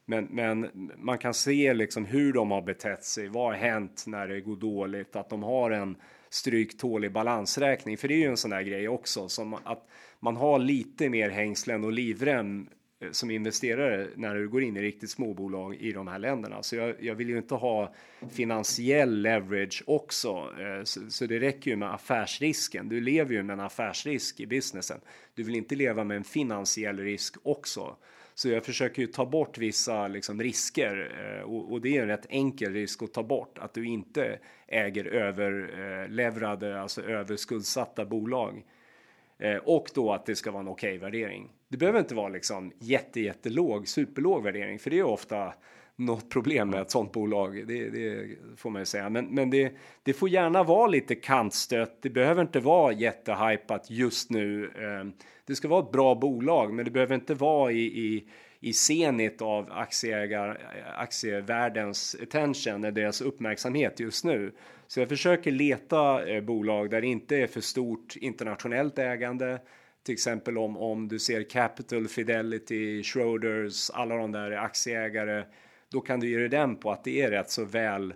men, 0.04 0.24
men 0.24 0.90
man 0.96 1.18
kan 1.18 1.34
se 1.34 1.74
liksom 1.74 2.04
hur 2.04 2.32
de 2.32 2.50
har 2.50 2.62
betett 2.62 3.04
sig. 3.04 3.28
Vad 3.28 3.46
har 3.46 3.54
hänt 3.54 4.04
när 4.06 4.28
det 4.28 4.40
går 4.40 4.56
dåligt? 4.56 5.16
Att 5.16 5.30
de 5.30 5.42
har 5.42 5.70
en 5.70 5.96
stryktålig 6.30 7.12
balansräkning. 7.12 7.96
För 7.98 8.08
det 8.08 8.14
är 8.14 8.18
ju 8.18 8.30
en 8.30 8.36
sån 8.36 8.52
här 8.52 8.62
grej 8.62 8.88
också 8.88 9.28
som 9.28 9.54
att 9.54 9.88
man 10.20 10.36
har 10.36 10.58
lite 10.58 11.08
mer 11.08 11.30
hängslen 11.30 11.84
och 11.84 11.92
livrem 11.92 12.68
Eh, 13.00 13.10
som 13.10 13.30
investerare 13.30 14.08
när 14.16 14.34
du 14.34 14.48
går 14.48 14.62
in 14.62 14.76
i 14.76 14.82
riktigt 14.82 15.10
små 15.10 15.34
bolag 15.34 15.74
i 15.74 15.92
de 15.92 16.08
här 16.08 16.18
länderna. 16.18 16.62
Så 16.62 16.76
jag, 16.76 16.94
jag 17.00 17.14
vill 17.14 17.28
ju 17.28 17.38
inte 17.38 17.54
ha 17.54 17.94
finansiell 18.30 19.22
leverage 19.22 19.82
också. 19.86 20.28
Eh, 20.60 20.84
så, 20.84 21.10
så, 21.10 21.26
det 21.26 21.40
räcker 21.40 21.70
ju 21.70 21.76
med 21.76 21.94
affärsrisken. 21.94 22.88
Du 22.88 23.00
lever 23.00 23.34
ju 23.34 23.42
med 23.42 23.54
en 23.54 23.60
affärsrisk 23.60 24.40
i 24.40 24.46
businessen. 24.46 25.00
Du 25.34 25.42
vill 25.42 25.56
inte 25.56 25.74
leva 25.74 26.04
med 26.04 26.16
en 26.16 26.24
finansiell 26.24 26.98
risk 26.98 27.36
också. 27.42 27.96
Så 28.34 28.48
jag 28.48 28.64
försöker 28.64 29.02
ju 29.02 29.08
ta 29.08 29.26
bort 29.26 29.58
vissa 29.58 30.08
liksom, 30.08 30.42
risker 30.42 31.12
eh, 31.20 31.42
och, 31.42 31.72
och, 31.72 31.80
det 31.80 31.96
är 31.96 32.02
en 32.02 32.08
rätt 32.08 32.26
enkel 32.28 32.72
risk 32.72 33.02
att 33.02 33.14
ta 33.14 33.22
bort. 33.22 33.58
Att 33.58 33.74
du 33.74 33.86
inte 33.86 34.38
äger 34.66 35.04
överleverade, 35.04 36.80
alltså 36.80 37.02
överskuldsatta 37.02 38.04
bolag 38.04 38.54
Eh, 38.54 38.64
Eh, 39.40 39.56
och 39.56 39.90
då 39.94 40.12
att 40.12 40.26
det 40.26 40.36
ska 40.36 40.50
vara 40.50 40.60
en 40.60 40.68
okej 40.68 40.96
okay 40.96 40.98
värdering. 40.98 41.50
Det 41.68 41.76
behöver 41.76 41.98
inte 41.98 42.14
vara 42.14 42.28
liksom 42.28 42.72
jätte, 42.78 43.20
jättelåg, 43.20 43.88
superlåg 43.88 44.42
värdering, 44.42 44.78
för 44.78 44.90
det 44.90 44.98
är 44.98 45.02
ofta 45.02 45.54
något 45.96 46.30
problem 46.30 46.70
med 46.70 46.80
ett 46.80 46.90
sånt 46.90 47.12
bolag. 47.12 47.66
Det, 47.66 47.88
det 47.88 48.36
får 48.56 48.70
man 48.70 48.82
ju 48.82 48.86
säga, 48.86 49.10
men, 49.10 49.26
men 49.26 49.50
det, 49.50 49.72
det, 50.02 50.12
får 50.12 50.28
gärna 50.28 50.62
vara 50.62 50.86
lite 50.86 51.14
kantstött. 51.14 52.02
Det 52.02 52.10
behöver 52.10 52.42
inte 52.42 52.60
vara 52.60 52.92
jättehypat 52.92 53.90
just 53.90 54.30
nu. 54.30 54.64
Eh, 54.64 55.24
det 55.44 55.54
ska 55.54 55.68
vara 55.68 55.84
ett 55.84 55.92
bra 55.92 56.14
bolag, 56.14 56.72
men 56.72 56.84
det 56.84 56.90
behöver 56.90 57.14
inte 57.14 57.34
vara 57.34 57.72
i, 57.72 57.84
i 57.84 58.28
i 58.60 58.72
senit 58.72 59.42
av 59.42 59.72
aktieägar, 59.72 60.48
eh, 60.48 61.00
aktievärldens 61.00 62.16
attention, 62.22 62.80
deras 62.80 63.20
uppmärksamhet 63.20 64.00
just 64.00 64.24
nu. 64.24 64.52
Så 64.86 65.00
jag 65.00 65.08
försöker 65.08 65.50
leta 65.50 66.28
eh, 66.28 66.42
bolag 66.42 66.90
där 66.90 67.00
det 67.00 67.06
inte 67.06 67.36
är 67.36 67.46
för 67.46 67.60
stort 67.60 68.16
internationellt 68.16 68.98
ägande, 68.98 69.60
till 70.06 70.12
exempel 70.12 70.58
om, 70.58 70.76
om 70.76 71.08
du 71.08 71.18
ser 71.18 71.50
Capital, 71.50 72.08
Fidelity, 72.08 73.02
Schroders, 73.02 73.90
alla 73.90 74.16
de 74.16 74.32
där 74.32 74.50
aktieägare, 74.50 75.44
då 75.92 76.00
kan 76.00 76.20
du 76.20 76.28
ge 76.30 76.38
dig 76.38 76.48
den 76.48 76.76
på 76.76 76.90
att 76.90 77.04
det 77.04 77.22
är 77.22 77.30
rätt 77.30 77.50
så 77.50 77.64
väl 77.64 78.14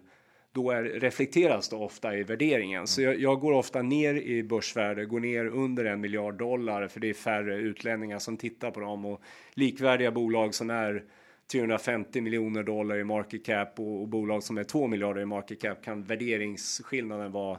då 0.54 0.70
är, 0.70 0.82
reflekteras 0.82 1.68
det 1.68 1.76
ofta 1.76 2.16
i 2.16 2.22
värderingen. 2.22 2.86
Så 2.86 3.02
jag, 3.02 3.20
jag, 3.20 3.40
går 3.40 3.52
ofta 3.52 3.82
ner 3.82 4.14
i 4.14 4.42
börsvärde, 4.42 5.04
går 5.04 5.20
ner 5.20 5.46
under 5.46 5.84
en 5.84 6.00
miljard 6.00 6.34
dollar 6.34 6.88
för 6.88 7.00
det 7.00 7.10
är 7.10 7.14
färre 7.14 7.56
utlänningar 7.56 8.18
som 8.18 8.36
tittar 8.36 8.70
på 8.70 8.80
dem 8.80 9.04
och 9.04 9.20
likvärdiga 9.54 10.10
bolag 10.10 10.54
som 10.54 10.70
är 10.70 11.04
350 11.52 12.20
miljoner 12.20 12.62
dollar 12.62 12.98
i 12.98 13.04
market 13.04 13.46
cap 13.46 13.80
och, 13.80 14.00
och 14.00 14.08
bolag 14.08 14.42
som 14.42 14.58
är 14.58 14.64
2 14.64 14.86
miljarder 14.86 15.20
i 15.20 15.26
market 15.26 15.60
cap 15.60 15.84
kan 15.84 16.02
värderingsskillnaden 16.02 17.32
vara 17.32 17.58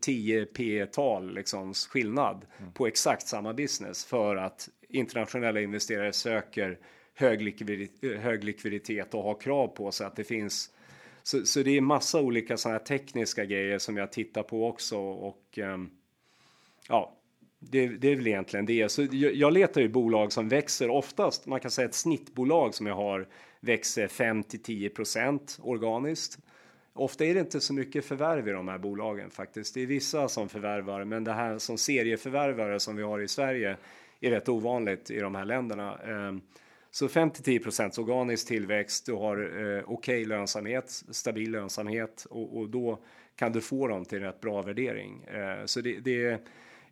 10 0.00 0.46
P-tal 0.46 1.34
liksom 1.34 1.74
skillnad 1.74 2.44
mm. 2.58 2.72
på 2.72 2.86
exakt 2.86 3.26
samma 3.26 3.54
business 3.54 4.04
för 4.04 4.36
att 4.36 4.68
internationella 4.88 5.60
investerare 5.60 6.12
söker 6.12 6.78
hög 7.14 7.42
likviditet, 7.42 8.20
hög 8.20 8.44
likviditet 8.44 9.14
och 9.14 9.22
har 9.22 9.40
krav 9.40 9.68
på 9.68 9.92
sig 9.92 10.06
att 10.06 10.16
det 10.16 10.24
finns 10.24 10.70
så, 11.26 11.46
så 11.46 11.62
det 11.62 11.76
är 11.76 11.80
massa 11.80 12.20
olika 12.20 12.56
sådana 12.56 12.78
här 12.78 12.84
tekniska 12.84 13.44
grejer 13.44 13.78
som 13.78 13.96
jag 13.96 14.12
tittar 14.12 14.42
på 14.42 14.68
också 14.68 14.98
och 14.98 15.58
um, 15.58 15.90
ja, 16.88 17.16
det, 17.58 17.86
det, 17.88 18.08
är 18.08 18.16
väl 18.16 18.26
egentligen 18.26 18.66
det. 18.66 18.88
Så 18.88 19.02
jag, 19.02 19.34
jag 19.34 19.52
letar 19.52 19.80
ju 19.80 19.88
bolag 19.88 20.32
som 20.32 20.48
växer 20.48 20.90
oftast. 20.90 21.46
Man 21.46 21.60
kan 21.60 21.70
säga 21.70 21.88
ett 21.88 21.94
snittbolag 21.94 22.74
som 22.74 22.86
jag 22.86 22.94
har 22.94 23.28
växer 23.60 24.08
5 24.08 24.42
till 24.42 24.60
10% 24.60 25.60
organiskt. 25.62 26.38
Ofta 26.92 27.24
är 27.24 27.34
det 27.34 27.40
inte 27.40 27.60
så 27.60 27.74
mycket 27.74 28.04
förvärv 28.04 28.48
i 28.48 28.52
de 28.52 28.68
här 28.68 28.78
bolagen 28.78 29.30
faktiskt. 29.30 29.74
Det 29.74 29.80
är 29.80 29.86
vissa 29.86 30.28
som 30.28 30.48
förvärvar, 30.48 31.04
men 31.04 31.24
det 31.24 31.32
här 31.32 31.58
som 31.58 31.78
serieförvärvare 31.78 32.80
som 32.80 32.96
vi 32.96 33.02
har 33.02 33.20
i 33.20 33.28
Sverige 33.28 33.76
är 34.20 34.30
rätt 34.30 34.48
ovanligt 34.48 35.10
i 35.10 35.18
de 35.18 35.34
här 35.34 35.44
länderna. 35.44 35.98
Ehm, 35.98 36.40
så 36.94 37.06
5-10 37.06 38.00
organisk 38.00 38.48
tillväxt, 38.48 39.06
du 39.06 39.12
har 39.12 39.36
eh, 39.36 39.82
okej 39.86 39.86
okay 39.86 40.24
lönsamhet, 40.24 40.90
stabil 41.10 41.50
lönsamhet 41.50 42.26
och, 42.30 42.58
och, 42.58 42.68
då 42.68 42.98
kan 43.36 43.52
du 43.52 43.60
få 43.60 43.88
dem 43.88 44.04
till 44.04 44.20
rätt 44.20 44.40
bra 44.40 44.62
värdering. 44.62 45.24
Eh, 45.24 45.64
så 45.64 45.80
det, 45.80 46.00
det, 46.00 46.40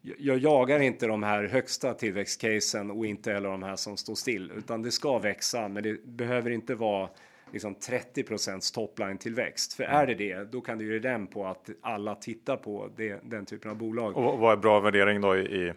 jag 0.00 0.38
jagar 0.38 0.80
inte 0.80 1.06
de 1.06 1.22
här 1.22 1.44
högsta 1.44 1.94
tillväxtcasen 1.94 2.90
och 2.90 3.06
inte 3.06 3.32
heller 3.32 3.48
de 3.48 3.62
här 3.62 3.76
som 3.76 3.96
står 3.96 4.14
still, 4.14 4.52
utan 4.56 4.82
det 4.82 4.90
ska 4.90 5.18
växa, 5.18 5.68
men 5.68 5.82
det 5.82 6.04
behöver 6.04 6.50
inte 6.50 6.74
vara 6.74 7.08
liksom 7.52 7.74
30% 7.74 8.74
topline 8.74 9.18
tillväxt. 9.18 9.72
För 9.72 9.84
är 9.84 10.06
det 10.06 10.14
det, 10.14 10.52
då 10.52 10.60
kan 10.60 10.78
du 10.78 10.92
ge 10.92 10.98
den 10.98 11.26
på 11.26 11.46
att 11.46 11.70
alla 11.80 12.14
tittar 12.14 12.56
på 12.56 12.90
det, 12.96 13.20
den 13.24 13.46
typen 13.46 13.70
av 13.70 13.76
bolag. 13.76 14.16
Och 14.16 14.38
vad 14.38 14.52
är 14.52 14.56
bra 14.56 14.80
värdering 14.80 15.20
då 15.20 15.36
i? 15.36 15.72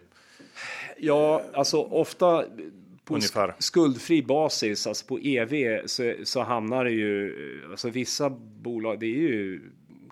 Ja, 0.96 1.42
alltså 1.52 1.82
ofta 1.82 2.44
på 3.06 3.14
Ungefär. 3.14 3.54
skuldfri 3.58 4.22
basis, 4.22 4.86
alltså 4.86 5.06
på 5.06 5.18
EV, 5.18 5.86
så, 5.86 6.14
så 6.24 6.42
hamnar 6.42 6.84
det 6.84 6.90
ju, 6.90 7.34
alltså 7.70 7.90
vissa 7.90 8.30
bolag, 8.30 9.00
det 9.00 9.06
är 9.06 9.18
ju, 9.18 9.60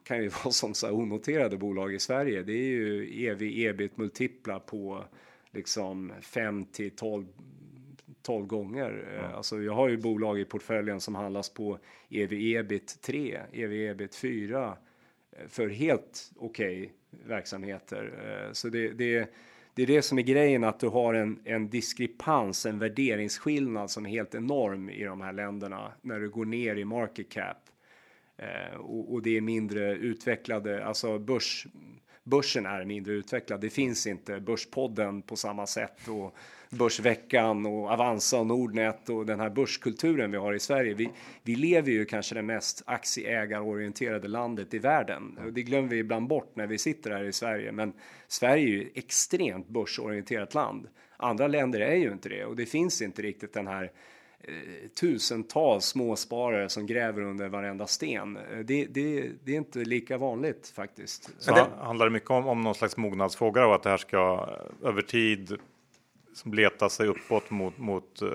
kan 0.04 0.22
ju 0.22 0.28
vara 0.44 0.52
som 0.52 0.74
så 0.74 0.86
här 0.86 0.94
onoterade 0.94 1.56
bolag 1.56 1.94
i 1.94 1.98
Sverige, 1.98 2.42
det 2.42 2.52
är 2.52 2.66
ju 2.66 3.24
EV, 3.26 3.42
ebit 3.42 3.96
multiplar 3.96 4.58
på 4.58 5.04
liksom 5.50 6.12
5 6.20 6.64
till 6.64 6.90
12 6.90 7.26
12 8.22 8.46
gånger. 8.46 8.90
Mm. 8.90 9.34
Alltså 9.34 9.62
jag 9.62 9.72
har 9.72 9.88
ju 9.88 9.96
bolag 9.96 10.40
i 10.40 10.44
portföljen 10.44 11.00
som 11.00 11.14
handlas 11.14 11.48
på 11.48 11.78
EV 12.10 12.32
ebit 12.32 13.02
3, 13.02 13.40
EV 13.52 13.72
ebit 13.72 14.14
4 14.14 14.76
för 15.48 15.68
helt 15.68 16.30
okej 16.36 16.82
okay 16.82 16.90
verksamheter. 17.26 18.12
Eh, 18.24 18.52
så 18.52 18.68
det, 18.68 18.88
det 18.88 19.30
det 19.74 19.82
är 19.82 19.86
det 19.86 20.02
som 20.02 20.18
är 20.18 20.22
grejen 20.22 20.64
att 20.64 20.80
du 20.80 20.88
har 20.88 21.14
en, 21.14 21.40
en 21.44 21.70
diskrepans, 21.70 22.66
en 22.66 22.78
värderingsskillnad 22.78 23.90
som 23.90 24.06
är 24.06 24.10
helt 24.10 24.34
enorm 24.34 24.90
i 24.90 25.04
de 25.04 25.20
här 25.20 25.32
länderna 25.32 25.92
när 26.02 26.20
du 26.20 26.30
går 26.30 26.44
ner 26.44 26.76
i 26.76 26.84
market 26.84 27.28
cap. 27.28 27.56
Eh, 28.36 28.76
och, 28.76 29.12
och, 29.12 29.22
det 29.22 29.36
är 29.36 29.40
mindre 29.40 29.92
utvecklade, 29.92 30.84
alltså 30.84 31.18
börs, 31.18 31.66
börsen 32.24 32.66
är 32.66 32.84
mindre 32.84 33.12
utvecklad. 33.12 33.60
Det 33.60 33.70
finns 33.70 34.06
inte 34.06 34.40
Börspodden 34.40 35.22
på 35.22 35.36
samma 35.36 35.66
sätt 35.66 36.08
och 36.08 36.36
Börsveckan 36.70 37.66
och 37.66 37.90
Avanza 37.90 38.40
och 38.40 38.46
Nordnet 38.46 39.08
och 39.08 39.26
den 39.26 39.40
här 39.40 39.50
börskulturen 39.50 40.30
vi 40.30 40.36
har 40.36 40.54
i 40.54 40.60
Sverige. 40.60 40.94
Vi, 40.94 41.10
vi 41.42 41.56
lever 41.56 41.90
ju 41.90 42.04
kanske 42.04 42.34
det 42.34 42.42
mest 42.42 42.82
aktieägarorienterade 42.86 44.28
landet 44.28 44.74
i 44.74 44.78
världen. 44.78 45.38
Och 45.46 45.52
det 45.52 45.62
glömmer 45.62 45.88
vi 45.88 45.98
ibland 45.98 46.28
bort 46.28 46.56
när 46.56 46.66
vi 46.66 46.78
sitter 46.78 47.10
här 47.10 47.24
i 47.24 47.32
Sverige. 47.32 47.72
Men 47.72 47.92
Sverige 48.28 48.64
är 48.64 48.68
ju 48.68 48.82
ett 48.82 48.96
extremt 48.96 49.68
börsorienterat 49.68 50.54
land. 50.54 50.88
Andra 51.16 51.46
länder 51.46 51.80
är 51.80 51.94
ju 51.94 52.12
inte 52.12 52.28
det 52.28 52.44
och 52.44 52.56
det 52.56 52.66
finns 52.66 53.02
inte 53.02 53.22
riktigt 53.22 53.52
den 53.52 53.66
här 53.66 53.92
tusentals 55.00 55.84
småsparare 55.84 56.68
som 56.68 56.86
gräver 56.86 57.22
under 57.22 57.48
varenda 57.48 57.86
sten. 57.86 58.36
Eh, 58.36 58.58
det, 58.58 58.84
det, 58.84 59.30
det 59.44 59.52
är 59.52 59.56
inte 59.56 59.78
lika 59.78 60.18
vanligt 60.18 60.72
faktiskt. 60.76 61.30
Så 61.38 61.54
det 61.54 61.66
handlar 61.80 62.06
det 62.06 62.12
mycket 62.12 62.30
om, 62.30 62.46
om 62.46 62.60
någon 62.60 62.74
slags 62.74 62.96
mognadsfråga 62.96 63.66
och 63.66 63.74
att 63.74 63.82
det 63.82 63.90
här 63.90 63.96
ska 63.96 64.48
över 64.82 65.02
tid 65.02 65.58
som 66.34 66.54
letar 66.54 66.88
sig 66.88 67.08
uppåt 67.08 67.50
mot, 67.50 67.78
mot 67.78 68.22
uh, 68.22 68.28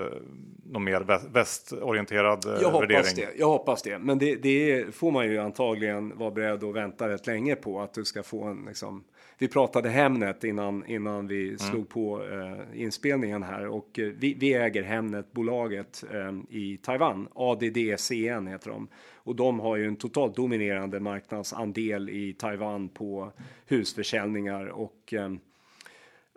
någon 0.64 0.84
mer 0.84 1.30
västorienterad 1.32 2.46
uh, 2.46 2.52
jag 2.62 2.72
värdering. 2.72 2.96
Hoppas 2.96 3.14
det, 3.14 3.28
jag 3.36 3.46
hoppas 3.46 3.82
det, 3.82 3.98
men 3.98 4.18
det, 4.18 4.34
det 4.34 4.94
får 4.94 5.10
man 5.10 5.26
ju 5.26 5.38
antagligen 5.38 6.18
vara 6.18 6.30
beredd 6.30 6.64
att 6.64 6.74
vänta 6.74 7.08
rätt 7.08 7.26
länge 7.26 7.56
på 7.56 7.80
att 7.80 7.94
du 7.94 8.04
ska 8.04 8.22
få 8.22 8.44
en 8.44 8.64
liksom. 8.64 9.04
Vi 9.40 9.48
pratade 9.48 9.88
Hemnet 9.88 10.44
innan 10.44 10.86
innan 10.86 11.26
vi 11.26 11.46
mm. 11.46 11.58
slog 11.58 11.88
på 11.88 12.22
uh, 12.22 12.80
inspelningen 12.82 13.42
här 13.42 13.66
och 13.66 13.98
uh, 13.98 14.12
vi, 14.18 14.34
vi, 14.34 14.54
äger 14.54 14.82
Hemnet 14.82 15.32
bolaget 15.32 16.04
i 16.50 16.76
Taiwan. 16.76 17.28
ADDCN 17.34 18.46
heter 18.46 18.70
de 18.70 18.88
och 19.14 19.36
de 19.36 19.60
har 19.60 19.76
ju 19.76 19.86
en 19.86 19.96
totalt 19.96 20.36
dominerande 20.36 21.00
marknadsandel 21.00 22.10
i 22.10 22.32
Taiwan 22.32 22.88
på 22.88 23.32
husförsäljningar 23.66 24.66
och 24.66 25.14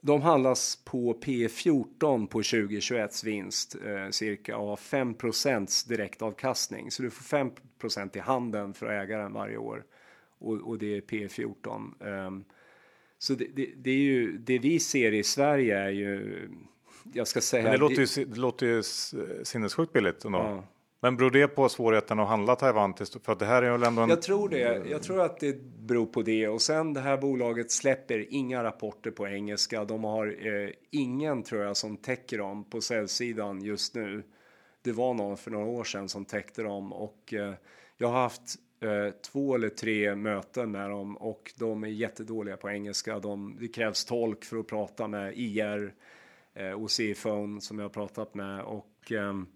de 0.02 0.22
handlas 0.22 0.76
på 0.86 1.14
P14 1.14 2.28
på 2.28 2.38
2021 2.38 3.24
vinst 3.24 3.76
eh, 3.86 4.10
cirka 4.10 4.58
och 4.58 4.68
har 4.68 4.76
5 4.76 5.16
direktavkastning. 5.88 6.92
Så 6.92 7.04
du 7.04 7.10
får 7.10 7.38
5% 7.80 8.18
i 8.18 8.20
handen 8.20 8.74
för 8.74 8.86
att 8.86 9.04
äga 9.04 9.18
den 9.18 9.34
varje 9.34 9.58
år 9.58 9.84
och, 10.40 10.54
och 10.54 10.78
det 10.78 10.98
är 10.98 11.02
P14. 11.02 11.76
Um, 11.76 11.94
ehm, 12.08 12.44
så 13.24 13.34
det, 13.34 13.48
det, 13.56 13.70
det, 13.76 13.92
är 13.92 13.96
ju 13.96 14.38
det 14.38 14.60
vi 14.60 14.80
ser 14.80 15.12
i 15.12 15.24
Sverige 15.24 15.80
är 15.80 15.90
ju. 15.90 16.42
Jag 17.14 17.28
ska 17.28 17.42
säga. 17.42 17.64
Men 17.64 17.72
det 17.72 17.78
låter 17.78 18.18
ju, 18.18 18.26
det 18.26 18.40
låter 18.40 18.66
ju 18.66 18.84
sinnessjukt 19.44 19.94
billigt 19.94 20.26
ändå. 20.26 20.38
Ja. 20.38 20.64
Men 21.02 21.18
beror 21.18 21.32
det 21.32 21.48
på 21.48 21.70
svårigheten 21.70 22.20
att 22.20 22.28
handla 22.28 22.56
Taiwan? 22.56 22.94
För 23.24 23.32
att 23.32 23.40
det 23.40 23.46
här 23.46 23.64
är 23.64 23.72
väl 23.72 23.84
ändå 23.84 24.02
en... 24.02 24.10
Jag 24.10 24.22
tror 24.22 24.50
det. 24.50 24.84
Jag 24.90 25.04
tror 25.04 25.22
att 25.22 25.40
det 25.40 25.64
beror 25.64 26.06
på 26.06 26.22
det. 26.22 26.48
Och 26.48 26.62
sen 26.62 26.94
det 26.94 27.00
här 27.00 27.18
bolaget 27.18 27.72
släpper 27.72 28.34
inga 28.34 28.64
rapporter 28.64 29.12
på 29.12 29.28
engelska. 29.28 29.86
De 29.86 30.04
har 30.04 30.48
eh, 30.48 30.70
ingen 30.92 31.44
tror 31.44 31.64
jag 31.64 31.78
som 31.78 31.98
täcker 31.98 32.38
dem 32.38 32.70
på 32.70 32.82
säljsidan 32.82 33.62
just 33.62 33.96
nu. 33.96 34.24
Det 34.82 34.92
var 34.92 35.14
någon 35.14 35.38
för 35.38 35.52
några 35.52 35.66
år 35.66 35.84
sedan 35.84 36.10
som 36.10 36.26
täckte 36.26 36.64
dem 36.64 36.94
och 36.94 37.34
eh, 37.34 37.54
jag 37.98 38.08
har 38.08 38.22
haft 38.22 38.56
två 39.32 39.56
eller 39.56 39.70
tre 39.70 40.16
möten 40.16 40.72
med 40.72 40.90
dem 40.90 41.18
och 41.18 41.52
de 41.56 41.84
är 41.84 41.88
jättedåliga 41.88 42.58
på 42.58 42.70
engelska. 42.70 43.20
De, 43.20 43.58
det 43.60 43.68
krävs 43.68 44.06
tolk 44.06 44.46
för 44.46 44.58
att 44.58 44.68
prata 44.68 45.08
med 45.08 45.34
IR 45.36 45.94
eh, 46.54 46.72
och 46.72 46.90
CFO 46.92 47.60
som 47.60 47.80
jag 47.80 47.86
har 47.86 47.90
pratat 47.90 48.34
med 48.34 48.62
och 48.62 49.12
ehm, 49.12 49.48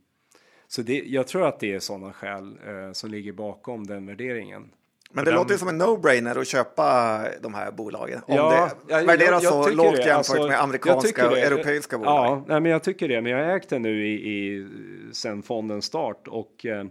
så 0.67 0.81
det, 0.81 1.03
jag 1.05 1.27
tror 1.27 1.47
att 1.47 1.59
det 1.59 1.73
är 1.73 1.79
sådana 1.79 2.13
skäl 2.13 2.57
eh, 2.67 2.91
som 2.91 3.11
ligger 3.11 3.33
bakom 3.33 3.87
den 3.87 4.05
värderingen. 4.05 4.71
Men 5.11 5.25
det 5.25 5.31
den... 5.31 5.39
låter 5.39 5.57
som 5.57 5.67
en 5.67 5.81
no-brainer 5.81 6.41
att 6.41 6.47
köpa 6.47 7.19
de 7.41 7.53
här 7.53 7.71
bolagen. 7.71 8.21
Om 8.25 8.35
ja, 8.35 8.69
det 8.87 9.03
värderas 9.03 9.43
så 9.43 9.69
lågt 9.69 9.97
jämfört 9.97 10.11
alltså, 10.11 10.47
med 10.47 10.61
amerikanska 10.61 11.29
och 11.29 11.37
europeiska 11.37 11.97
bolag. 11.97 12.13
Ja, 12.13 12.43
nej, 12.47 12.61
men 12.61 12.71
jag 12.71 12.83
tycker 12.83 13.07
det. 13.07 13.21
Men 13.21 13.31
jag 13.31 13.45
har 13.45 13.55
ägt 13.55 13.69
den 13.69 13.81
nu 13.81 14.07
i, 14.07 14.13
i 14.13 14.67
sen 15.11 15.43
fondens 15.43 15.85
start 15.85 16.27
och 16.27 16.65
eh, 16.65 16.85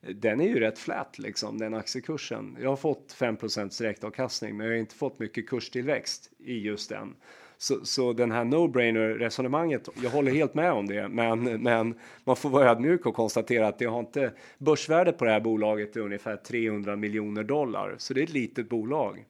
den 0.00 0.40
är 0.40 0.48
ju 0.48 0.60
rätt 0.60 0.78
flat 0.78 1.18
liksom, 1.18 1.58
den 1.58 1.74
aktiekursen. 1.74 2.56
Jag 2.60 2.68
har 2.68 2.76
fått 2.76 3.16
5% 3.18 3.78
direktavkastning, 3.78 4.56
men 4.56 4.66
jag 4.66 4.72
har 4.72 4.78
inte 4.78 4.94
fått 4.94 5.18
mycket 5.18 5.48
kurstillväxt 5.48 6.30
i 6.38 6.58
just 6.58 6.88
den. 6.88 7.14
Så, 7.60 7.84
så 7.84 8.12
den 8.12 8.32
här 8.32 8.44
no-brainer 8.44 9.14
resonemanget, 9.14 9.88
jag 10.02 10.10
håller 10.10 10.32
helt 10.32 10.54
med 10.54 10.72
om 10.72 10.86
det, 10.86 11.08
men, 11.08 11.44
men 11.62 11.94
man 12.24 12.36
får 12.36 12.50
vara 12.50 12.70
ödmjuk 12.70 13.06
och 13.06 13.14
konstatera 13.14 13.68
att 13.68 13.78
det 13.78 13.84
har 13.84 14.00
inte 14.00 14.32
börsvärdet 14.58 15.18
på 15.18 15.24
det 15.24 15.30
här 15.30 15.40
bolaget 15.40 15.96
är 15.96 16.00
ungefär 16.00 16.36
300 16.36 16.96
miljoner 16.96 17.44
dollar, 17.44 17.94
så 17.98 18.14
det 18.14 18.20
är 18.20 18.24
ett 18.24 18.32
litet 18.32 18.68
bolag. 18.68 19.24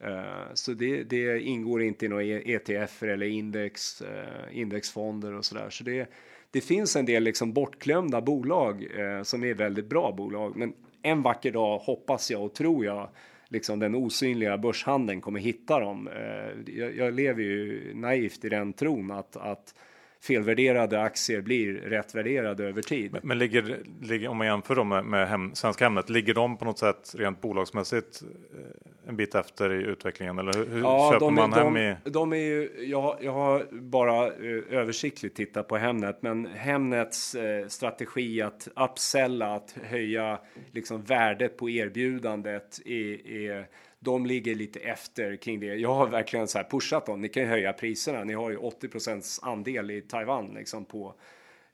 Eh, 0.00 0.54
så 0.54 0.72
det, 0.72 1.02
det, 1.02 1.40
ingår 1.40 1.82
inte 1.82 2.06
i 2.06 2.08
några 2.08 2.24
ETF 2.24 3.02
eller 3.02 3.26
index, 3.26 4.02
eh, 4.02 4.58
indexfonder 4.58 5.34
och 5.34 5.44
sådär. 5.44 5.70
Så 5.70 5.84
det, 5.84 6.08
det 6.52 6.60
finns 6.60 6.96
en 6.96 7.06
del 7.06 7.22
liksom 7.22 7.52
bortglömda 7.52 8.20
bolag 8.20 8.86
eh, 8.98 9.22
som 9.22 9.44
är 9.44 9.54
väldigt 9.54 9.86
bra 9.86 10.12
bolag. 10.12 10.56
Men 10.56 10.72
en 11.02 11.22
vacker 11.22 11.52
dag 11.52 11.78
hoppas 11.78 12.30
jag 12.30 12.44
och 12.44 12.54
tror 12.54 12.84
jag 12.84 13.08
liksom 13.48 13.78
den 13.78 13.94
osynliga 13.94 14.58
börshandeln 14.58 15.20
kommer 15.20 15.40
hitta 15.40 15.80
dem. 15.80 16.08
Eh, 16.08 16.74
jag, 16.74 16.96
jag 16.96 17.14
lever 17.14 17.42
ju 17.42 17.92
naivt 17.94 18.44
i 18.44 18.48
den 18.48 18.72
tron 18.72 19.10
att, 19.10 19.36
att 19.36 19.74
felvärderade 20.22 21.02
aktier 21.02 21.40
blir 21.40 21.74
rätt 21.74 22.14
värderade 22.14 22.64
över 22.64 22.82
tid. 22.82 23.12
Men, 23.12 23.20
men 23.24 23.38
ligger, 23.38 23.78
ligger, 24.00 24.28
om 24.28 24.36
man 24.36 24.46
jämför 24.46 24.74
dem 24.74 24.88
med, 24.88 25.04
med 25.04 25.28
hem, 25.28 25.54
Svenska 25.54 25.84
Hemnet, 25.84 26.10
ligger 26.10 26.34
de 26.34 26.56
på 26.56 26.64
något 26.64 26.78
sätt 26.78 27.14
rent 27.18 27.40
bolagsmässigt 27.40 28.22
eh, 28.22 29.08
en 29.08 29.16
bit 29.16 29.34
efter 29.34 29.72
i 29.72 29.82
utvecklingen? 29.82 30.38
Eller 30.38 30.52
hur, 30.52 30.66
hur 30.66 30.80
ja, 30.80 31.10
köper 31.12 31.26
de, 31.26 31.34
man 31.34 31.50
de, 31.50 31.56
hem 31.56 31.76
i? 31.76 32.10
De 32.10 32.32
är 32.32 32.36
ju, 32.36 32.70
jag, 32.78 33.16
jag 33.20 33.32
har 33.32 33.66
bara 33.70 34.26
eh, 34.26 34.78
översiktligt 34.78 35.36
tittat 35.36 35.68
på 35.68 35.76
Hemnet, 35.76 36.18
men 36.20 36.46
Hemnets 36.46 37.34
eh, 37.34 37.66
strategi 37.68 38.42
att 38.42 38.68
upsella, 38.76 39.54
att 39.54 39.76
höja 39.82 40.38
liksom 40.72 41.02
värdet 41.02 41.56
på 41.56 41.70
erbjudandet 41.70 42.80
är, 42.86 43.26
är 43.26 43.66
de 44.04 44.26
ligger 44.26 44.54
lite 44.54 44.80
efter 44.80 45.36
kring 45.36 45.60
det. 45.60 45.66
Jag 45.66 45.94
har 45.94 46.08
verkligen 46.08 46.48
så 46.48 46.58
här 46.58 46.64
pushat 46.70 47.06
dem. 47.06 47.20
Ni 47.20 47.28
kan 47.28 47.42
ju 47.42 47.48
höja 47.48 47.72
priserna. 47.72 48.24
Ni 48.24 48.32
har 48.32 48.50
ju 48.50 48.56
80 48.56 48.88
andel 49.42 49.90
i 49.90 50.00
Taiwan 50.00 50.54
liksom 50.54 50.84
på. 50.84 51.14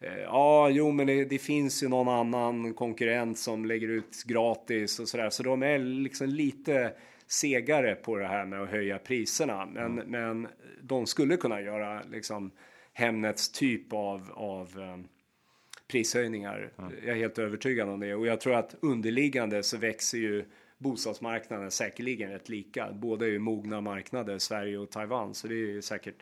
Eh, 0.01 0.19
ja, 0.19 0.71
jo, 0.71 0.93
men 0.93 1.07
det, 1.07 1.25
det, 1.25 1.39
finns 1.39 1.83
ju 1.83 1.89
någon 1.89 2.09
annan 2.09 2.75
konkurrent 2.75 3.39
som 3.39 3.65
lägger 3.65 3.89
ut 3.89 4.23
gratis 4.25 5.01
och 5.01 5.09
så 5.09 5.17
där, 5.17 5.31
så 5.31 5.43
de 5.43 5.63
är 5.63 5.79
liksom 5.79 6.29
lite 6.29 6.93
segare 7.27 7.95
på 7.95 8.17
det 8.17 8.27
här 8.27 8.45
med 8.45 8.63
att 8.63 8.69
höja 8.69 8.99
priserna. 8.99 9.67
Men, 9.67 9.99
mm. 9.99 10.11
men 10.11 10.49
de 10.83 11.07
skulle 11.07 11.37
kunna 11.37 11.61
göra 11.61 12.03
liksom 12.11 12.51
Hemnets 12.93 13.53
typ 13.53 13.93
av, 13.93 14.31
av 14.35 14.79
um, 14.79 15.09
prishöjningar. 15.89 16.73
Mm. 16.79 16.93
Jag 17.07 17.17
är 17.17 17.21
helt 17.21 17.39
övertygad 17.39 17.89
om 17.89 18.01
det 18.01 18.15
och 18.15 18.27
jag 18.27 18.41
tror 18.41 18.55
att 18.55 18.75
underliggande 18.81 19.63
så 19.63 19.77
växer 19.77 20.19
ju 20.19 20.45
bostadsmarknaden 20.79 21.71
säkerligen 21.71 22.31
rätt 22.31 22.49
lika. 22.49 22.93
Båda 22.93 23.27
är 23.27 23.31
ju 23.31 23.39
mogna 23.39 23.81
marknader, 23.81 24.39
Sverige 24.39 24.79
och 24.79 24.91
Taiwan, 24.91 25.35
så 25.35 25.49
det 25.49 25.55
är 25.55 25.57
ju 25.57 25.83
säkert 25.83 26.15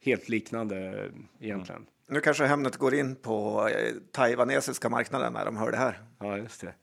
helt 0.00 0.28
liknande 0.28 1.10
egentligen. 1.40 1.80
Mm. 1.80 1.92
Nu 2.10 2.20
kanske 2.20 2.44
Hemnet 2.44 2.76
går 2.76 2.94
in 2.94 3.16
på 3.16 3.68
eh, 3.68 3.94
taiwanesiska 4.12 4.88
marknaden 4.88 5.32
när 5.32 5.44
de 5.44 5.56
hör 5.56 5.70
det 5.70 5.76
här. 5.76 6.00
Ja, 6.18 6.36
just 6.36 6.60
det. 6.60 6.74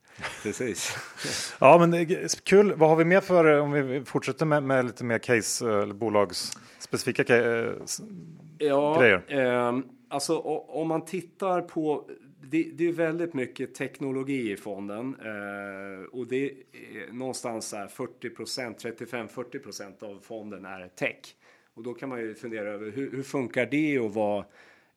Precis. 0.43 0.97
ja, 1.60 1.78
men 1.78 1.93
är 1.93 2.43
kul. 2.43 2.74
Vad 2.74 2.89
har 2.89 2.95
vi 2.95 3.06
mer 3.06 3.22
för, 3.22 3.60
om 3.60 3.72
vi 3.72 4.06
fortsätter 4.06 4.45
med, 4.45 4.64
med 4.64 4.86
lite 4.86 5.03
mer 5.03 5.18
case 5.18 5.70
eller 5.82 5.93
bolagsspecifika 5.93 7.24
ja, 8.58 8.99
grejer? 8.99 9.24
Eh, 9.28 9.80
alltså 10.10 10.38
om 10.39 10.88
man 10.88 11.06
tittar 11.06 11.62
på 11.62 12.10
det, 12.52 12.72
det, 12.74 12.88
är 12.88 12.91
väldigt 12.91 13.34
mycket 13.34 13.74
teknologi 13.74 14.52
i 14.52 14.58
fonden 14.58 15.16
eh, 15.16 16.06
och 16.12 16.28
det 16.28 16.46
är 16.46 16.52
eh, 17.08 17.14
någonstans 17.14 17.74
40% 17.74 18.96
35-40% 19.30 20.04
av 20.04 20.20
fonden 20.20 20.66
är 20.66 20.88
tech. 20.88 21.36
Och 21.74 21.84
då 21.84 21.93
kan 21.93 22.10
man 22.10 22.20
ju 22.20 22.36
fundera 22.36 22.70
över 22.70 22.91
hur, 22.91 23.12
hur 23.12 23.24
funkar 23.24 23.66
det 23.66 23.98
att 23.98 24.14
vara 24.14 24.46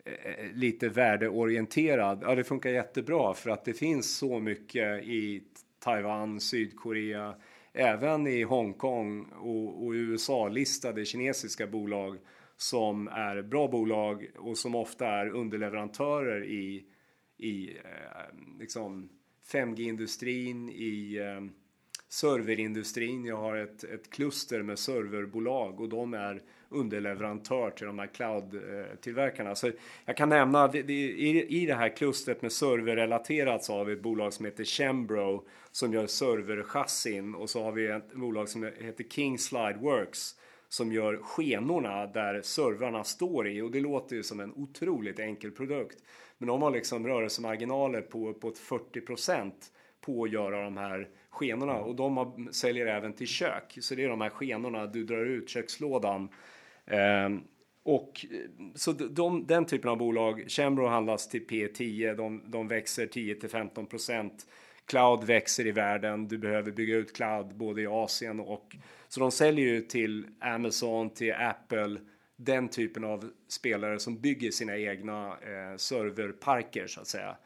eh, 0.04 0.52
lite 0.54 0.88
värdeorienterad? 0.88 2.18
Ja, 2.22 2.34
det 2.34 2.44
funkar 2.44 2.70
jättebra 2.70 3.34
för 3.34 3.50
att 3.50 3.64
det 3.64 3.74
finns 3.74 4.16
så 4.16 4.38
mycket 4.38 5.04
i 5.04 5.42
Taiwan, 5.78 6.40
Sydkorea, 6.40 7.34
även 7.72 8.26
i 8.26 8.42
Hongkong 8.42 9.24
och, 9.24 9.86
och 9.86 9.92
USA-listade 9.92 11.04
kinesiska 11.04 11.66
bolag 11.66 12.18
som 12.56 13.08
är 13.08 13.42
bra 13.42 13.68
bolag 13.68 14.26
och 14.36 14.58
som 14.58 14.74
ofta 14.74 15.06
är 15.06 15.28
underleverantörer 15.28 16.44
i 16.44 16.84
i 17.38 17.76
eh, 17.84 18.58
liksom 18.58 19.08
5G-industrin, 19.52 20.68
i 20.68 21.16
eh, 21.16 21.50
serverindustrin. 22.08 23.24
Jag 23.24 23.36
har 23.36 23.56
ett, 23.56 23.84
ett 23.84 24.10
kluster 24.10 24.62
med 24.62 24.78
serverbolag 24.78 25.80
och 25.80 25.88
de 25.88 26.14
är 26.14 26.42
underleverantör 26.68 27.70
till 27.70 27.86
de 27.86 27.98
här 27.98 28.06
cloud-tillverkarna. 28.06 29.54
Så 29.54 29.70
jag 30.04 30.16
kan 30.16 30.28
nämna, 30.28 30.74
i, 30.74 31.62
i 31.62 31.66
det 31.66 31.74
här 31.74 31.96
klustret 31.96 32.42
med 32.42 32.52
serverrelaterat 32.52 33.64
så 33.64 33.72
har 33.72 33.84
vi 33.84 33.92
ett 33.92 34.02
bolag 34.02 34.32
som 34.32 34.44
heter 34.44 34.64
Chembro 34.64 35.44
som 35.70 35.92
gör 35.92 36.06
serverchassin 36.06 37.34
och 37.34 37.50
så 37.50 37.62
har 37.62 37.72
vi 37.72 37.86
ett 37.86 38.12
bolag 38.14 38.48
som 38.48 38.62
heter 38.62 39.04
King 39.04 39.38
Slide 39.38 39.78
Works 39.80 40.34
som 40.68 40.92
gör 40.92 41.16
skenorna 41.16 42.06
där 42.06 42.42
servrarna 42.42 43.04
står 43.04 43.48
i 43.48 43.60
och 43.60 43.70
det 43.70 43.80
låter 43.80 44.16
ju 44.16 44.22
som 44.22 44.40
en 44.40 44.52
otroligt 44.52 45.18
enkel 45.18 45.50
produkt. 45.50 46.02
Men 46.38 46.48
de 46.48 46.62
har 46.62 46.70
liksom 46.70 47.06
rörelsemarginaler 47.06 48.00
på 48.00 48.28
uppåt 48.28 48.58
40 48.58 49.00
på 50.00 50.24
att 50.24 50.32
göra 50.32 50.64
de 50.64 50.76
här 50.76 51.08
skenorna 51.30 51.74
och 51.74 51.94
de 51.94 52.16
har, 52.16 52.52
säljer 52.52 52.86
även 52.86 53.12
till 53.12 53.26
kök. 53.26 53.78
Så 53.80 53.94
det 53.94 54.04
är 54.04 54.08
de 54.08 54.20
här 54.20 54.30
skenorna 54.30 54.86
du 54.86 55.04
drar 55.04 55.26
ut 55.26 55.48
kökslådan. 55.48 56.28
Eh, 56.86 57.28
och 57.82 58.26
så 58.74 58.92
de, 58.92 59.46
den 59.46 59.64
typen 59.64 59.90
av 59.90 59.98
bolag, 59.98 60.44
Chembro 60.48 60.86
handlas 60.86 61.28
till 61.28 61.46
P10, 61.46 62.16
de, 62.16 62.42
de 62.46 62.68
växer 62.68 63.06
10 63.06 63.34
till 63.34 63.48
15% 63.48 64.30
Cloud 64.88 65.24
växer 65.24 65.66
i 65.66 65.70
världen, 65.70 66.28
du 66.28 66.38
behöver 66.38 66.72
bygga 66.72 66.96
ut 66.96 67.16
cloud 67.16 67.56
både 67.56 67.82
i 67.82 67.86
Asien 67.86 68.40
och 68.40 68.76
så 69.08 69.20
de 69.20 69.30
säljer 69.30 69.66
ju 69.66 69.80
till 69.80 70.26
Amazon, 70.40 71.10
till 71.10 71.34
Apple, 71.34 72.00
den 72.40 72.68
typen 72.68 73.04
av 73.04 73.30
spelare 73.48 73.98
som 73.98 74.20
bygger 74.20 74.50
sina 74.50 74.76
egna 74.76 75.26
eh, 75.28 75.76
serverparker 75.76 76.86
så 76.86 77.00
att 77.00 77.06
säga. 77.06 77.36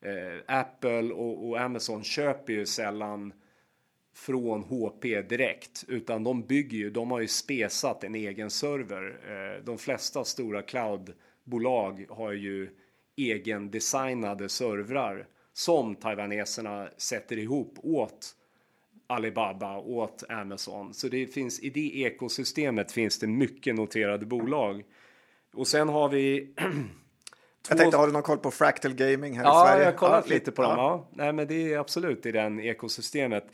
Eh, 0.00 0.40
Apple 0.46 1.12
och, 1.12 1.48
och, 1.48 1.60
Amazon 1.60 2.04
köper 2.04 2.52
ju 2.52 2.66
sällan 2.66 3.32
från 4.14 4.62
HP 4.62 5.22
direkt 5.28 5.84
utan 5.88 6.24
de 6.24 6.42
bygger 6.42 6.78
ju, 6.78 6.90
de 6.90 7.10
har 7.10 7.20
ju 7.20 7.28
spesat 7.28 8.04
en 8.04 8.14
egen 8.14 8.50
server. 8.50 9.20
Eh, 9.28 9.64
de 9.64 9.78
flesta 9.78 10.24
stora 10.24 10.62
cloudbolag 10.62 12.06
har 12.08 12.32
ju 12.32 12.70
egen 13.16 13.70
designade 13.70 14.48
servrar 14.48 15.26
som 15.52 15.96
taiwaneserna 15.96 16.88
sätter 16.96 17.38
ihop 17.38 17.78
åt 17.82 18.36
Alibaba 19.12 19.78
åt 19.78 20.24
Amazon. 20.28 20.94
Så 20.94 21.08
det 21.08 21.26
finns 21.26 21.60
i 21.60 21.70
det 21.70 22.00
ekosystemet 22.00 22.92
finns 22.92 23.18
det 23.18 23.26
mycket 23.26 23.74
noterade 23.74 24.26
bolag. 24.26 24.82
Och 25.54 25.66
sen 25.66 25.88
har 25.88 26.08
vi 26.08 26.54
Jag 27.68 27.78
tänkte, 27.78 27.96
har 27.96 28.06
du 28.06 28.12
någon 28.12 28.22
koll 28.22 28.38
på 28.38 28.50
Fractal 28.50 28.94
Gaming 28.94 29.36
här 29.38 29.44
ja, 29.44 29.64
i 29.64 29.68
Sverige? 29.68 29.82
Ja, 29.82 29.84
jag 29.84 29.92
har 29.92 29.98
kollat 29.98 30.24
ja, 30.28 30.34
lite 30.34 30.52
på 30.52 30.62
ja. 30.62 30.68
dem. 30.68 30.78
Ja. 30.78 31.08
Nej, 31.10 31.32
men 31.32 31.48
det 31.48 31.72
är 31.72 31.78
absolut 31.78 32.26
i 32.26 32.32
den 32.32 32.60
ekosystemet. 32.60 33.44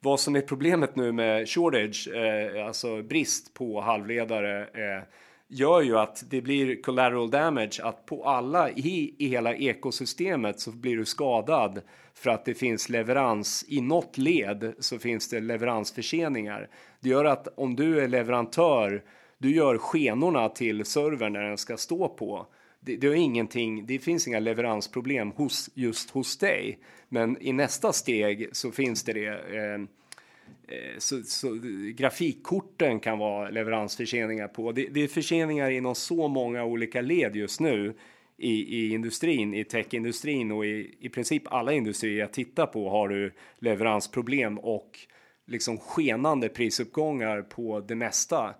Vad 0.00 0.20
som 0.20 0.36
är 0.36 0.40
problemet 0.40 0.96
nu 0.96 1.12
med 1.12 1.48
shortage, 1.48 2.08
eh, 2.08 2.66
alltså 2.66 3.02
brist 3.02 3.54
på 3.54 3.80
halvledare, 3.80 4.62
eh, 4.62 5.02
gör 5.48 5.80
ju 5.80 5.98
att 5.98 6.24
det 6.30 6.40
blir 6.40 6.82
collateral 6.82 7.30
damage, 7.30 7.80
att 7.82 8.06
på 8.06 8.24
alla 8.24 8.70
i, 8.70 9.14
i 9.18 9.28
hela 9.28 9.54
ekosystemet 9.54 10.60
så 10.60 10.70
blir 10.70 10.96
du 10.96 11.04
skadad 11.04 11.80
för 12.18 12.30
att 12.30 12.44
det 12.44 12.54
finns 12.54 12.88
leverans 12.88 13.64
i 13.68 13.80
något 13.80 14.18
led 14.18 14.74
så 14.78 14.98
finns 14.98 15.28
det 15.28 15.40
leveransförseningar. 15.40 16.68
Det 17.00 17.08
gör 17.08 17.24
att 17.24 17.48
om 17.58 17.76
du 17.76 18.00
är 18.00 18.08
leverantör, 18.08 19.04
du 19.38 19.54
gör 19.54 19.78
skenorna 19.78 20.48
till 20.48 20.84
servern 20.84 21.32
när 21.32 21.42
den 21.42 21.58
ska 21.58 21.76
stå 21.76 22.08
på. 22.08 22.46
Det, 22.80 22.96
det, 22.96 23.06
är 23.06 23.14
ingenting, 23.14 23.86
det 23.86 23.98
finns 23.98 24.28
inga 24.28 24.38
leveransproblem 24.38 25.30
hos, 25.30 25.70
just 25.74 26.10
hos 26.10 26.38
dig. 26.38 26.78
Men 27.08 27.42
i 27.42 27.52
nästa 27.52 27.92
steg 27.92 28.48
så 28.52 28.70
finns 28.70 29.04
det 29.04 29.12
det. 29.12 29.56
Eh, 29.56 29.74
eh 29.74 30.98
så, 30.98 31.22
så, 31.22 31.58
grafikkorten 31.94 33.00
kan 33.00 33.18
vara 33.18 33.50
leveransförseningar 33.50 34.48
på. 34.48 34.72
Det, 34.72 34.86
det 34.86 35.00
är 35.00 35.08
förseningar 35.08 35.70
inom 35.70 35.94
så 35.94 36.28
många 36.28 36.64
olika 36.64 37.00
led 37.00 37.36
just 37.36 37.60
nu 37.60 37.94
i, 38.38 38.78
i 38.78 38.94
industrin, 38.94 39.54
i 39.54 39.64
techindustrin 39.64 40.52
och 40.52 40.66
i, 40.66 40.96
i 41.00 41.08
princip 41.08 41.42
alla 41.46 41.72
industrier 41.72 42.20
jag 42.20 42.32
tittar 42.32 42.66
på 42.66 42.90
har 42.90 43.08
du 43.08 43.32
leveransproblem 43.58 44.58
och 44.58 44.98
liksom 45.46 45.78
skenande 45.78 46.48
prisuppgångar 46.48 47.42
på 47.42 47.80
det 47.80 47.94
mesta. 47.94 48.54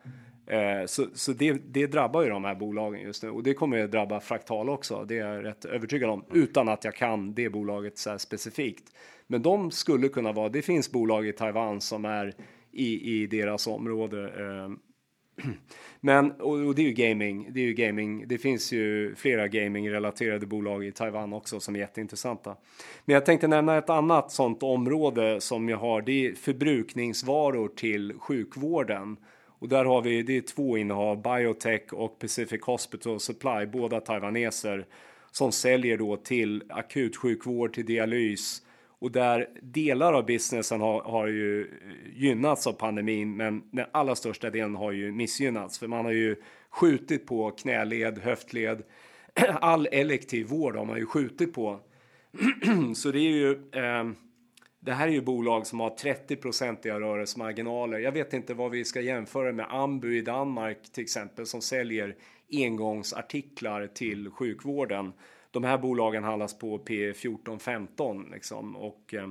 Eh, 0.46 0.86
så 0.86 1.06
så 1.14 1.32
det, 1.32 1.52
det 1.52 1.86
drabbar 1.86 2.22
ju 2.22 2.28
de 2.28 2.44
här 2.44 2.54
bolagen 2.54 3.00
just 3.00 3.22
nu 3.22 3.30
och 3.30 3.42
det 3.42 3.54
kommer 3.54 3.84
att 3.84 3.90
drabba 3.90 4.20
Fraktal 4.20 4.68
också. 4.68 5.04
Det 5.04 5.18
är 5.18 5.34
jag 5.34 5.44
rätt 5.44 5.64
övertygad 5.64 6.10
om 6.10 6.24
utan 6.32 6.68
att 6.68 6.84
jag 6.84 6.94
kan 6.94 7.34
det 7.34 7.48
bolaget 7.48 7.98
så 7.98 8.18
specifikt. 8.18 8.92
Men 9.26 9.42
de 9.42 9.70
skulle 9.70 10.08
kunna 10.08 10.32
vara. 10.32 10.48
Det 10.48 10.62
finns 10.62 10.90
bolag 10.90 11.26
i 11.26 11.32
Taiwan 11.32 11.80
som 11.80 12.04
är 12.04 12.34
i, 12.72 13.22
i 13.22 13.26
deras 13.26 13.66
område. 13.66 14.24
Eh, 14.24 14.87
men, 16.00 16.32
och, 16.32 16.74
det 16.74 16.82
är 16.82 16.86
ju 16.86 16.92
gaming, 16.92 17.48
det 17.50 17.60
är 17.60 17.64
ju 17.64 17.74
gaming. 17.74 18.28
Det 18.28 18.38
finns 18.38 18.72
ju 18.72 19.14
flera 19.14 19.48
gaming-relaterade 19.48 20.46
bolag 20.46 20.84
i 20.84 20.92
Taiwan 20.92 21.32
också 21.32 21.60
som 21.60 21.74
är 21.74 21.78
jätteintressanta. 21.78 22.56
Men 23.04 23.14
jag 23.14 23.26
tänkte 23.26 23.48
nämna 23.48 23.78
ett 23.78 23.90
annat 23.90 24.32
sånt 24.32 24.62
område 24.62 25.40
som 25.40 25.68
jag 25.68 25.78
har. 25.78 26.02
Det 26.02 26.26
är 26.26 26.34
förbrukningsvaror 26.34 27.68
till 27.68 28.14
sjukvården. 28.18 29.16
Och 29.60 29.68
där 29.68 29.84
har 29.84 30.02
vi, 30.02 30.22
det 30.22 30.36
är 30.36 30.40
två 30.40 30.78
innehav, 30.78 31.22
Biotech 31.22 31.92
och 31.92 32.18
Pacific 32.18 32.62
Hospital 32.62 33.20
Supply, 33.20 33.66
båda 33.66 34.00
taiwaneser 34.00 34.86
som 35.30 35.52
säljer 35.52 35.96
då 35.96 36.16
till 36.16 36.62
akutsjukvård, 36.68 37.72
till 37.72 37.86
dialys 37.86 38.62
och 39.00 39.12
där 39.12 39.48
delar 39.62 40.12
av 40.12 40.26
businessen 40.26 40.80
har, 40.80 41.02
har 41.02 41.26
ju 41.26 41.70
gynnats 42.14 42.66
av 42.66 42.72
pandemin, 42.72 43.36
men 43.36 43.62
den 43.70 43.86
allra 43.92 44.14
största 44.14 44.50
delen 44.50 44.74
har 44.74 44.92
ju 44.92 45.12
missgynnats 45.12 45.78
för 45.78 45.86
man 45.86 46.04
har 46.04 46.12
ju 46.12 46.36
skjutit 46.70 47.26
på 47.26 47.50
knäled, 47.50 48.18
höftled, 48.18 48.82
all 49.60 49.88
elektiv 49.92 50.46
vård 50.46 50.76
har 50.76 50.84
man 50.84 50.98
ju 50.98 51.06
skjutit 51.06 51.54
på. 51.54 51.80
Så 52.94 53.10
det 53.10 53.18
är 53.18 53.30
ju 53.30 53.50
eh, 53.52 54.04
det 54.80 54.92
här 54.92 55.08
är 55.08 55.12
ju 55.12 55.20
bolag 55.20 55.66
som 55.66 55.80
har 55.80 55.90
30-procentiga 55.90 57.00
rörelsemarginaler. 57.00 57.98
Jag 57.98 58.12
vet 58.12 58.32
inte 58.32 58.54
vad 58.54 58.70
vi 58.70 58.84
ska 58.84 59.00
jämföra 59.00 59.52
med 59.52 59.66
Ambu 59.70 60.16
i 60.16 60.22
Danmark 60.22 60.92
till 60.92 61.02
exempel 61.02 61.46
som 61.46 61.60
säljer 61.60 62.16
engångsartiklar 62.52 63.86
till 63.86 64.30
sjukvården. 64.30 65.12
De 65.50 65.64
här 65.64 65.78
bolagen 65.78 66.24
handlas 66.24 66.58
på 66.58 66.78
P14-15 66.78 68.32
liksom 68.32 68.76
och 68.76 69.14
eh, 69.14 69.28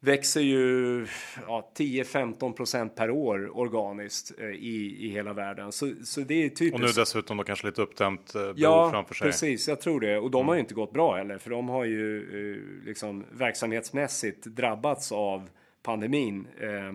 växer 0.00 0.40
ju 0.40 1.06
ja, 1.46 1.72
10-15 1.76 2.52
procent 2.52 2.94
per 2.94 3.10
år 3.10 3.58
organiskt 3.58 4.32
eh, 4.38 4.46
i, 4.46 4.96
i 5.00 5.08
hela 5.08 5.32
världen. 5.32 5.72
Så, 5.72 5.92
så 6.04 6.20
det 6.20 6.44
är 6.44 6.48
typiskt. 6.48 6.74
Och 6.74 6.80
nu 6.80 6.86
dessutom 6.86 7.36
då 7.36 7.44
kanske 7.44 7.66
lite 7.66 7.82
uppdämt 7.82 8.34
eh, 8.34 8.52
ja, 8.56 8.90
framför 8.90 9.14
sig. 9.14 9.26
precis. 9.26 9.68
Jag 9.68 9.80
tror 9.80 10.00
det. 10.00 10.18
Och 10.18 10.30
de 10.30 10.48
har 10.48 10.54
ju 10.54 10.60
inte 10.60 10.74
gått 10.74 10.92
bra 10.92 11.16
heller, 11.16 11.38
för 11.38 11.50
de 11.50 11.68
har 11.68 11.84
ju 11.84 12.18
eh, 12.18 12.86
liksom 12.86 13.24
verksamhetsmässigt 13.30 14.46
drabbats 14.46 15.12
av 15.12 15.48
pandemin. 15.82 16.46
Eh, 16.60 16.92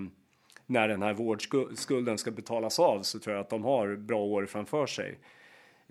när 0.66 0.88
den 0.88 1.02
här 1.02 1.14
vårdskulden 1.14 2.18
ska 2.18 2.32
betalas 2.32 2.80
av 2.80 3.02
så 3.02 3.20
tror 3.20 3.36
jag 3.36 3.42
att 3.42 3.50
de 3.50 3.64
har 3.64 3.96
bra 3.96 4.20
år 4.20 4.46
framför 4.46 4.86
sig. 4.86 5.20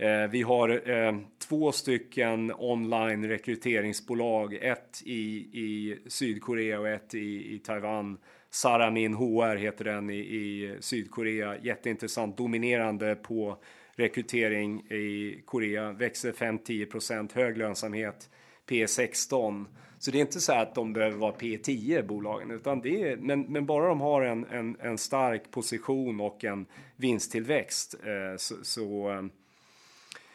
Eh, 0.03 0.31
vi 0.31 0.43
har 0.43 0.91
eh, 0.91 1.17
två 1.49 1.73
stycken 1.73 2.53
online 2.59 3.29
rekryteringsbolag, 3.29 4.55
ett 4.55 5.03
i, 5.05 5.37
i 5.39 5.99
Sydkorea 6.07 6.81
och 6.81 6.89
ett 6.89 7.15
i, 7.15 7.55
i 7.55 7.59
Taiwan. 7.59 8.19
Saramin 8.51 9.15
HR 9.15 9.57
heter 9.57 9.85
den 9.85 10.11
i, 10.11 10.19
i 10.19 10.77
Sydkorea, 10.81 11.57
jätteintressant, 11.63 12.37
dominerande 12.37 13.15
på 13.15 13.63
rekrytering 13.97 14.81
i 14.81 15.43
Korea, 15.47 15.93
växer 15.93 16.33
5-10 16.33 17.35
hög 17.35 17.59
lönsamhet, 17.59 18.31
P16. 18.69 19.65
Så 19.99 20.11
det 20.11 20.19
är 20.19 20.21
inte 20.21 20.41
så 20.41 20.53
att 20.53 20.75
de 20.75 20.93
behöver 20.93 21.17
vara 21.17 21.35
P10 21.35 22.07
bolagen, 22.07 22.51
utan 22.51 22.81
det 22.81 23.03
är, 23.03 23.17
men, 23.17 23.41
men 23.41 23.67
bara 23.67 23.89
de 23.89 24.01
har 24.01 24.23
en, 24.23 24.45
en, 24.45 24.77
en 24.81 24.99
stark 24.99 25.51
position 25.51 26.21
och 26.21 26.45
en 26.45 26.67
vinsttillväxt 26.97 27.95
eh, 28.05 28.37
så, 28.37 28.55
så 28.63 29.11
eh, 29.11 29.23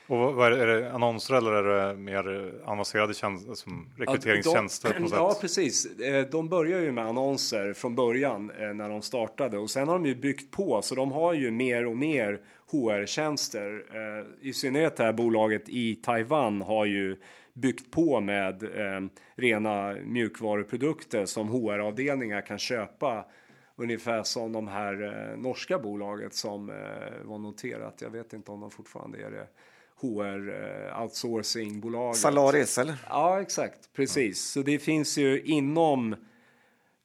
och 0.07 0.33
vad 0.33 0.53
är, 0.53 0.57
det, 0.57 0.63
är 0.63 0.67
det 0.67 0.91
annonser 0.91 1.35
eller 1.35 1.53
är 1.53 1.87
det 1.87 1.99
mer 1.99 2.53
avancerade 2.65 3.13
tjänster 3.13 3.53
som 3.53 3.89
rekryteringstjänster? 3.97 4.93
Ja, 4.93 4.99
de, 4.99 5.09
ja, 5.11 5.37
precis. 5.41 5.99
Eh, 5.99 6.25
de 6.29 6.49
börjar 6.49 6.79
ju 6.79 6.91
med 6.91 7.05
annonser 7.07 7.73
från 7.73 7.95
början 7.95 8.51
eh, 8.59 8.73
när 8.73 8.89
de 8.89 9.01
startade 9.01 9.57
och 9.57 9.69
sen 9.69 9.87
har 9.87 9.95
de 9.95 10.05
ju 10.05 10.15
byggt 10.15 10.51
på 10.51 10.81
så 10.81 10.95
de 10.95 11.11
har 11.11 11.33
ju 11.33 11.51
mer 11.51 11.85
och 11.87 11.97
mer 11.97 12.39
HR-tjänster. 12.71 13.85
Eh, 13.93 14.47
I 14.49 14.53
synnerhet 14.53 14.95
det 14.95 15.03
här 15.03 15.13
bolaget 15.13 15.69
i 15.69 15.95
Taiwan 15.95 16.61
har 16.61 16.85
ju 16.85 17.17
byggt 17.53 17.91
på 17.91 18.21
med 18.21 18.63
rena 19.35 19.95
mjukvaruprodukter 20.03 21.25
som 21.25 21.47
HR-avdelningar 21.47 22.41
kan 22.41 22.59
köpa 22.59 23.25
ungefär 23.75 24.23
som 24.23 24.51
de 24.51 24.67
här 24.67 25.35
norska 25.37 25.79
bolaget 25.79 26.33
som 26.33 26.67
var 27.23 27.37
noterat. 27.37 28.01
Jag 28.01 28.09
vet 28.09 28.33
inte 28.33 28.51
om 28.51 28.59
de 28.59 28.71
fortfarande 28.71 29.17
är 29.17 29.31
det 29.31 29.47
HR 30.01 30.49
eh, 30.49 31.01
outsourcingbolag. 31.01 32.15
Salaris 32.15 32.77
eller? 32.77 32.95
Ja, 33.09 33.41
exakt, 33.41 33.93
precis. 33.93 34.43
Så 34.43 34.61
det 34.61 34.79
finns 34.79 35.17
ju 35.17 35.41
inom 35.41 36.15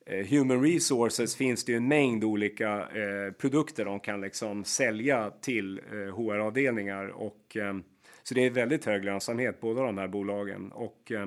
eh, 0.06 0.26
Human 0.26 0.62
Resources 0.62 1.36
finns 1.36 1.64
det 1.64 1.72
ju 1.72 1.76
en 1.76 1.88
mängd 1.88 2.24
olika 2.24 2.80
eh, 2.80 3.32
produkter 3.32 3.84
de 3.84 4.00
kan 4.00 4.20
liksom 4.20 4.64
sälja 4.64 5.30
till 5.30 5.78
eh, 5.78 6.16
HR-avdelningar 6.16 7.08
och 7.08 7.56
eh, 7.56 7.74
så 8.22 8.34
det 8.34 8.46
är 8.46 8.50
väldigt 8.50 8.84
hög 8.84 9.04
lönsamhet 9.04 9.60
båda 9.60 9.82
de 9.82 9.98
här 9.98 10.08
bolagen 10.08 10.72
och 10.72 11.12
eh, 11.12 11.26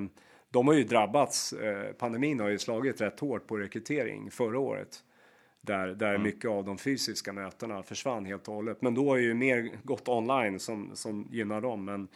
de 0.50 0.68
har 0.68 0.74
ju 0.74 0.84
drabbats. 0.84 1.54
pandemin 1.98 2.40
har 2.40 2.48
ju 2.48 2.58
slagit 2.58 3.00
rätt 3.00 3.20
hårt 3.20 3.46
på 3.46 3.56
rekrytering 3.56 4.30
förra 4.30 4.58
året 4.58 5.02
där, 5.66 5.86
där 5.86 6.10
mm. 6.10 6.22
mycket 6.22 6.50
av 6.50 6.64
de 6.64 6.78
fysiska 6.78 7.32
mötena 7.32 7.82
försvann 7.82 8.26
helt 8.26 8.48
och 8.48 8.54
hållet. 8.54 8.82
Men 8.82 8.94
då 8.94 9.10
har 9.10 9.16
ju 9.16 9.34
mer 9.34 9.70
gått 9.82 10.08
online 10.08 10.60
som, 10.60 10.90
som 10.94 11.28
gynnar 11.30 11.60
dem. 11.60 11.84
Men, 11.84 12.08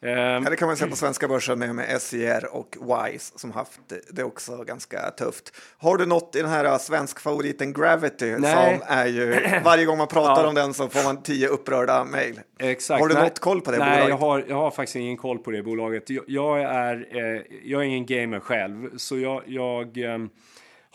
eh, 0.00 0.50
det 0.50 0.56
kan 0.56 0.68
man 0.68 0.76
se 0.76 0.86
på 0.86 0.96
svenska 0.96 1.28
börsen 1.28 1.58
med, 1.58 1.74
med 1.74 2.00
SJR 2.00 2.54
och 2.54 2.76
Wise 2.80 3.38
som 3.38 3.52
haft 3.52 3.80
det 4.10 4.24
också 4.24 4.64
ganska 4.64 5.10
tufft. 5.10 5.52
Har 5.78 5.96
du 5.96 6.06
något 6.06 6.36
i 6.36 6.40
den 6.40 6.50
här 6.50 6.78
svensk 6.78 7.20
favoriten 7.20 7.72
Gravity 7.72 8.36
Nej. 8.38 8.78
som 8.78 8.86
är 8.96 9.06
ju 9.06 9.40
varje 9.64 9.84
gång 9.84 9.98
man 9.98 10.08
pratar 10.08 10.42
ja. 10.42 10.48
om 10.48 10.54
den 10.54 10.74
så 10.74 10.88
får 10.88 11.04
man 11.04 11.22
tio 11.22 11.48
upprörda 11.48 12.04
mejl. 12.04 12.40
Exakt. 12.58 13.00
Har 13.00 13.08
du 13.08 13.14
Nej. 13.14 13.22
något 13.22 13.38
koll 13.38 13.60
på 13.60 13.70
det 13.70 13.78
Nej, 13.78 13.88
bolaget? 13.88 14.08
jag 14.08 14.16
har, 14.16 14.44
jag 14.48 14.56
har 14.56 14.70
faktiskt 14.70 14.96
ingen 14.96 15.16
koll 15.16 15.38
på 15.38 15.50
det 15.50 15.62
bolaget. 15.62 16.10
Jag, 16.10 16.24
jag 16.26 16.60
är, 16.60 17.08
eh, 17.10 17.42
jag 17.64 17.80
är 17.80 17.84
ingen 17.84 18.06
gamer 18.06 18.40
själv, 18.40 18.96
så 18.96 19.18
jag, 19.18 19.42
jag 19.46 19.98
eh, 19.98 20.18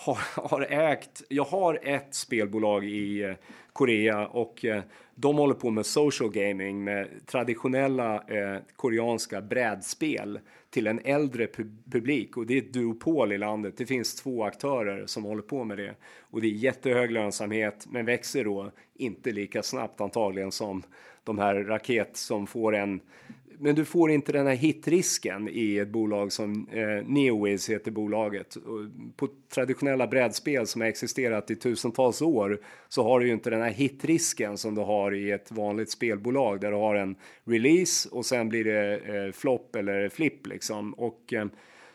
har, 0.06 0.50
har 0.50 0.62
ägt, 0.70 1.24
jag 1.30 1.44
har 1.44 1.80
ett 1.84 2.16
spelbolag 2.16 2.86
i 2.86 3.24
eh, 3.24 3.34
Korea 3.74 4.28
och 4.28 4.66
eh, 4.66 4.84
de 5.16 5.38
håller 5.38 5.54
på 5.54 5.70
med 5.70 5.86
social 5.86 6.32
gaming 6.32 6.84
med 6.84 7.08
traditionella 7.26 8.16
eh, 8.16 8.60
koreanska 8.76 9.42
brädspel 9.42 10.40
till 10.70 10.88
en 10.88 11.00
äldre 11.06 11.48
pub 11.48 11.92
publik 11.92 12.38
och 12.38 12.46
det 12.46 12.54
är 12.54 12.58
ett 12.58 12.74
duopol 12.74 13.34
i 13.34 13.38
landet. 13.38 13.78
Det 13.78 13.86
finns 13.86 14.16
två 14.16 14.44
aktörer 14.44 15.06
som 15.06 15.24
håller 15.24 15.42
på 15.42 15.64
med 15.64 15.78
det 15.78 15.96
och 16.20 16.42
det 16.42 16.48
är 16.48 16.52
jättehög 16.52 17.12
lönsamhet 17.12 17.88
men 17.90 18.06
växer 18.06 18.44
då 18.44 18.72
inte 18.94 19.32
lika 19.32 19.64
snabbt 19.64 20.02
antagligen 20.02 20.52
som 20.52 20.84
de 21.24 21.40
här 21.40 21.56
raket 21.56 22.18
som 22.18 22.48
får 22.48 22.76
en 22.76 23.02
men 23.62 23.76
du 23.76 23.86
får 23.86 24.12
inte 24.12 24.32
den 24.32 24.48
här 24.48 24.56
hitrisken 24.56 25.50
i 25.52 25.78
ett 25.78 25.88
bolag 25.88 26.32
som 26.32 26.68
eh, 26.72 27.08
Neowiz 27.08 27.70
heter 27.70 27.92
bolaget. 27.92 28.58
På 29.16 29.28
traditionella 29.54 30.08
brädspel 30.08 30.68
som 30.68 30.82
har 30.82 30.88
existerat 30.88 31.52
i 31.52 31.56
tusentals 31.56 32.22
år 32.22 32.62
så 32.90 33.04
har 33.04 33.20
du 33.20 33.28
ju 33.28 33.34
inte 33.34 33.50
den 33.50 33.62
här 33.62 33.70
hitrisken 33.70 34.58
som 34.58 34.76
du 34.76 34.82
har 34.82 35.16
i 35.16 35.32
ett 35.32 35.52
vanligt 35.52 35.92
spelbolag 35.92 36.62
där 36.62 36.72
du 36.72 36.78
har 36.78 36.96
en 36.96 37.16
release 37.44 38.10
och 38.12 38.26
sen 38.26 38.50
blir 38.50 38.64
det 38.64 38.98
eh, 38.98 39.32
flopp 39.32 39.76
eller 39.76 40.10
flipp 40.10 40.48
liksom. 40.48 40.94
Och, 40.94 41.34
eh, 41.34 41.46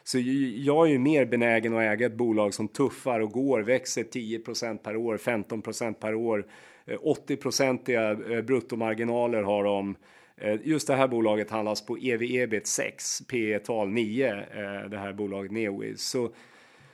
så 0.05 0.19
jag 0.57 0.87
är 0.87 0.91
ju 0.91 0.99
mer 0.99 1.25
benägen 1.25 1.77
att 1.77 1.83
äga 1.83 2.07
ett 2.07 2.17
bolag 2.17 2.55
som 2.55 2.69
tuffar 2.69 3.21
och 3.21 3.31
går, 3.31 3.61
växer 3.61 4.03
10% 4.05 4.79
per 4.79 4.97
år, 4.97 5.17
15% 5.17 5.93
per 5.93 6.15
år. 6.15 6.47
Eh, 6.87 6.99
80-procentiga 6.99 8.11
eh, 8.11 8.43
bruttomarginaler 8.43 9.43
har 9.43 9.65
de. 9.65 9.97
Eh, 10.41 10.59
just 10.65 10.87
det 10.87 10.95
här 10.95 11.09
bolaget 11.09 11.51
handlas 11.51 11.87
på 11.87 11.97
ev 11.97 12.23
ebit 12.23 12.67
6, 12.67 13.23
P 13.29 13.59
tal 13.59 13.89
9, 13.89 14.35
det 14.91 14.99
här 14.99 15.13
bolaget 15.13 15.53
Neowiz. 15.53 16.03
Så 16.03 16.31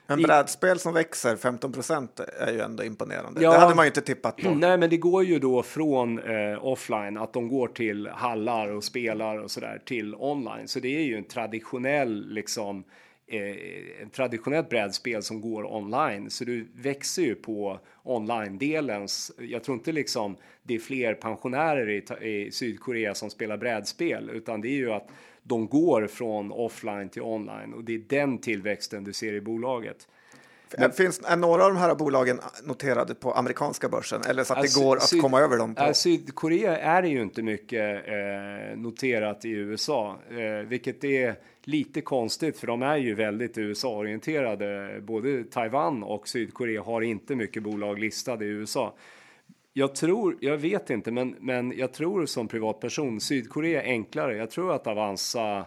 men 0.07 0.22
brädspel 0.22 0.78
som 0.78 0.95
växer 0.95 1.36
15 1.36 1.72
procent 1.72 2.20
är 2.20 2.53
ju 2.53 2.61
ändå 2.61 2.84
imponerande. 2.84 3.43
Ja, 3.43 3.53
det 3.53 3.59
hade 3.59 3.74
man 3.74 3.84
ju 3.84 3.88
inte 3.88 4.01
tippat 4.01 4.36
på. 4.36 4.51
Nej, 4.51 4.78
men 4.78 4.90
det 4.90 4.97
går 4.97 5.24
ju 5.24 5.38
då 5.38 5.62
från 5.62 6.18
eh, 6.18 6.66
offline, 6.66 7.16
att 7.16 7.32
de 7.32 7.49
går 7.49 7.68
till 7.68 8.09
hallar 8.09 8.68
och 8.68 8.84
spelar 8.84 9.38
och 9.38 9.51
sådär, 9.51 9.82
till 9.84 10.14
online. 10.14 10.68
Så 10.68 10.80
det 10.80 10.97
är 10.97 11.03
ju 11.03 11.16
en 11.16 11.24
traditionell 11.24 12.28
liksom 12.28 12.84
eh, 13.33 14.09
traditionellt 14.09 14.68
brädspel 14.68 15.22
som 15.22 15.41
går 15.41 15.74
online. 15.74 16.30
Så 16.30 16.45
du 16.45 16.68
växer 16.74 17.22
ju 17.22 17.35
på 17.35 17.78
online-delen. 18.03 19.09
Jag 19.39 19.64
tror 19.64 19.76
inte 19.76 19.93
liksom 19.93 20.37
det 20.62 20.74
är 20.74 20.78
fler 20.78 21.14
pensionärer 21.14 21.91
i, 21.91 22.28
i 22.28 22.51
Sydkorea 22.51 23.14
som 23.14 23.30
spelar 23.30 23.57
brädspel, 23.57 24.30
utan 24.30 24.61
det 24.61 24.68
är 24.68 24.76
ju 24.76 24.93
att 24.93 25.09
de 25.43 25.66
går 25.66 26.07
från 26.07 26.53
offline 26.53 27.09
till 27.09 27.22
online 27.22 27.74
och 27.74 27.85
det 27.85 27.95
är 27.95 27.99
den 28.09 28.39
tillväxten 28.39 29.05
du 29.05 29.12
ser 29.12 29.33
i 29.33 29.41
bolaget. 29.41 30.09
Men, 30.78 30.92
finns, 30.92 31.20
är 31.24 31.36
några 31.36 31.64
av 31.64 31.74
de 31.74 31.80
här 31.80 31.94
bolagen 31.94 32.40
noterade 32.64 33.14
på 33.14 33.32
amerikanska 33.32 33.88
börsen 33.88 34.22
eller 34.28 34.44
så 34.44 34.52
att 34.52 34.58
alltså, 34.58 34.80
det 34.80 34.84
går 34.84 34.96
att 34.96 35.02
syd, 35.02 35.22
komma 35.22 35.40
över 35.40 35.58
dem? 35.58 35.74
På? 35.74 35.82
Alltså, 35.82 36.02
Sydkorea 36.02 36.78
är 36.78 37.02
det 37.02 37.08
ju 37.08 37.22
inte 37.22 37.42
mycket 37.42 38.08
eh, 38.08 38.78
noterat 38.78 39.44
i 39.44 39.50
USA, 39.50 40.18
eh, 40.30 40.66
vilket 40.66 41.04
är 41.04 41.36
lite 41.64 42.00
konstigt 42.00 42.58
för 42.58 42.66
de 42.66 42.82
är 42.82 42.96
ju 42.96 43.14
väldigt 43.14 43.58
USA-orienterade. 43.58 45.00
Både 45.00 45.44
Taiwan 45.44 46.02
och 46.02 46.28
Sydkorea 46.28 46.82
har 46.82 47.00
inte 47.00 47.34
mycket 47.34 47.62
bolag 47.62 47.98
listade 47.98 48.44
i 48.44 48.48
USA. 48.48 48.94
Jag 49.72 49.94
tror, 49.94 50.36
jag 50.40 50.56
vet 50.56 50.90
inte, 50.90 51.10
men, 51.10 51.36
men 51.40 51.72
jag 51.76 51.92
tror 51.92 52.26
som 52.26 52.48
privatperson 52.48 53.20
Sydkorea 53.20 53.82
är 53.82 53.86
enklare. 53.86 54.36
Jag 54.36 54.50
tror 54.50 54.74
att 54.74 54.86
Avanza 54.86 55.66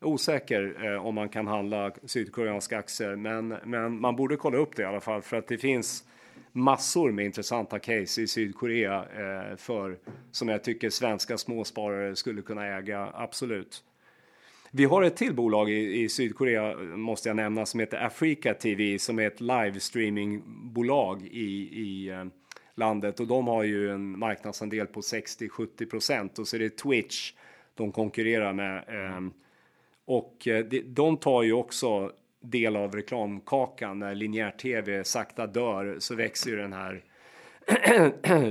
Osäker 0.00 0.84
eh, 0.84 1.06
om 1.06 1.14
man 1.14 1.28
kan 1.28 1.46
handla 1.46 1.92
sydkoreanska 2.04 2.78
aktier, 2.78 3.16
men, 3.16 3.48
men 3.48 4.00
man 4.00 4.16
borde 4.16 4.36
kolla 4.36 4.58
upp 4.58 4.76
det 4.76 4.82
i 4.82 4.86
alla 4.86 5.00
fall 5.00 5.22
för 5.22 5.36
att 5.36 5.48
det 5.48 5.58
finns 5.58 6.04
massor 6.52 7.12
med 7.12 7.24
intressanta 7.24 7.78
case 7.78 8.22
i 8.22 8.26
Sydkorea 8.26 8.96
eh, 8.96 9.56
för 9.56 9.98
som 10.30 10.48
jag 10.48 10.64
tycker 10.64 10.90
svenska 10.90 11.38
småsparare 11.38 12.16
skulle 12.16 12.42
kunna 12.42 12.66
äga. 12.66 13.10
Absolut. 13.14 13.84
Vi 14.70 14.84
har 14.84 15.02
ett 15.02 15.16
till 15.16 15.34
bolag 15.34 15.70
i, 15.70 16.02
i, 16.02 16.08
Sydkorea 16.08 16.76
måste 16.76 17.28
jag 17.28 17.36
nämna 17.36 17.66
som 17.66 17.80
heter 17.80 18.06
Africa 18.06 18.54
TV 18.54 18.98
som 18.98 19.18
är 19.18 19.26
ett 19.26 19.40
livestreamingbolag 19.40 21.22
i, 21.22 21.80
i 21.80 22.08
eh, 22.08 22.24
landet 22.74 23.20
och 23.20 23.26
de 23.26 23.46
har 23.46 23.62
ju 23.62 23.90
en 23.90 24.18
marknadsandel 24.18 24.86
på 24.86 25.00
60-70 25.00 26.40
och 26.40 26.48
så 26.48 26.56
är 26.56 26.60
det 26.60 26.76
Twitch 26.76 27.32
de 27.74 27.92
konkurrerar 27.92 28.52
med. 28.52 28.76
Eh, 28.76 29.20
och 30.08 30.48
eh, 30.48 30.64
de 30.84 31.16
tar 31.16 31.42
ju 31.42 31.52
också 31.52 32.12
del 32.40 32.76
av 32.76 32.94
reklamkakan 32.94 33.98
när 33.98 34.14
linjär-tv 34.14 35.04
sakta 35.04 35.46
dör 35.46 35.96
så 35.98 36.14
växer 36.14 36.50
ju 36.50 36.56
den 36.56 36.72
här 36.72 37.04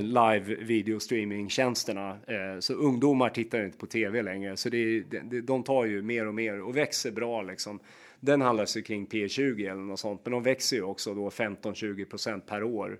live 0.00 0.54
video 0.54 1.00
streaming 1.00 1.48
tjänsterna. 1.48 2.10
Eh, 2.10 2.60
så 2.60 2.74
ungdomar 2.74 3.30
tittar 3.30 3.64
inte 3.64 3.78
på 3.78 3.86
tv 3.86 4.22
längre 4.22 4.56
så 4.56 4.68
det, 4.68 4.78
är, 4.78 5.40
de 5.42 5.62
tar 5.62 5.84
ju 5.84 6.02
mer 6.02 6.26
och 6.26 6.34
mer 6.34 6.62
och 6.62 6.76
växer 6.76 7.10
bra 7.10 7.42
liksom. 7.42 7.80
Den 8.20 8.40
handlar 8.40 8.66
sig 8.66 8.82
kring 8.82 9.06
P20 9.06 9.70
eller 9.70 9.82
något 9.82 10.00
sånt, 10.00 10.20
men 10.24 10.32
de 10.32 10.42
växer 10.42 10.76
ju 10.76 10.82
också 10.82 11.14
då 11.14 11.28
15-20% 11.28 12.40
per 12.40 12.62
år. 12.62 12.98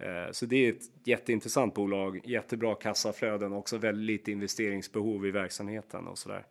Mm. 0.00 0.32
Så 0.32 0.46
det 0.46 0.66
är 0.66 0.72
ett 0.72 0.82
jätteintressant 1.04 1.74
bolag, 1.74 2.20
jättebra 2.24 2.74
kassaflöden, 2.74 3.52
också 3.52 3.78
väldigt 3.78 4.06
lite 4.06 4.32
investeringsbehov 4.32 5.26
i 5.26 5.30
verksamheten 5.30 6.06
och 6.06 6.18
sådär. 6.18 6.46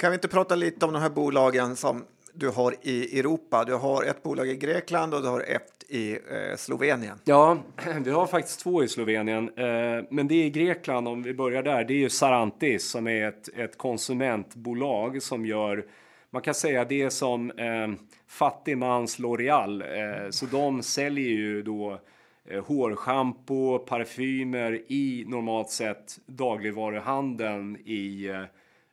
Kan 0.00 0.10
vi 0.10 0.14
inte 0.14 0.28
prata 0.28 0.54
lite 0.54 0.86
om 0.86 0.92
de 0.92 1.02
här 1.02 1.10
bolagen 1.10 1.76
som 1.76 2.04
du 2.32 2.48
har 2.48 2.74
i 2.82 3.18
Europa? 3.18 3.64
Du 3.64 3.74
har 3.74 4.04
ett 4.04 4.22
bolag 4.22 4.48
i 4.48 4.56
Grekland 4.56 5.14
och 5.14 5.22
du 5.22 5.28
har 5.28 5.40
ett 5.40 5.84
i 5.88 6.12
eh, 6.12 6.56
Slovenien. 6.56 7.18
Ja, 7.24 7.58
vi 8.04 8.10
har 8.10 8.26
faktiskt 8.26 8.60
två 8.60 8.84
i 8.84 8.88
Slovenien, 8.88 9.48
eh, 9.48 10.04
men 10.10 10.28
det 10.28 10.34
är 10.34 10.44
i 10.44 10.50
Grekland 10.50 11.08
om 11.08 11.22
vi 11.22 11.34
börjar 11.34 11.62
där. 11.62 11.84
Det 11.84 11.92
är 11.92 11.98
ju 11.98 12.10
Sarantis 12.10 12.90
som 12.90 13.06
är 13.06 13.28
ett, 13.28 13.48
ett 13.56 13.78
konsumentbolag 13.78 15.22
som 15.22 15.46
gör 15.46 15.86
man 16.30 16.42
kan 16.42 16.54
säga 16.54 16.84
det 16.84 17.10
som 17.10 17.50
eh, 17.50 17.88
fattigmans 18.28 19.18
L'Oreal. 19.18 19.82
Eh, 19.82 20.30
så 20.30 20.46
de 20.46 20.82
säljer 20.82 21.30
ju 21.30 21.62
då 21.62 22.00
eh, 22.44 22.64
hårschampo, 22.64 23.78
parfymer 23.78 24.82
i 24.88 25.24
normalt 25.28 25.70
sett 25.70 26.18
dagligvaruhandeln 26.26 27.76
i 27.76 28.26
eh, 28.28 28.44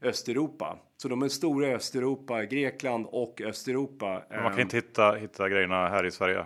Östeuropa. 0.02 0.78
Så 0.98 1.08
de 1.08 1.22
är 1.22 1.28
stora 1.28 1.68
i 1.68 1.74
Östeuropa, 1.74 2.46
Grekland 2.46 3.06
och 3.10 3.42
Östeuropa. 3.42 4.24
Men 4.30 4.44
man 4.44 4.52
kan 4.52 4.62
inte 4.62 4.78
hitta, 4.78 5.12
hitta 5.12 5.50
grejerna 5.50 5.88
här 5.88 6.06
i 6.06 6.12
Sverige? 6.12 6.46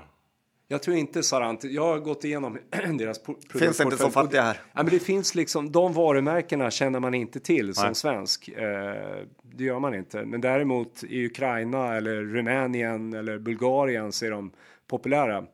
Jag 0.67 0.83
tror 0.83 0.97
inte 0.97 1.23
Sarant. 1.23 1.63
Jag 1.63 1.85
har 1.85 1.99
gått 1.99 2.23
igenom 2.23 2.57
deras 2.97 3.23
produktportfölj. 3.23 3.65
Finns 3.65 3.81
inte 3.81 3.97
så 3.97 4.09
fattiga 4.09 4.41
här. 4.41 4.61
Ja, 4.73 4.83
men 4.83 4.91
det 4.91 4.99
finns 4.99 5.35
liksom, 5.35 5.71
de 5.71 5.93
varumärkena 5.93 6.71
känner 6.71 6.99
man 6.99 7.13
inte 7.13 7.39
till 7.39 7.73
som 7.73 7.85
Nej. 7.85 7.95
svensk. 7.95 8.49
Eh, 8.49 9.25
det 9.43 9.63
gör 9.63 9.79
man 9.79 9.95
inte. 9.95 10.25
Men 10.25 10.41
däremot 10.41 11.03
i 11.03 11.25
Ukraina 11.25 11.95
eller 11.95 12.15
Rumänien 12.15 13.13
eller 13.13 13.39
Bulgarien 13.39 14.11
så 14.11 14.25
är 14.25 14.31
de 14.31 14.51
populära. 14.87 15.45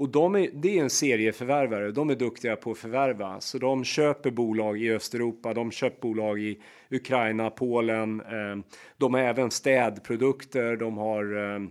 Och 0.00 0.08
de 0.08 0.34
är, 0.34 0.50
det 0.52 0.78
är 0.78 0.82
en 0.82 0.90
serieförvärvare. 0.90 1.92
De 1.92 2.10
är 2.10 2.14
duktiga 2.14 2.56
på 2.56 2.70
att 2.70 2.78
förvärva. 2.78 3.40
Så 3.40 3.58
de 3.58 3.84
köper 3.84 4.30
bolag 4.30 4.82
i 4.82 4.92
Östeuropa. 4.92 5.54
De 5.54 5.70
köper 5.70 6.00
bolag 6.00 6.40
i 6.40 6.60
Ukraina, 6.90 7.50
Polen. 7.50 8.20
Eh, 8.20 8.64
de 8.96 9.14
har 9.14 9.20
även 9.20 9.50
städprodukter. 9.50 10.76
De 10.76 10.98
har 10.98 11.36
eh, 11.36 11.62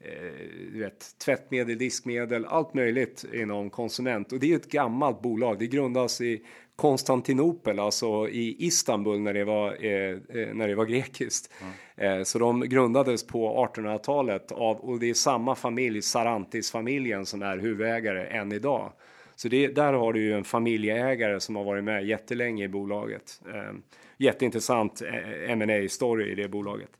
eh, 0.00 0.32
du 0.72 0.78
vet, 0.78 1.18
tvättmedel, 1.18 1.78
diskmedel, 1.78 2.44
allt 2.44 2.74
möjligt 2.74 3.24
inom 3.34 3.70
konsument. 3.70 4.32
Och 4.32 4.38
det 4.38 4.52
är 4.52 4.56
ett 4.56 4.70
gammalt 4.70 5.22
bolag. 5.22 5.58
Det 5.58 5.66
grundas 5.66 6.20
i 6.20 6.44
Konstantinopel, 6.76 7.78
alltså 7.78 8.28
i 8.28 8.56
Istanbul 8.58 9.20
när 9.20 9.34
det 9.34 9.44
var, 9.44 9.84
eh, 9.84 10.10
eh 10.10 10.54
när 10.54 10.68
det 10.68 10.74
var 10.74 10.84
grekiskt. 10.84 11.52
Mm. 11.96 12.18
Eh, 12.18 12.24
så 12.24 12.38
de 12.38 12.60
grundades 12.60 13.26
på 13.26 13.68
1800-talet 13.74 14.52
av, 14.52 14.76
och 14.76 14.98
det 14.98 15.10
är 15.10 15.14
samma 15.14 15.54
familj, 15.54 16.02
Sarantis-familjen, 16.02 17.26
som 17.26 17.42
är 17.42 17.58
huvudägare 17.58 18.26
än 18.26 18.52
idag. 18.52 18.92
Så 19.36 19.48
det, 19.48 19.68
där 19.68 19.92
har 19.92 20.12
du 20.12 20.20
ju 20.20 20.32
en 20.32 20.44
familjeägare 20.44 21.40
som 21.40 21.56
har 21.56 21.64
varit 21.64 21.84
med 21.84 22.06
jättelänge 22.06 22.64
i 22.64 22.68
bolaget. 22.68 23.40
Eh, 23.54 23.72
jätteintressant 24.16 25.02
M&A 25.48 25.88
story 25.88 26.32
i 26.32 26.34
det 26.34 26.48
bolaget. 26.48 26.90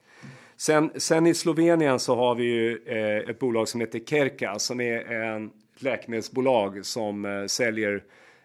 Sen, 0.56 0.90
sen 0.96 1.26
i 1.26 1.34
Slovenien 1.34 1.98
så 1.98 2.16
har 2.16 2.34
vi 2.34 2.44
ju 2.44 2.82
eh, 2.86 3.30
ett 3.30 3.38
bolag 3.38 3.68
som 3.68 3.80
heter 3.80 3.98
Kerka 3.98 4.58
som 4.58 4.80
är 4.80 5.12
en 5.12 5.50
läkemedelsbolag 5.78 6.86
som 6.86 7.24
eh, 7.24 7.46
säljer 7.46 8.02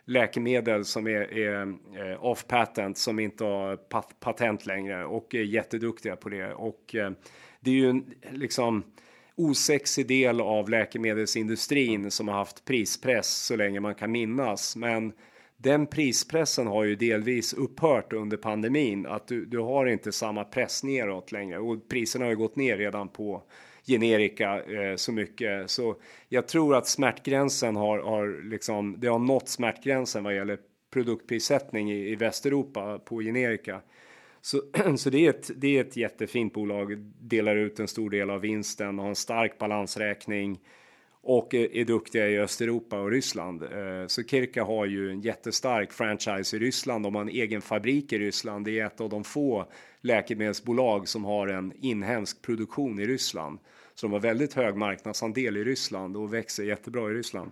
läkemedel 0.10 0.86
som 0.86 1.08
är, 1.08 1.38
är 1.38 1.62
eh, 1.96 2.26
off 2.26 2.48
patent 2.48 2.98
som 2.98 3.20
inte 3.20 3.44
har 3.44 3.76
pat 3.76 4.20
patent 4.20 4.66
längre 4.66 5.06
och 5.06 5.36
är 5.36 5.44
jätteduktiga 5.44 6.16
på 6.16 6.30
det. 6.30 6.54
Och 6.54 6.96
eh, 6.96 7.12
det 7.60 7.72
är 7.72 7.76
ju 7.76 7.90
en 7.90 8.14
liksom 8.32 8.84
osexig 9.36 10.08
del 10.08 10.42
av 10.42 10.70
läkemedelsindustrin 10.70 12.12
som 12.12 12.28
har 12.28 12.36
haft 12.36 12.66
prispress 12.66 13.46
så 13.46 13.56
länge 13.56 13.80
man 13.80 13.96
kan 13.96 14.12
minnas. 14.12 14.76
Men 14.76 15.14
den 15.58 15.88
prispressen 15.88 16.68
har 16.68 16.84
ju 16.84 16.96
delvis 16.96 17.54
upphört 17.54 18.14
under 18.14 18.38
pandemin. 18.38 19.06
Att 19.06 19.28
du, 19.28 19.46
du 19.46 19.60
har 19.60 19.86
inte 19.86 20.12
samma 20.12 20.44
press 20.44 20.84
neråt 20.84 21.32
längre 21.32 21.60
och 21.60 21.90
priserna 21.90 22.26
har 22.26 22.30
ju 22.30 22.38
gått 22.38 22.56
ner 22.56 22.78
redan 22.78 23.08
på 23.08 23.44
generika 23.90 24.64
eh, 24.64 24.96
så 24.96 25.12
mycket. 25.12 25.70
Så 25.70 25.96
jag 26.30 26.48
tror 26.48 26.76
att 26.76 26.88
smärtgränsen 26.88 27.76
har, 27.76 28.00
har 28.00 28.50
liksom, 28.50 28.96
det 29.00 29.08
har 29.08 29.20
nått 29.20 29.50
smärtgränsen 29.50 30.24
vad 30.24 30.36
gäller 30.36 30.60
produktprissättning 30.94 31.92
i, 31.92 32.12
i 32.12 32.16
Västeuropa 32.16 33.00
på 33.00 33.22
generika. 33.22 33.82
Så, 34.42 34.62
så 34.98 35.10
det, 35.10 35.26
är 35.26 35.30
ett, 35.30 35.52
det 35.56 35.78
är 35.78 35.82
ett 35.82 35.98
jättefint 35.98 36.54
bolag, 36.54 36.98
delar 37.20 37.56
ut 37.56 37.80
en 37.80 37.88
stor 37.88 38.10
del 38.10 38.30
av 38.30 38.42
vinsten, 38.42 39.00
har 39.00 39.10
en 39.10 39.16
stark 39.16 39.58
balansräkning 39.58 40.60
och 41.22 41.54
är 41.54 41.86
duktiga 41.86 42.30
i 42.30 42.40
Östeuropa 42.40 43.00
och 43.00 43.12
Ryssland. 43.12 43.64
Eh, 43.64 44.08
så 44.08 44.24
Kirka 44.24 44.64
har 44.64 44.86
ju 44.86 45.12
en 45.12 45.22
jättestark 45.22 45.94
franchise 45.94 46.56
i 46.56 46.60
Ryssland. 46.60 47.06
De 47.06 47.16
har 47.16 47.22
en 47.22 47.30
egen 47.30 47.62
fabrik 47.62 48.14
i 48.14 48.20
Ryssland. 48.20 48.66
Det 48.66 48.80
är 48.80 48.86
ett 48.86 49.02
av 49.02 49.10
de 49.10 49.24
få 49.24 49.66
läkemedelsbolag 50.02 51.08
som 51.08 51.26
har 51.26 51.48
en 51.48 51.74
inhemsk 51.82 52.42
produktion 52.42 53.00
i 53.00 53.06
Ryssland. 53.06 53.60
Så 54.00 54.06
de 54.08 54.14
har 54.14 54.20
väldigt 54.20 54.54
hög 54.54 54.76
marknadsandel 54.76 55.58
i 55.58 55.64
Ryssland 55.64 56.18
och 56.18 56.34
växer 56.34 56.64
jättebra 56.64 57.12
i 57.12 57.14
Ryssland. 57.14 57.52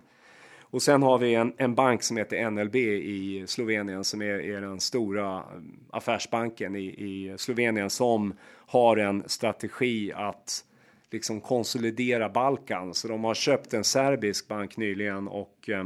Och 0.60 0.82
sen 0.82 1.02
har 1.02 1.18
vi 1.18 1.34
en, 1.34 1.52
en 1.56 1.74
bank 1.74 2.02
som 2.02 2.16
heter 2.16 2.50
NLB 2.50 2.76
i 2.76 3.44
Slovenien 3.46 4.04
som 4.04 4.22
är, 4.22 4.40
är 4.40 4.60
den 4.60 4.80
stora 4.80 5.44
affärsbanken 5.90 6.76
i, 6.76 6.84
i 6.84 7.34
Slovenien 7.38 7.90
som 7.90 8.34
har 8.66 8.96
en 8.96 9.22
strategi 9.26 10.12
att 10.12 10.64
liksom 11.10 11.40
konsolidera 11.40 12.28
Balkan. 12.28 12.94
Så 12.94 13.08
de 13.08 13.24
har 13.24 13.34
köpt 13.34 13.74
en 13.74 13.84
serbisk 13.84 14.48
bank 14.48 14.76
nyligen 14.76 15.28
och 15.28 15.68
eh, 15.68 15.84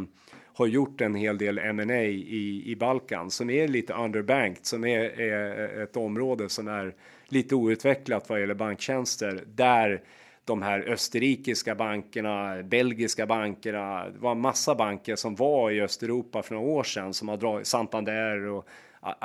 har 0.55 0.67
gjort 0.67 1.01
en 1.01 1.15
hel 1.15 1.39
del 1.39 1.59
M&A 1.59 2.03
i, 2.03 2.63
i 2.67 2.77
Balkan 2.77 3.31
som 3.31 3.51
är 3.51 3.69
lite 3.69 3.93
underbanked, 3.93 4.67
som 4.67 4.85
är, 4.85 5.21
är 5.21 5.83
ett 5.83 5.97
område 5.97 6.49
som 6.49 6.69
är 6.69 6.95
lite 7.29 7.55
outvecklat 7.55 8.29
vad 8.29 8.41
gäller 8.41 8.55
banktjänster 8.55 9.45
där 9.47 10.03
de 10.45 10.63
här 10.63 10.81
österrikiska 10.81 11.75
bankerna, 11.75 12.63
belgiska 12.63 13.27
bankerna, 13.27 14.09
det 14.09 14.19
var 14.19 14.33
en 14.33 14.41
massa 14.41 14.75
banker 14.75 15.17
som 15.17 15.35
var 15.35 15.71
i 15.71 15.81
Östeuropa 15.81 16.43
för 16.43 16.55
några 16.55 16.69
år 16.69 16.83
sedan 16.85 17.15
som 17.15 17.29
har 17.29 17.37
dragit 17.37 17.67
Santander 17.67 18.47
och 18.47 18.69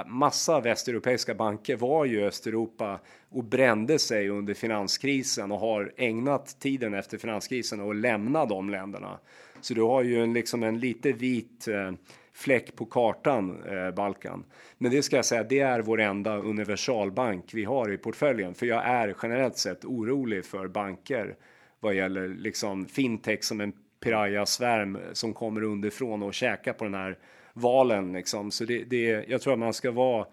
massa 0.06 0.60
västeuropeiska 0.60 1.36
banker 1.36 1.76
var 1.76 2.06
ju 2.06 2.20
i 2.20 2.24
Östeuropa 2.24 3.00
och 3.30 3.44
brände 3.44 4.00
sig 4.00 4.30
under 4.30 4.54
finanskrisen 4.54 5.52
och 5.52 5.60
har 5.60 5.94
ägnat 5.98 6.60
tiden 6.60 6.94
efter 6.94 7.18
finanskrisen 7.18 7.82
och 7.82 7.96
lämna 7.96 8.46
de 8.46 8.70
länderna. 8.70 9.20
Så 9.62 9.74
du 9.74 9.82
har 9.82 10.04
ju 10.04 10.24
en, 10.24 10.34
liksom 10.34 10.64
en 10.64 10.80
lite 10.80 11.12
vit 11.12 11.68
eh, 11.68 11.92
fläck 12.38 12.76
på 12.76 12.86
kartan, 12.86 13.64
eh, 13.64 13.92
Balkan. 13.92 14.44
Men 14.78 14.92
det 14.92 15.04
ska 15.04 15.16
jag 15.16 15.26
säga, 15.26 15.44
det 15.44 15.60
är 15.60 15.80
vår 15.80 16.02
enda 16.02 16.38
universalbank 16.38 17.54
vi 17.54 17.64
har 17.64 17.92
i 17.92 17.98
portföljen, 17.98 18.54
för 18.54 18.66
jag 18.66 18.86
är 18.86 19.16
generellt 19.24 19.58
sett 19.58 19.86
orolig 19.86 20.46
för 20.46 20.68
banker 20.68 21.36
vad 21.80 21.94
gäller 21.94 22.28
liksom 22.28 22.86
fintech 22.86 23.44
som 23.44 23.62
en 23.62 23.74
piraya-svärm 24.04 24.98
som 25.14 25.34
kommer 25.34 25.64
underifrån 25.64 26.24
och 26.24 26.34
käkar 26.34 26.74
på 26.74 26.84
den 26.84 26.94
här 26.94 27.18
valen 27.54 28.14
liksom. 28.14 28.52
Så 28.52 28.66
det, 28.66 28.84
det, 28.84 29.26
jag 29.28 29.42
tror 29.42 29.54
att 29.54 29.60
man 29.60 29.74
ska 29.74 29.92
vara 29.92 30.26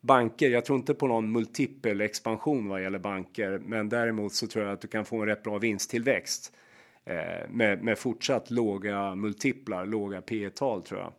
banker. 0.00 0.50
Jag 0.50 0.64
tror 0.64 0.78
inte 0.78 0.94
på 0.94 1.06
någon 1.06 1.32
multipel 1.32 2.00
expansion 2.00 2.68
vad 2.68 2.82
gäller 2.82 2.98
banker, 2.98 3.60
men 3.64 3.88
däremot 3.88 4.32
så 4.32 4.46
tror 4.46 4.64
jag 4.64 4.72
att 4.72 4.80
du 4.80 4.88
kan 4.88 5.04
få 5.04 5.20
en 5.20 5.26
rätt 5.26 5.42
bra 5.42 5.58
vinsttillväxt 5.58 6.52
eh, 7.04 7.50
med, 7.50 7.82
med 7.82 7.98
fortsatt 7.98 8.50
låga 8.50 9.14
multiplar, 9.14 9.86
låga 9.86 10.22
P 10.22 10.50
tal 10.50 10.82
tror 10.82 11.00
jag. 11.00 11.12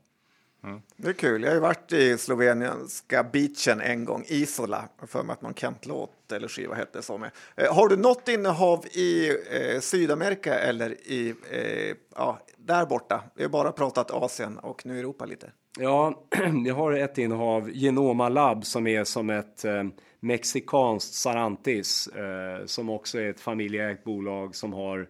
Mm. 0.64 0.82
Det 0.96 1.10
är 1.10 1.14
kul. 1.14 1.42
Jag 1.42 1.50
har 1.50 1.56
ju 1.56 1.62
varit 1.62 1.94
i 1.94 2.18
sloveniska 2.18 3.24
beachen 3.24 3.82
en 3.82 4.06
gång, 4.06 4.24
Isola, 4.28 4.90
för 5.08 5.24
mig 5.24 5.34
att 5.34 5.42
någon 5.42 5.54
Kent-låt 5.54 6.32
eller 6.32 6.48
skiva 6.48 6.76
hette 6.76 7.02
så 7.02 7.18
med. 7.18 7.32
Eh, 7.56 7.76
har 7.76 7.88
du 7.88 7.98
något 7.98 8.28
innehav 8.28 8.86
i 8.86 9.30
eh, 9.30 9.80
Sydamerika 9.80 10.60
eller 10.60 10.92
i, 10.92 11.36
eh, 11.52 11.96
ja, 12.16 12.40
där 12.58 12.86
borta? 12.86 13.24
Vi 13.36 13.44
har 13.44 13.50
bara 13.50 13.72
pratat 13.72 14.12
Asien 14.12 14.58
och 14.58 14.86
nu 14.86 15.00
Europa 15.00 15.26
lite. 15.26 15.52
Ja, 15.80 16.24
jag 16.66 16.76
har 16.76 16.92
ett 16.94 17.18
innehav, 17.18 17.70
Genoma 17.74 18.30
Lab, 18.30 18.66
som 18.66 18.88
är 18.88 19.04
som 19.04 19.30
ett 19.30 19.66
eh, 19.66 19.84
mexikanskt 20.20 21.14
Sarantis, 21.14 22.08
eh, 22.08 22.66
som 22.66 22.90
också 22.90 23.20
är 23.20 23.30
ett 23.30 23.42
familjeägt 23.42 24.04
bolag 24.04 24.56
som 24.56 24.74
har 24.74 25.08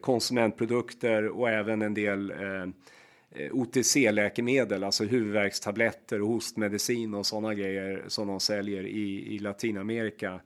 konsumentprodukter 0.00 1.28
och 1.28 1.50
även 1.50 1.82
en 1.82 1.94
del 1.94 2.32
Eh, 3.34 3.52
OTC-läkemedel, 3.52 4.84
alltså 4.84 5.04
huvudvärkstabletter 5.04 6.22
och 6.22 6.28
hostmedicin 6.28 7.14
och 7.14 7.26
sådana 7.26 7.54
grejer 7.54 8.04
som 8.08 8.28
de 8.28 8.40
säljer 8.40 8.86
i, 8.86 9.34
i 9.34 9.38
Latinamerika. 9.38 10.40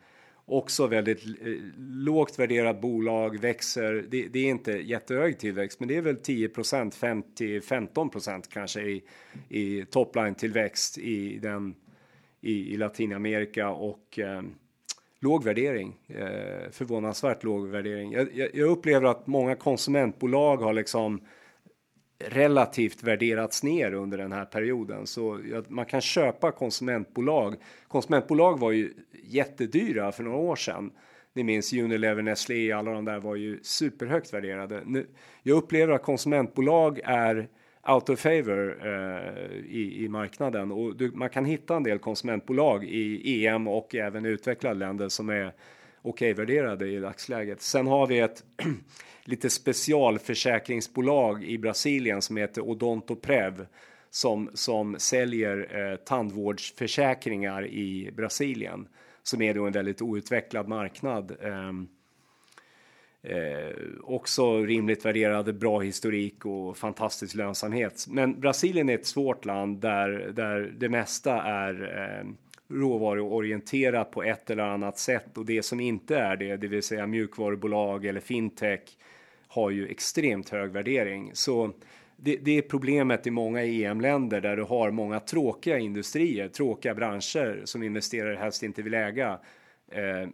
Också 0.46 0.86
väldigt 0.86 1.24
eh, 1.26 1.52
lågt 1.78 2.38
värderat 2.38 2.80
bolag, 2.80 3.40
växer. 3.40 4.04
Det, 4.08 4.28
det, 4.28 4.38
är 4.38 4.50
inte 4.50 4.72
jättehög 4.72 5.38
tillväxt, 5.38 5.80
men 5.80 5.88
det 5.88 5.96
är 5.96 6.02
väl 6.02 6.16
10% 6.16 6.90
50 6.90 7.60
15% 7.60 8.42
kanske 8.50 8.80
i, 8.80 9.02
i 9.48 9.84
topline 9.84 10.34
tillväxt 10.34 10.98
i 10.98 11.38
den 11.38 11.74
i, 12.40 12.74
i 12.74 12.76
Latinamerika 12.76 13.68
och 13.68 14.18
eh, 14.18 14.42
låg 15.20 15.44
värdering. 15.44 15.96
Eh, 16.08 16.70
förvånansvärt 16.70 17.44
låg 17.44 17.68
värdering. 17.68 18.12
Jag, 18.12 18.28
jag, 18.34 18.54
jag, 18.54 18.70
upplever 18.70 19.06
att 19.06 19.26
många 19.26 19.56
konsumentbolag 19.56 20.56
har 20.56 20.72
liksom 20.72 21.20
relativt 22.18 23.02
värderats 23.02 23.62
ner 23.62 23.94
under 23.94 24.18
den 24.18 24.32
här 24.32 24.44
perioden 24.44 25.06
så 25.06 25.40
man 25.68 25.86
kan 25.86 26.00
köpa 26.00 26.52
konsumentbolag. 26.52 27.56
Konsumentbolag 27.88 28.58
var 28.58 28.72
ju 28.72 28.94
jättedyra 29.22 30.12
för 30.12 30.22
några 30.22 30.36
år 30.38 30.56
sedan. 30.56 30.90
Ni 31.32 31.42
minns 31.42 31.72
Unilever, 31.72 32.22
Nestlé, 32.22 32.72
alla 32.72 32.92
de 32.92 33.04
där 33.04 33.20
var 33.20 33.36
ju 33.36 33.58
superhögt 33.62 34.34
värderade. 34.34 34.82
Nu, 34.86 35.06
jag 35.42 35.56
upplever 35.56 35.92
att 35.92 36.02
konsumentbolag 36.02 37.00
är 37.04 37.48
out 37.88 38.08
of 38.08 38.20
favor 38.20 38.86
eh, 38.86 39.44
i, 39.66 40.04
i 40.04 40.08
marknaden 40.08 40.72
och 40.72 40.96
du, 40.96 41.10
man 41.10 41.30
kan 41.30 41.44
hitta 41.44 41.76
en 41.76 41.82
del 41.82 41.98
konsumentbolag 41.98 42.84
i 42.84 43.46
EM 43.46 43.68
och 43.68 43.94
även 43.94 44.24
utvecklade 44.24 44.74
länder 44.74 45.08
som 45.08 45.28
är 45.28 45.52
okej 46.02 46.32
okay 46.32 46.32
värderade 46.32 46.88
i 46.88 46.98
dagsläget. 46.98 47.62
Sen 47.62 47.86
har 47.86 48.06
vi 48.06 48.18
ett 48.18 48.44
lite 49.24 49.50
specialförsäkringsbolag 49.50 51.44
i 51.44 51.58
Brasilien 51.58 52.22
som 52.22 52.36
heter 52.36 52.62
Odontoprev 52.62 53.66
som, 54.10 54.50
som 54.54 54.96
säljer 54.98 55.90
eh, 55.92 55.96
tandvårdsförsäkringar 55.96 57.66
i 57.66 58.10
Brasilien 58.16 58.88
som 59.22 59.42
är 59.42 59.54
då 59.54 59.66
en 59.66 59.72
väldigt 59.72 60.02
outvecklad 60.02 60.68
marknad. 60.68 61.36
Eh, 61.40 61.72
Eh, 63.26 63.76
också 64.02 64.60
rimligt 64.60 65.04
värderade, 65.04 65.52
bra 65.52 65.80
historik 65.80 66.46
och 66.46 66.76
fantastisk 66.76 67.34
lönsamhet. 67.34 68.06
Men 68.08 68.40
Brasilien 68.40 68.88
är 68.88 68.94
ett 68.94 69.06
svårt 69.06 69.44
land 69.44 69.80
där, 69.80 70.32
där 70.34 70.74
det 70.78 70.88
mesta 70.88 71.42
är 71.42 71.98
eh, 71.98 72.26
råvaruorienterat 72.76 74.10
på 74.10 74.22
ett 74.22 74.50
eller 74.50 74.62
annat 74.62 74.98
sätt 74.98 75.38
och 75.38 75.44
det 75.46 75.62
som 75.62 75.80
inte 75.80 76.16
är 76.16 76.36
det, 76.36 76.56
det 76.56 76.68
vill 76.68 76.82
säga 76.82 77.06
mjukvarubolag 77.06 78.06
eller 78.06 78.20
fintech, 78.20 78.80
har 79.54 79.70
ju 79.70 79.88
extremt 79.88 80.48
hög 80.48 80.70
värdering. 80.70 81.30
Så 81.34 81.72
det, 82.16 82.36
det 82.36 82.58
är 82.58 82.62
problemet 82.62 83.26
i 83.26 83.30
många 83.30 83.64
EM-länder 83.64 84.40
där 84.40 84.56
du 84.56 84.62
har 84.62 84.90
många 84.90 85.20
tråkiga 85.20 85.78
industrier, 85.78 86.48
tråkiga 86.48 86.94
branscher 86.94 87.62
som 87.64 87.82
investerare 87.82 88.36
helst 88.36 88.62
inte 88.62 88.82
vill 88.82 88.94
äga. 88.94 89.40
Eh, 89.90 90.28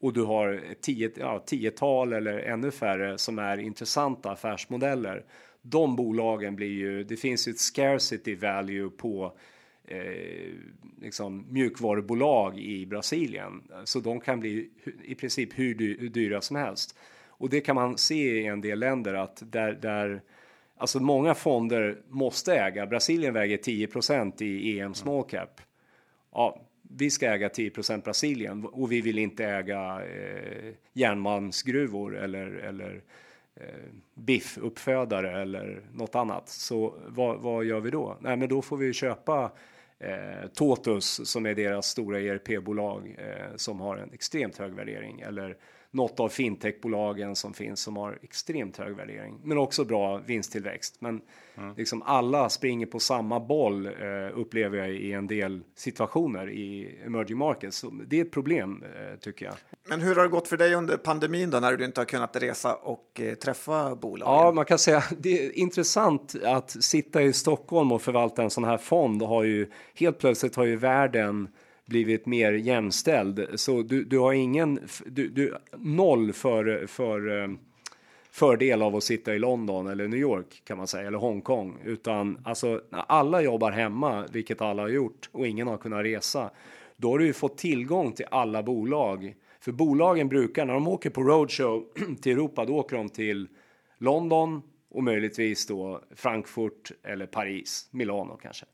och 0.00 0.12
du 0.12 0.22
har 0.22 0.60
tio, 0.80 1.10
ja, 1.16 1.38
tiotal 1.38 2.12
eller 2.12 2.38
ännu 2.38 2.70
färre 2.70 3.18
som 3.18 3.38
är 3.38 3.58
intressanta 3.58 4.30
affärsmodeller. 4.30 5.24
De 5.62 5.96
bolagen 5.96 6.56
blir 6.56 6.72
ju, 6.72 7.04
det 7.04 7.16
finns 7.16 7.48
ju 7.48 7.50
ett 7.50 7.58
scarcity 7.58 8.34
value 8.34 8.90
på 8.90 9.36
eh, 9.84 10.52
liksom 11.00 11.46
mjukvarubolag 11.50 12.58
i 12.58 12.86
Brasilien. 12.86 13.62
Så 13.84 14.00
de 14.00 14.20
kan 14.20 14.40
bli 14.40 14.70
i 15.02 15.14
princip 15.14 15.58
hur, 15.58 15.98
hur 15.98 16.08
dyra 16.08 16.40
som 16.40 16.56
helst. 16.56 16.98
Och 17.42 17.50
det 17.50 17.60
kan 17.60 17.74
man 17.74 17.98
se 17.98 18.40
i 18.40 18.46
en 18.46 18.60
del 18.60 18.78
länder 18.78 19.14
att 19.14 19.42
där, 19.46 19.72
där 19.72 20.22
alltså 20.76 21.00
många 21.00 21.34
fonder 21.34 21.98
måste 22.08 22.54
äga. 22.54 22.86
Brasilien 22.86 23.34
väger 23.34 23.56
10% 23.56 24.42
i 24.42 24.80
EM 24.80 24.94
small 24.94 25.24
cap. 25.24 25.60
Ja, 26.32 26.60
vi 26.82 27.10
ska 27.10 27.26
äga 27.26 27.48
10% 27.48 28.04
Brasilien 28.04 28.66
och 28.66 28.92
vi 28.92 29.00
vill 29.00 29.18
inte 29.18 29.44
äga 29.44 30.02
eh, 30.04 30.74
järnmalmsgruvor 30.92 32.18
eller, 32.18 32.46
eller 32.46 33.02
eh, 33.56 33.64
biffuppfödare 34.14 35.42
eller 35.42 35.82
något 35.92 36.14
annat. 36.14 36.48
Så 36.48 36.94
vad, 37.06 37.40
vad, 37.40 37.64
gör 37.64 37.80
vi 37.80 37.90
då? 37.90 38.16
Nej, 38.20 38.36
men 38.36 38.48
då 38.48 38.62
får 38.62 38.76
vi 38.76 38.92
köpa 38.92 39.52
eh, 39.98 40.48
Totus 40.54 41.30
som 41.30 41.46
är 41.46 41.54
deras 41.54 41.86
stora 41.86 42.20
ERP-bolag 42.20 43.16
eh, 43.18 43.56
som 43.56 43.80
har 43.80 43.96
en 43.96 44.12
extremt 44.12 44.58
hög 44.58 44.72
värdering 44.72 45.20
eller 45.20 45.56
något 45.92 46.20
av 46.20 46.28
fintechbolagen 46.28 47.36
som 47.36 47.54
finns 47.54 47.80
som 47.80 47.96
har 47.96 48.18
extremt 48.22 48.76
hög 48.76 48.96
värdering, 48.96 49.40
men 49.44 49.58
också 49.58 49.84
bra 49.84 50.18
vinsttillväxt. 50.18 50.96
Men 50.98 51.20
mm. 51.54 51.74
liksom 51.76 52.02
alla 52.02 52.48
springer 52.48 52.86
på 52.86 53.00
samma 53.00 53.40
boll 53.40 53.86
eh, 53.86 53.92
upplever 54.34 54.78
jag 54.78 54.90
i 54.90 55.12
en 55.12 55.26
del 55.26 55.62
situationer 55.74 56.50
i 56.50 56.98
emerging 57.06 57.38
markets. 57.38 57.76
Så 57.76 57.90
det 58.06 58.20
är 58.20 58.24
ett 58.24 58.30
problem 58.30 58.84
eh, 58.84 59.18
tycker 59.18 59.46
jag. 59.46 59.54
Men 59.88 60.00
hur 60.00 60.16
har 60.16 60.22
det 60.22 60.28
gått 60.28 60.48
för 60.48 60.56
dig 60.56 60.74
under 60.74 60.96
pandemin 60.96 61.50
då 61.50 61.60
när 61.60 61.76
du 61.76 61.84
inte 61.84 62.00
har 62.00 62.06
kunnat 62.06 62.36
resa 62.36 62.74
och 62.74 63.20
eh, 63.20 63.34
träffa 63.34 63.96
bolagen? 63.96 64.34
Ja, 64.34 64.52
man 64.52 64.64
kan 64.64 64.78
säga 64.78 65.04
det 65.18 65.46
är 65.46 65.58
intressant 65.58 66.34
att 66.44 66.70
sitta 66.70 67.22
i 67.22 67.32
Stockholm 67.32 67.92
och 67.92 68.02
förvalta 68.02 68.42
en 68.42 68.50
sån 68.50 68.64
här 68.64 68.78
fond 68.78 69.22
har 69.22 69.42
ju 69.42 69.70
helt 69.94 70.18
plötsligt 70.18 70.56
har 70.56 70.64
ju 70.64 70.76
världen 70.76 71.48
blivit 71.86 72.26
mer 72.26 72.52
jämställd. 72.52 73.46
Så 73.54 73.82
du, 73.82 74.04
du 74.04 74.18
har 74.18 74.32
ingen, 74.32 74.80
du, 75.06 75.28
du, 75.28 75.54
noll 75.78 76.32
för, 76.32 76.86
för 76.86 77.42
eh, 77.42 77.48
fördel 78.30 78.82
av 78.82 78.96
att 78.96 79.04
sitta 79.04 79.34
i 79.34 79.38
London 79.38 79.86
eller 79.86 80.08
New 80.08 80.20
York 80.20 80.62
kan 80.64 80.78
man 80.78 80.86
säga, 80.86 81.06
eller 81.06 81.18
Hongkong. 81.18 81.78
Utan 81.84 82.38
alltså 82.44 82.80
när 82.90 83.04
alla 83.08 83.42
jobbar 83.42 83.70
hemma, 83.70 84.26
vilket 84.32 84.60
alla 84.60 84.82
har 84.82 84.88
gjort, 84.88 85.28
och 85.32 85.46
ingen 85.46 85.68
har 85.68 85.78
kunnat 85.78 86.04
resa, 86.04 86.50
då 86.96 87.10
har 87.10 87.18
du 87.18 87.26
ju 87.26 87.32
fått 87.32 87.58
tillgång 87.58 88.12
till 88.12 88.26
alla 88.30 88.62
bolag. 88.62 89.34
För 89.60 89.72
bolagen 89.72 90.28
brukar, 90.28 90.66
när 90.66 90.74
de 90.74 90.88
åker 90.88 91.10
på 91.10 91.22
roadshow 91.22 91.84
till 92.22 92.32
Europa, 92.32 92.64
då 92.64 92.76
åker 92.76 92.96
de 92.96 93.08
till 93.08 93.48
London 93.98 94.62
och 94.90 95.02
möjligtvis 95.02 95.66
då 95.66 96.00
Frankfurt 96.16 96.92
eller 97.02 97.26
Paris, 97.26 97.88
Milano 97.90 98.36
kanske 98.42 98.66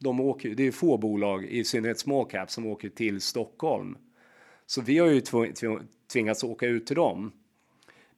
de 0.00 0.20
åker, 0.20 0.54
det 0.54 0.66
är 0.66 0.72
få 0.72 0.98
bolag, 0.98 1.44
i 1.44 1.64
synnerhet 1.64 1.98
small 1.98 2.26
cap, 2.26 2.50
som 2.50 2.66
åker 2.66 2.88
till 2.88 3.20
Stockholm. 3.20 3.98
Så 4.66 4.82
vi 4.82 4.98
har 4.98 5.08
ju 5.08 5.22
tvingats 6.12 6.44
åka 6.44 6.66
ut 6.66 6.86
till 6.86 6.96
dem. 6.96 7.32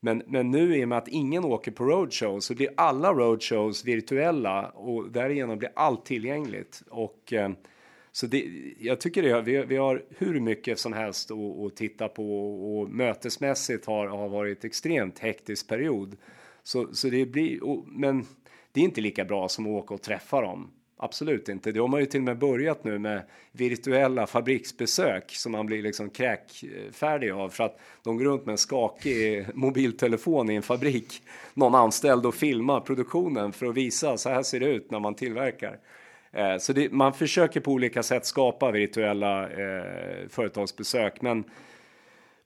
Men, 0.01 0.23
men 0.27 0.51
nu 0.51 0.77
i 0.77 0.85
och 0.85 0.89
med 0.89 0.99
att 0.99 1.09
ingen 1.09 1.45
åker 1.45 1.71
på 1.71 1.85
roadshows 1.85 2.45
så 2.45 2.55
blir 2.55 2.69
alla 2.77 3.13
roadshows 3.13 3.85
virtuella 3.85 4.69
och 4.69 5.11
därigenom 5.11 5.59
blir 5.59 5.71
allt 5.75 6.05
tillgängligt. 6.05 6.83
Och, 6.89 7.33
eh, 7.33 7.51
så 8.13 8.27
det, 8.27 8.47
jag 8.79 9.01
tycker 9.01 9.23
det, 9.23 9.43
vi, 9.43 9.65
vi 9.65 9.77
har 9.77 10.05
hur 10.09 10.41
mycket 10.41 10.79
som 10.79 10.93
helst 10.93 11.31
att, 11.31 11.59
att 11.67 11.77
titta 11.77 12.09
på 12.09 12.51
och 12.79 12.91
mötesmässigt 12.91 13.87
har, 13.87 14.07
har 14.07 14.29
varit 14.29 14.65
extremt 14.65 15.19
hektisk 15.19 15.69
period. 15.69 16.17
Så, 16.63 16.95
så 16.95 17.09
det 17.09 17.27
blir, 17.27 17.65
och, 17.65 17.85
men 17.89 18.27
det 18.73 18.81
är 18.81 18.85
inte 18.85 19.01
lika 19.01 19.25
bra 19.25 19.49
som 19.49 19.67
att 19.67 19.83
åka 19.83 19.95
och 19.95 20.03
träffa 20.03 20.41
dem. 20.41 20.71
Absolut 21.01 21.49
inte. 21.49 21.73
Det 21.73 21.81
har 21.81 21.89
man 21.89 22.01
ju 22.01 22.07
till 22.07 22.21
och 22.21 22.25
med 22.25 22.39
börjat 22.39 22.85
nu 22.85 22.99
med 22.99 23.23
virtuella 23.53 24.27
fabriksbesök 24.27 25.31
som 25.31 25.53
man 25.53 25.67
blir 25.67 25.83
liksom 25.83 26.11
kräkfärdig 26.11 27.31
av 27.31 27.49
för 27.49 27.65
att 27.65 27.81
de 28.05 28.17
går 28.17 28.25
runt 28.25 28.47
med 28.47 28.53
en 28.53 28.59
skakig 28.59 29.47
mobiltelefon 29.55 30.51
i 30.51 30.55
en 30.55 30.63
fabrik. 30.63 31.23
Någon 31.55 31.75
anställd 31.75 32.27
och 32.27 32.35
filmar 32.35 32.81
produktionen 32.81 33.53
för 33.53 33.67
att 33.67 33.75
visa 33.75 34.17
så 34.17 34.29
här 34.29 34.43
ser 34.43 34.61
det 34.61 34.67
ut 34.67 34.91
när 34.91 35.01
man 35.01 35.15
tillverkar. 35.15 35.79
Eh, 36.33 36.59
så 36.59 36.73
det, 36.73 36.93
man 36.93 37.13
försöker 37.13 37.61
på 37.61 37.73
olika 37.73 38.03
sätt 38.03 38.27
skapa 38.27 38.71
virtuella 38.71 39.51
eh, 39.51 40.29
företagsbesök, 40.29 41.23
men 41.23 41.45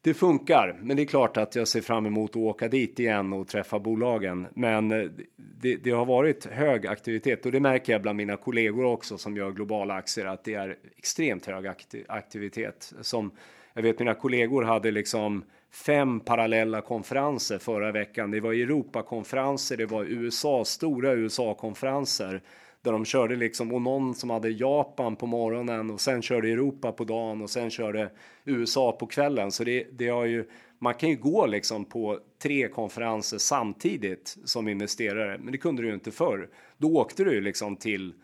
det 0.05 0.14
funkar, 0.14 0.78
men 0.82 0.96
det 0.96 1.03
är 1.03 1.07
klart 1.07 1.36
att 1.36 1.57
jag 1.57 1.68
ser 1.68 1.80
fram 1.80 2.07
emot 2.07 2.30
att 2.30 2.36
åka 2.36 2.68
dit 2.68 2.98
igen 2.98 3.32
och 3.32 3.48
träffa 3.48 3.78
bolagen. 3.78 4.46
Men 4.55 4.90
eh, 4.90 5.11
det, 5.36 5.76
det, 5.76 5.90
har 5.90 6.05
varit 6.05 6.44
hög 6.44 6.86
aktivitet 6.86 7.46
och 7.46 7.53
det 7.53 7.61
märker 7.61 7.92
jag 7.92 8.03
bland 8.03 8.16
mina 8.16 8.36
kollegor 8.36 8.84
också 8.84 9.18
som 9.18 9.36
gör 9.36 9.50
globala 9.50 9.94
aktier 9.94 10.26
att 10.26 10.44
det 10.44 10.55
är 10.55 10.76
extremt 10.96 11.46
hög 11.46 11.66
aktivitet. 12.09 12.92
Som 13.00 13.30
jag 13.74 13.82
vet 13.82 13.98
mina 13.98 14.14
kollegor 14.14 14.62
hade 14.62 14.90
liksom 14.90 15.44
fem 15.70 16.20
parallella 16.20 16.80
konferenser 16.80 17.59
förra 17.59 17.92
veckan. 17.92 18.30
Det 18.30 18.40
var 18.40 18.53
Europakonferenser, 18.53 19.76
det 19.76 19.86
var 19.86 20.05
USA, 20.05 20.64
stora 20.64 21.12
USA-konferenser 21.12 22.42
där 22.83 22.93
de 22.93 23.05
körde 23.05 23.37
liksom 23.37 23.72
och 23.72 23.83
någon 23.83 24.14
som 24.14 24.30
hade 24.30 24.49
Japan 24.49 25.16
på 25.16 25.26
morgonen 25.26 25.91
och 25.91 26.01
sen 26.01 26.22
körde 26.22 26.49
Europa 26.49 26.93
på 26.93 27.05
dagen 27.05 27.43
och 27.43 27.51
sen 27.51 27.70
körde 27.70 28.11
USA 28.45 28.93
på 28.93 29.07
kvällen. 29.07 29.53
Så 29.53 29.64
det, 29.64 29.87
det 29.93 30.09
har 30.09 30.24
ju, 30.24 30.45
man 30.78 30.95
kan 30.95 31.09
ju 31.09 31.16
gå 31.16 31.47
liksom 31.47 31.85
på 31.85 32.18
tre 32.43 32.68
konferenser 32.68 33.39
samtidigt 33.39 34.37
som 34.45 34.68
investerare, 34.68 35.39
men 35.39 35.53
det 35.53 35.59
kunde 35.59 35.83
du 35.83 35.89
ju 35.89 35.95
inte 35.95 36.11
förr. 36.11 36.49
Då 36.78 36.97
åkte 36.97 37.24
du 37.24 37.41
liksom 37.41 37.76
till 37.76 38.14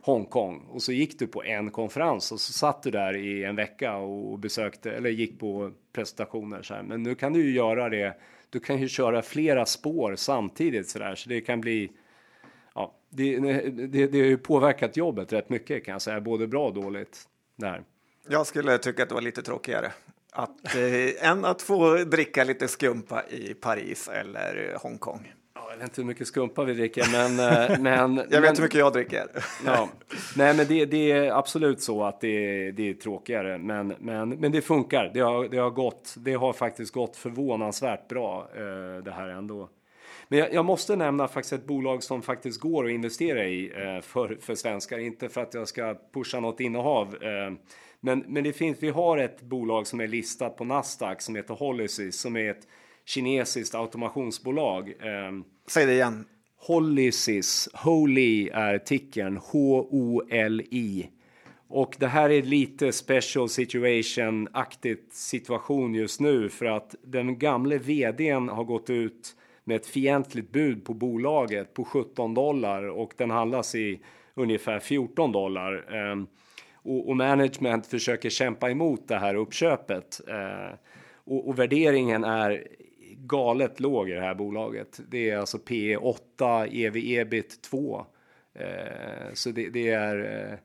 Hongkong 0.00 0.66
och 0.70 0.82
så 0.82 0.92
gick 0.92 1.18
du 1.18 1.26
på 1.26 1.44
en 1.44 1.70
konferens 1.70 2.32
och 2.32 2.40
så 2.40 2.52
satt 2.52 2.82
du 2.82 2.90
där 2.90 3.16
i 3.16 3.44
en 3.44 3.56
vecka 3.56 3.96
och 3.96 4.38
besökte 4.38 4.92
eller 4.92 5.10
gick 5.10 5.40
på 5.40 5.72
presentationer 5.92 6.62
så 6.62 6.74
här. 6.74 6.82
Men 6.82 7.02
nu 7.02 7.14
kan 7.14 7.32
du 7.32 7.44
ju 7.44 7.54
göra 7.54 7.88
det. 7.88 8.16
Du 8.50 8.60
kan 8.60 8.80
ju 8.80 8.88
köra 8.88 9.22
flera 9.22 9.66
spår 9.66 10.14
samtidigt 10.16 10.88
så 10.88 10.98
där 10.98 11.14
så 11.14 11.28
det 11.28 11.40
kan 11.40 11.60
bli. 11.60 11.90
Det, 13.16 13.38
det, 13.70 14.06
det 14.06 14.18
har 14.18 14.26
ju 14.26 14.38
påverkat 14.38 14.96
jobbet 14.96 15.32
rätt 15.32 15.48
mycket 15.48 15.84
kan 15.84 15.92
jag 15.92 16.02
säga, 16.02 16.20
både 16.20 16.46
bra 16.46 16.66
och 16.66 16.74
dåligt 16.74 17.22
där. 17.56 17.82
Jag 18.28 18.46
skulle 18.46 18.78
tycka 18.78 19.02
att 19.02 19.08
det 19.08 19.14
var 19.14 19.22
lite 19.22 19.42
tråkigare 19.42 19.92
att, 20.34 20.74
eh, 20.74 21.30
än 21.30 21.44
att 21.44 21.62
få 21.62 21.96
dricka 21.96 22.44
lite 22.44 22.68
skumpa 22.68 23.22
i 23.28 23.54
Paris 23.54 24.08
eller 24.08 24.78
Hongkong. 24.82 25.32
Ja, 25.54 25.66
jag 25.70 25.76
vet 25.76 25.84
inte 25.84 26.00
hur 26.00 26.06
mycket 26.06 26.26
skumpa 26.26 26.64
vi 26.64 26.74
dricker, 26.74 27.06
men... 27.12 27.52
eh, 27.52 27.78
men 27.80 28.16
Jag 28.16 28.24
vet 28.24 28.42
men, 28.42 28.56
hur 28.56 28.62
mycket 28.62 28.78
jag 28.78 28.92
dricker. 28.92 29.26
Ja. 29.66 29.88
Nej, 30.36 30.56
men 30.56 30.66
det, 30.66 30.84
det 30.84 31.12
är 31.12 31.38
absolut 31.38 31.82
så 31.82 32.04
att 32.04 32.20
det, 32.20 32.70
det 32.70 32.90
är 32.90 32.94
tråkigare, 32.94 33.58
men, 33.58 33.94
men, 33.98 34.28
men 34.28 34.52
det 34.52 34.62
funkar. 34.62 35.10
Det 35.14 35.20
har, 35.20 35.48
det 35.48 35.58
har 35.58 35.70
gått. 35.70 36.14
Det 36.18 36.34
har 36.34 36.52
faktiskt 36.52 36.92
gått 36.92 37.16
förvånansvärt 37.16 38.08
bra 38.08 38.48
eh, 38.54 39.04
det 39.04 39.10
här 39.10 39.28
ändå. 39.28 39.68
Men 40.28 40.38
jag, 40.38 40.54
jag 40.54 40.64
måste 40.64 40.96
nämna 40.96 41.28
faktiskt 41.28 41.52
ett 41.52 41.66
bolag 41.66 42.02
som 42.02 42.22
faktiskt 42.22 42.60
går 42.60 42.84
att 42.84 42.90
investera 42.90 43.46
i 43.46 43.72
eh, 43.76 44.00
för, 44.02 44.36
för 44.40 44.54
svenskar. 44.54 44.98
Inte 44.98 45.28
för 45.28 45.40
att 45.42 45.54
jag 45.54 45.68
ska 45.68 45.96
pusha 46.14 46.40
något 46.40 46.60
innehav. 46.60 47.16
Eh, 47.22 47.52
men, 48.00 48.24
men 48.28 48.44
det 48.44 48.52
finns, 48.52 48.78
vi 48.80 48.90
har 48.90 49.18
ett 49.18 49.42
bolag 49.42 49.86
som 49.86 50.00
är 50.00 50.06
listat 50.06 50.56
på 50.56 50.64
Nasdaq 50.64 51.22
som 51.22 51.36
heter 51.36 51.54
Holysys 51.54 52.20
som 52.20 52.36
är 52.36 52.50
ett 52.50 52.68
kinesiskt 53.04 53.74
automationsbolag. 53.74 54.88
Eh, 54.88 55.32
Säg 55.66 55.86
det 55.86 55.92
igen. 55.92 56.24
Holysys, 56.66 57.68
Holy 57.74 58.48
är 58.48 58.78
tickern, 58.78 59.36
H-O-L-I. 59.36 61.10
Och 61.68 61.96
det 61.98 62.06
här 62.06 62.30
är 62.30 62.42
lite 62.42 62.92
special 62.92 63.48
situation-aktigt 63.48 65.14
situation 65.14 65.94
just 65.94 66.20
nu 66.20 66.48
för 66.48 66.66
att 66.66 66.94
den 67.02 67.38
gamle 67.38 67.78
vdn 67.78 68.48
har 68.48 68.64
gått 68.64 68.90
ut 68.90 69.36
med 69.64 69.76
ett 69.76 69.86
fientligt 69.86 70.52
bud 70.52 70.84
på 70.84 70.94
bolaget 70.94 71.74
på 71.74 71.84
17 71.84 72.34
dollar 72.34 72.82
och 72.88 73.14
den 73.16 73.30
handlas 73.30 73.74
i 73.74 74.00
ungefär 74.34 74.78
14 74.78 75.32
dollar. 75.32 75.94
Ehm, 75.94 76.26
och, 76.72 77.08
och 77.08 77.16
management 77.16 77.86
försöker 77.86 78.30
kämpa 78.30 78.70
emot 78.70 79.08
det 79.08 79.18
här 79.18 79.34
uppköpet. 79.34 80.20
Ehm, 80.28 80.76
och, 81.24 81.48
och 81.48 81.58
värderingen 81.58 82.24
är 82.24 82.66
galet 83.16 83.80
låg 83.80 84.10
i 84.10 84.12
det 84.12 84.20
här 84.20 84.34
bolaget. 84.34 85.00
Det 85.08 85.30
är 85.30 85.38
alltså 85.38 85.58
P 85.58 85.96
8, 85.96 86.66
EV 86.66 86.96
ebit 86.96 87.62
2. 87.62 88.06
Så 89.32 89.50
det, 89.50 89.68
det 89.68 89.90
är 89.90 90.48
eh, 90.50 90.58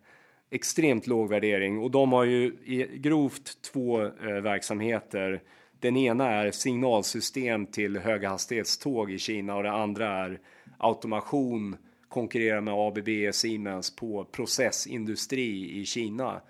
extremt 0.49 1.07
låg 1.07 1.29
värdering 1.29 1.79
och 1.79 1.91
de 1.91 2.13
har 2.13 2.23
ju 2.23 2.55
grovt 2.93 3.61
två 3.61 4.01
eh, 4.01 4.41
verksamheter. 4.41 5.41
Den 5.79 5.97
ena 5.97 6.31
är 6.31 6.51
signalsystem 6.51 7.65
till 7.65 7.97
höghastighetståg 7.97 9.11
i 9.11 9.19
Kina 9.19 9.55
och 9.55 9.63
det 9.63 9.71
andra 9.71 10.07
är 10.07 10.39
automation 10.77 11.77
konkurrerar 12.09 12.61
med 12.61 12.73
ABB 12.73 13.27
och 13.27 13.35
Siemens 13.35 13.95
på 13.95 14.25
processindustri 14.25 15.79
i 15.79 15.85
Kina. 15.85 16.41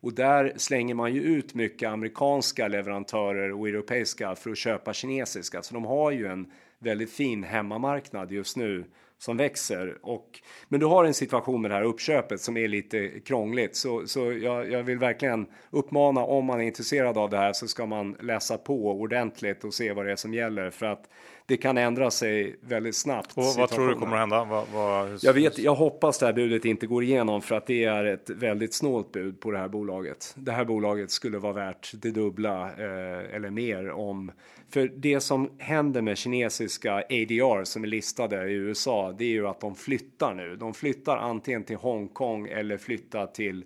Och 0.00 0.14
där 0.14 0.52
slänger 0.56 0.94
man 0.94 1.14
ju 1.14 1.22
ut 1.22 1.54
mycket 1.54 1.88
amerikanska 1.88 2.68
leverantörer 2.68 3.52
och 3.52 3.68
europeiska 3.68 4.34
för 4.34 4.50
att 4.50 4.58
köpa 4.58 4.92
kinesiska. 4.92 5.62
Så 5.62 5.74
de 5.74 5.84
har 5.84 6.10
ju 6.10 6.26
en 6.26 6.52
väldigt 6.78 7.12
fin 7.12 7.44
hemmamarknad 7.44 8.32
just 8.32 8.56
nu 8.56 8.84
som 9.18 9.36
växer. 9.36 9.98
Och, 10.02 10.40
men 10.68 10.80
du 10.80 10.86
har 10.86 11.04
en 11.04 11.14
situation 11.14 11.62
med 11.62 11.70
det 11.70 11.74
här 11.74 11.82
uppköpet 11.82 12.40
som 12.40 12.56
är 12.56 12.68
lite 12.68 13.08
krångligt. 13.20 13.76
Så, 13.76 14.06
så 14.06 14.32
jag, 14.32 14.72
jag 14.72 14.82
vill 14.82 14.98
verkligen 14.98 15.46
uppmana 15.70 16.20
om 16.20 16.44
man 16.44 16.60
är 16.60 16.64
intresserad 16.64 17.18
av 17.18 17.30
det 17.30 17.36
här 17.36 17.52
så 17.52 17.68
ska 17.68 17.86
man 17.86 18.16
läsa 18.20 18.58
på 18.58 18.90
ordentligt 18.90 19.64
och 19.64 19.74
se 19.74 19.92
vad 19.92 20.06
det 20.06 20.12
är 20.12 20.16
som 20.16 20.34
gäller. 20.34 20.70
För 20.70 20.86
att 20.86 21.10
det 21.48 21.56
kan 21.56 21.78
ändra 21.78 22.10
sig 22.10 22.56
väldigt 22.60 22.96
snabbt. 22.96 23.32
Och 23.34 23.44
vad 23.56 23.68
tror 23.68 23.88
du 23.88 23.94
kommer 23.94 24.12
att 24.12 24.20
hända? 24.20 24.44
Vad, 24.44 24.66
vad, 24.74 25.18
Jag 25.22 25.32
vet, 25.32 25.58
jag 25.58 25.74
hoppas 25.74 26.18
det 26.18 26.26
här 26.26 26.32
budet 26.32 26.64
inte 26.64 26.86
går 26.86 27.02
igenom 27.02 27.42
för 27.42 27.54
att 27.54 27.66
det 27.66 27.84
är 27.84 28.04
ett 28.04 28.30
väldigt 28.30 28.74
snålt 28.74 29.12
bud 29.12 29.40
på 29.40 29.50
det 29.50 29.58
här 29.58 29.68
bolaget. 29.68 30.34
Det 30.36 30.52
här 30.52 30.64
bolaget 30.64 31.10
skulle 31.10 31.38
vara 31.38 31.52
värt 31.52 31.92
det 31.94 32.10
dubbla 32.10 32.64
eh, 32.64 33.34
eller 33.34 33.50
mer 33.50 33.90
om. 33.90 34.32
För 34.70 34.92
det 34.96 35.20
som 35.20 35.50
händer 35.58 36.02
med 36.02 36.18
kinesiska 36.18 36.94
ADR 36.94 37.64
som 37.64 37.84
är 37.84 37.88
listade 37.88 38.50
i 38.50 38.54
USA, 38.54 39.14
det 39.18 39.24
är 39.24 39.28
ju 39.28 39.46
att 39.46 39.60
de 39.60 39.74
flyttar 39.74 40.34
nu. 40.34 40.56
De 40.56 40.74
flyttar 40.74 41.16
antingen 41.16 41.64
till 41.64 41.76
Hongkong 41.76 42.48
eller 42.48 42.76
flyttar 42.76 43.26
till 43.26 43.64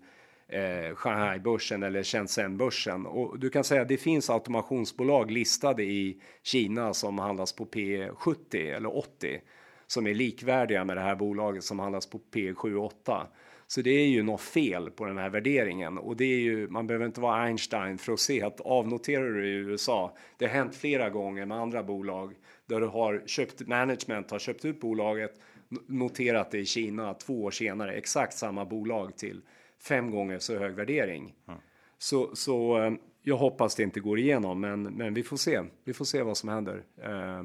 eh, 0.53 0.95
Shanghai-börsen 0.95 1.83
eller 1.83 2.03
Shenzhen-börsen. 2.03 3.07
Och 3.07 3.39
du 3.39 3.51
kan 3.51 3.65
säga 3.65 3.83
att 3.83 3.89
det 3.89 3.97
finns 3.97 4.31
automationsbolag 4.31 5.31
listade 5.31 5.83
i 5.83 6.21
Kina 6.43 6.95
som 6.95 7.19
handlas 7.19 7.53
på 7.53 7.67
P70 7.67 8.77
eller 8.77 8.97
80 8.97 9.41
som 9.93 10.07
är 10.07 10.15
likvärdiga 10.15 10.85
med 10.85 10.97
det 10.97 11.01
här 11.01 11.17
bolaget 11.17 11.65
som 11.65 11.79
handlas 11.79 12.07
på 12.07 12.21
P78. 12.35 13.27
Så 13.67 13.83
det 13.83 13.91
är 13.91 14.07
ju 14.07 14.23
något 14.23 14.41
fel 14.41 14.91
på 14.91 15.05
den 15.05 15.19
här 15.19 15.31
värderingen 15.31 15.99
och 15.99 16.17
det 16.17 16.25
är 16.25 16.41
ju, 16.41 16.69
man 16.69 16.87
behöver 16.87 17.07
inte 17.07 17.21
vara 17.21 17.43
Einstein 17.43 17.99
för 17.99 18.13
att 18.13 18.21
se 18.21 18.43
att 18.43 18.61
avnoterar 18.61 19.31
du 19.31 19.49
i 19.49 19.53
USA, 19.53 20.17
det 20.39 20.45
har 20.45 20.53
hänt 20.53 20.75
flera 20.75 21.11
gånger 21.11 21.47
med 21.47 21.59
andra 21.59 21.83
bolag 21.83 22.35
där 22.67 22.81
du 22.81 22.87
har 22.87 23.23
köpt, 23.27 23.69
management 23.69 24.31
har 24.31 24.39
köpt 24.39 24.65
ut 24.65 24.81
bolaget, 24.81 25.41
noterat 25.87 26.51
det 26.51 26.59
i 26.59 26.67
Kina 26.67 27.15
två 27.15 27.43
år 27.43 27.51
senare, 27.51 27.93
exakt 27.93 28.35
samma 28.35 28.65
bolag 28.65 29.17
till 29.17 29.43
fem 29.85 30.11
gånger 30.11 30.39
så 30.39 30.59
hög 30.59 30.75
värdering. 30.75 31.35
Så, 31.99 32.37
så 32.37 32.83
eh, 32.83 32.93
jag 33.23 33.37
hoppas 33.37 33.75
det 33.75 33.83
inte 33.83 34.01
går 34.01 34.19
igenom, 34.19 34.61
men, 34.61 34.83
men 34.83 35.15
vi 35.15 35.23
får 35.23 35.37
se. 35.37 35.63
Vi 35.85 35.93
får 35.93 36.05
se 36.05 36.23
vad 36.23 36.37
som 36.37 36.49
händer. 36.49 36.83
Eh, 37.03 37.43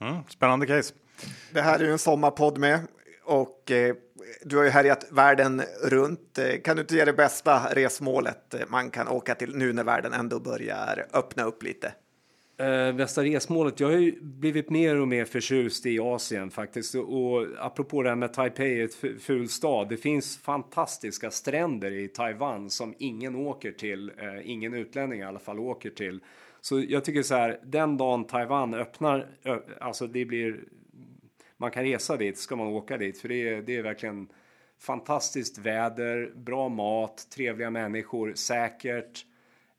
Mm, 0.00 0.16
spännande 0.28 0.66
case. 0.66 0.94
Det 1.52 1.60
här 1.62 1.78
är 1.78 1.84
ju 1.84 1.92
en 1.92 1.98
sommarpodd 1.98 2.58
med 2.58 2.80
och 3.24 3.70
eh, 3.70 3.94
du 4.42 4.56
har 4.56 4.64
ju 4.64 4.70
härjat 4.70 5.06
världen 5.10 5.62
runt. 5.84 6.38
Eh, 6.38 6.60
kan 6.64 6.76
du 6.76 6.80
inte 6.80 6.96
ge 6.96 7.04
det 7.04 7.12
bästa 7.12 7.74
resmålet 7.74 8.54
man 8.68 8.90
kan 8.90 9.08
åka 9.08 9.34
till 9.34 9.56
nu 9.56 9.72
när 9.72 9.84
världen 9.84 10.12
ändå 10.12 10.40
börjar 10.40 11.06
öppna 11.12 11.44
upp 11.44 11.62
lite? 11.62 11.92
Eh, 12.60 12.92
Västra 12.92 13.24
resmålet. 13.24 13.80
Jag 13.80 13.88
har 13.88 13.96
ju 13.96 14.20
blivit 14.20 14.70
mer 14.70 15.00
och 15.00 15.08
mer 15.08 15.24
förtjust 15.24 15.86
i 15.86 15.98
Asien 16.00 16.50
faktiskt. 16.50 16.94
Och 16.94 17.46
apropå 17.58 18.02
det 18.02 18.08
här 18.08 18.16
med 18.16 18.32
Taipei, 18.32 18.80
ett 18.80 18.94
ful 19.20 19.48
stad. 19.48 19.88
Det 19.88 19.96
finns 19.96 20.38
fantastiska 20.38 21.30
stränder 21.30 21.90
i 21.90 22.08
Taiwan 22.08 22.70
som 22.70 22.94
ingen 22.98 23.36
åker 23.36 23.72
till. 23.72 24.12
Eh, 24.18 24.50
ingen 24.50 24.74
utlänning 24.74 25.20
i 25.20 25.24
alla 25.24 25.38
fall 25.38 25.58
åker 25.58 25.90
till. 25.90 26.20
Så 26.60 26.80
jag 26.88 27.04
tycker 27.04 27.22
så 27.22 27.34
här, 27.34 27.60
den 27.64 27.96
dagen 27.96 28.24
Taiwan 28.24 28.74
öppnar, 28.74 29.28
ö, 29.44 29.58
alltså 29.80 30.06
det 30.06 30.24
blir, 30.24 30.60
man 31.56 31.70
kan 31.70 31.84
resa 31.84 32.16
dit, 32.16 32.38
ska 32.38 32.56
man 32.56 32.66
åka 32.66 32.96
dit. 32.96 33.18
För 33.18 33.28
det 33.28 33.48
är, 33.48 33.62
det 33.62 33.76
är 33.76 33.82
verkligen 33.82 34.28
fantastiskt 34.80 35.58
väder, 35.58 36.32
bra 36.36 36.68
mat, 36.68 37.26
trevliga 37.30 37.70
människor, 37.70 38.32
säkert. 38.34 39.24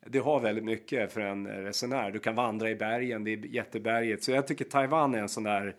Det 0.06 0.18
har 0.18 0.40
väldigt 0.40 0.64
mycket 0.64 1.12
för 1.12 1.20
en 1.20 1.46
resenär. 1.46 2.10
Du 2.10 2.18
kan 2.18 2.34
vandra 2.34 2.70
i 2.70 2.74
bergen, 2.74 3.24
det 3.24 3.32
är 3.32 3.36
jätteberget. 3.36 4.24
Så 4.24 4.30
jag 4.32 4.46
tycker 4.46 4.64
Taiwan 4.64 5.14
är 5.14 5.18
en 5.18 5.28
sån 5.28 5.42
där 5.42 5.76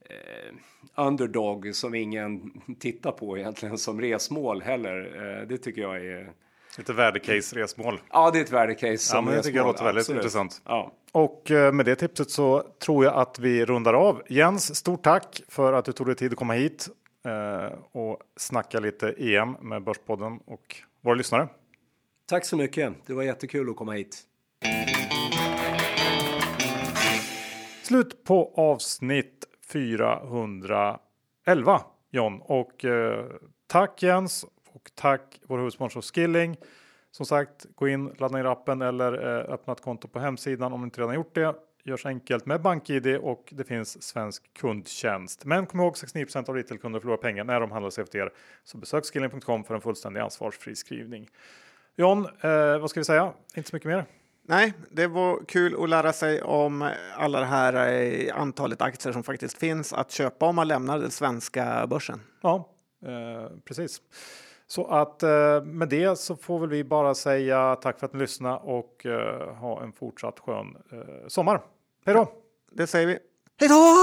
eh, 0.00 0.54
underdog 0.94 1.74
som 1.74 1.94
ingen 1.94 2.62
tittar 2.80 3.12
på 3.12 3.38
egentligen 3.38 3.78
som 3.78 4.00
resmål 4.00 4.62
heller. 4.62 4.98
Eh, 5.40 5.48
det 5.48 5.58
tycker 5.58 5.82
jag 5.82 6.06
är... 6.06 6.32
Lite 6.78 6.92
värdecase 6.92 7.56
resmål. 7.56 8.00
Ja, 8.12 8.30
det 8.30 8.38
är 8.38 8.42
ett 8.42 8.52
värdecase 8.52 9.16
Ja, 9.16 9.20
men 9.20 9.34
det 9.34 9.42
tycker 9.42 9.58
jag 9.58 9.66
låter 9.66 9.84
väldigt 9.84 10.02
absolut. 10.02 10.18
intressant. 10.18 10.62
Ja. 10.64 10.92
Och 11.12 11.50
eh, 11.50 11.72
med 11.72 11.86
det 11.86 11.96
tipset 11.96 12.30
så 12.30 12.62
tror 12.78 13.04
jag 13.04 13.14
att 13.14 13.38
vi 13.38 13.64
rundar 13.64 13.94
av. 13.94 14.22
Jens, 14.28 14.76
stort 14.76 15.02
tack 15.02 15.42
för 15.48 15.72
att 15.72 15.84
du 15.84 15.92
tog 15.92 16.06
dig 16.06 16.16
tid 16.16 16.32
att 16.32 16.38
komma 16.38 16.52
hit 16.52 16.88
eh, 17.24 17.78
och 17.92 18.18
snacka 18.36 18.80
lite 18.80 19.14
EM 19.18 19.56
med 19.60 19.82
Börspodden 19.82 20.40
och 20.44 20.76
våra 21.00 21.14
lyssnare. 21.14 21.48
Tack 22.26 22.44
så 22.44 22.56
mycket. 22.56 22.94
Det 23.06 23.14
var 23.14 23.22
jättekul 23.22 23.70
att 23.70 23.76
komma 23.76 23.92
hit. 23.92 24.22
Slut 27.82 28.24
på 28.24 28.52
avsnitt 28.56 29.44
411 29.72 30.98
John 32.10 32.40
och 32.40 32.84
eh, 32.84 33.26
tack 33.66 34.02
Jens 34.02 34.44
och 34.72 34.90
tack 34.94 35.40
vår 35.46 35.58
huvudsponsor 35.58 36.00
Skilling. 36.00 36.56
Som 37.10 37.26
sagt, 37.26 37.66
gå 37.74 37.88
in, 37.88 38.14
ladda 38.18 38.36
ner 38.36 38.44
appen 38.44 38.82
eller 38.82 39.12
eh, 39.12 39.52
öppna 39.52 39.72
ett 39.72 39.80
konto 39.80 40.08
på 40.08 40.18
hemsidan 40.18 40.72
om 40.72 40.80
ni 40.80 40.84
inte 40.84 41.00
redan 41.00 41.14
gjort 41.14 41.34
det. 41.34 41.54
Görs 41.84 42.06
enkelt 42.06 42.46
med 42.46 42.62
BankID 42.62 43.16
och 43.16 43.52
det 43.56 43.64
finns 43.64 44.02
svensk 44.02 44.54
kundtjänst. 44.54 45.44
Men 45.44 45.66
kom 45.66 45.80
ihåg 45.80 45.94
69% 45.94 46.48
av 46.48 46.54
retailkunder 46.54 47.00
förlorar 47.00 47.16
pengar 47.16 47.44
när 47.44 47.60
de 47.60 47.70
handlar 47.70 47.90
CFDR. 47.90 48.32
Så 48.64 48.78
besök 48.78 49.04
skilling.com 49.04 49.64
för 49.64 49.74
en 49.74 49.80
fullständig 49.80 50.20
ansvarsfri 50.20 50.76
skrivning. 50.76 51.28
John, 51.96 52.26
eh, 52.40 52.78
vad 52.78 52.90
ska 52.90 53.00
vi 53.00 53.04
säga? 53.04 53.32
Inte 53.56 53.70
så 53.70 53.76
mycket 53.76 53.88
mer. 53.88 54.04
Nej, 54.46 54.72
det 54.90 55.06
var 55.06 55.44
kul 55.48 55.82
att 55.82 55.88
lära 55.88 56.12
sig 56.12 56.42
om 56.42 56.90
alla 57.16 57.40
det 57.40 57.46
här 57.46 57.92
eh, 57.92 58.40
antalet 58.40 58.82
aktier 58.82 59.12
som 59.12 59.22
faktiskt 59.22 59.58
finns 59.58 59.92
att 59.92 60.10
köpa 60.10 60.46
om 60.46 60.56
man 60.56 60.68
lämnar 60.68 60.98
den 60.98 61.10
svenska 61.10 61.86
börsen. 61.86 62.20
Ja, 62.42 62.70
Eh, 63.06 63.50
precis. 63.64 64.00
Så 64.66 64.86
att 64.86 65.22
eh, 65.22 65.62
med 65.64 65.88
det 65.88 66.18
så 66.18 66.36
får 66.36 66.58
väl 66.58 66.68
vi 66.68 66.84
bara 66.84 67.14
säga 67.14 67.76
tack 67.76 67.98
för 67.98 68.06
att 68.06 68.12
ni 68.12 68.18
lyssnade 68.18 68.56
och 68.56 69.06
eh, 69.06 69.54
ha 69.54 69.82
en 69.82 69.92
fortsatt 69.92 70.40
skön 70.40 70.76
eh, 70.92 71.28
sommar. 71.28 71.60
Hej 72.06 72.14
då! 72.14 72.32
Det 72.70 72.86
säger 72.86 73.06
vi. 73.06 73.18
Hej 73.60 73.68
då! 73.68 73.96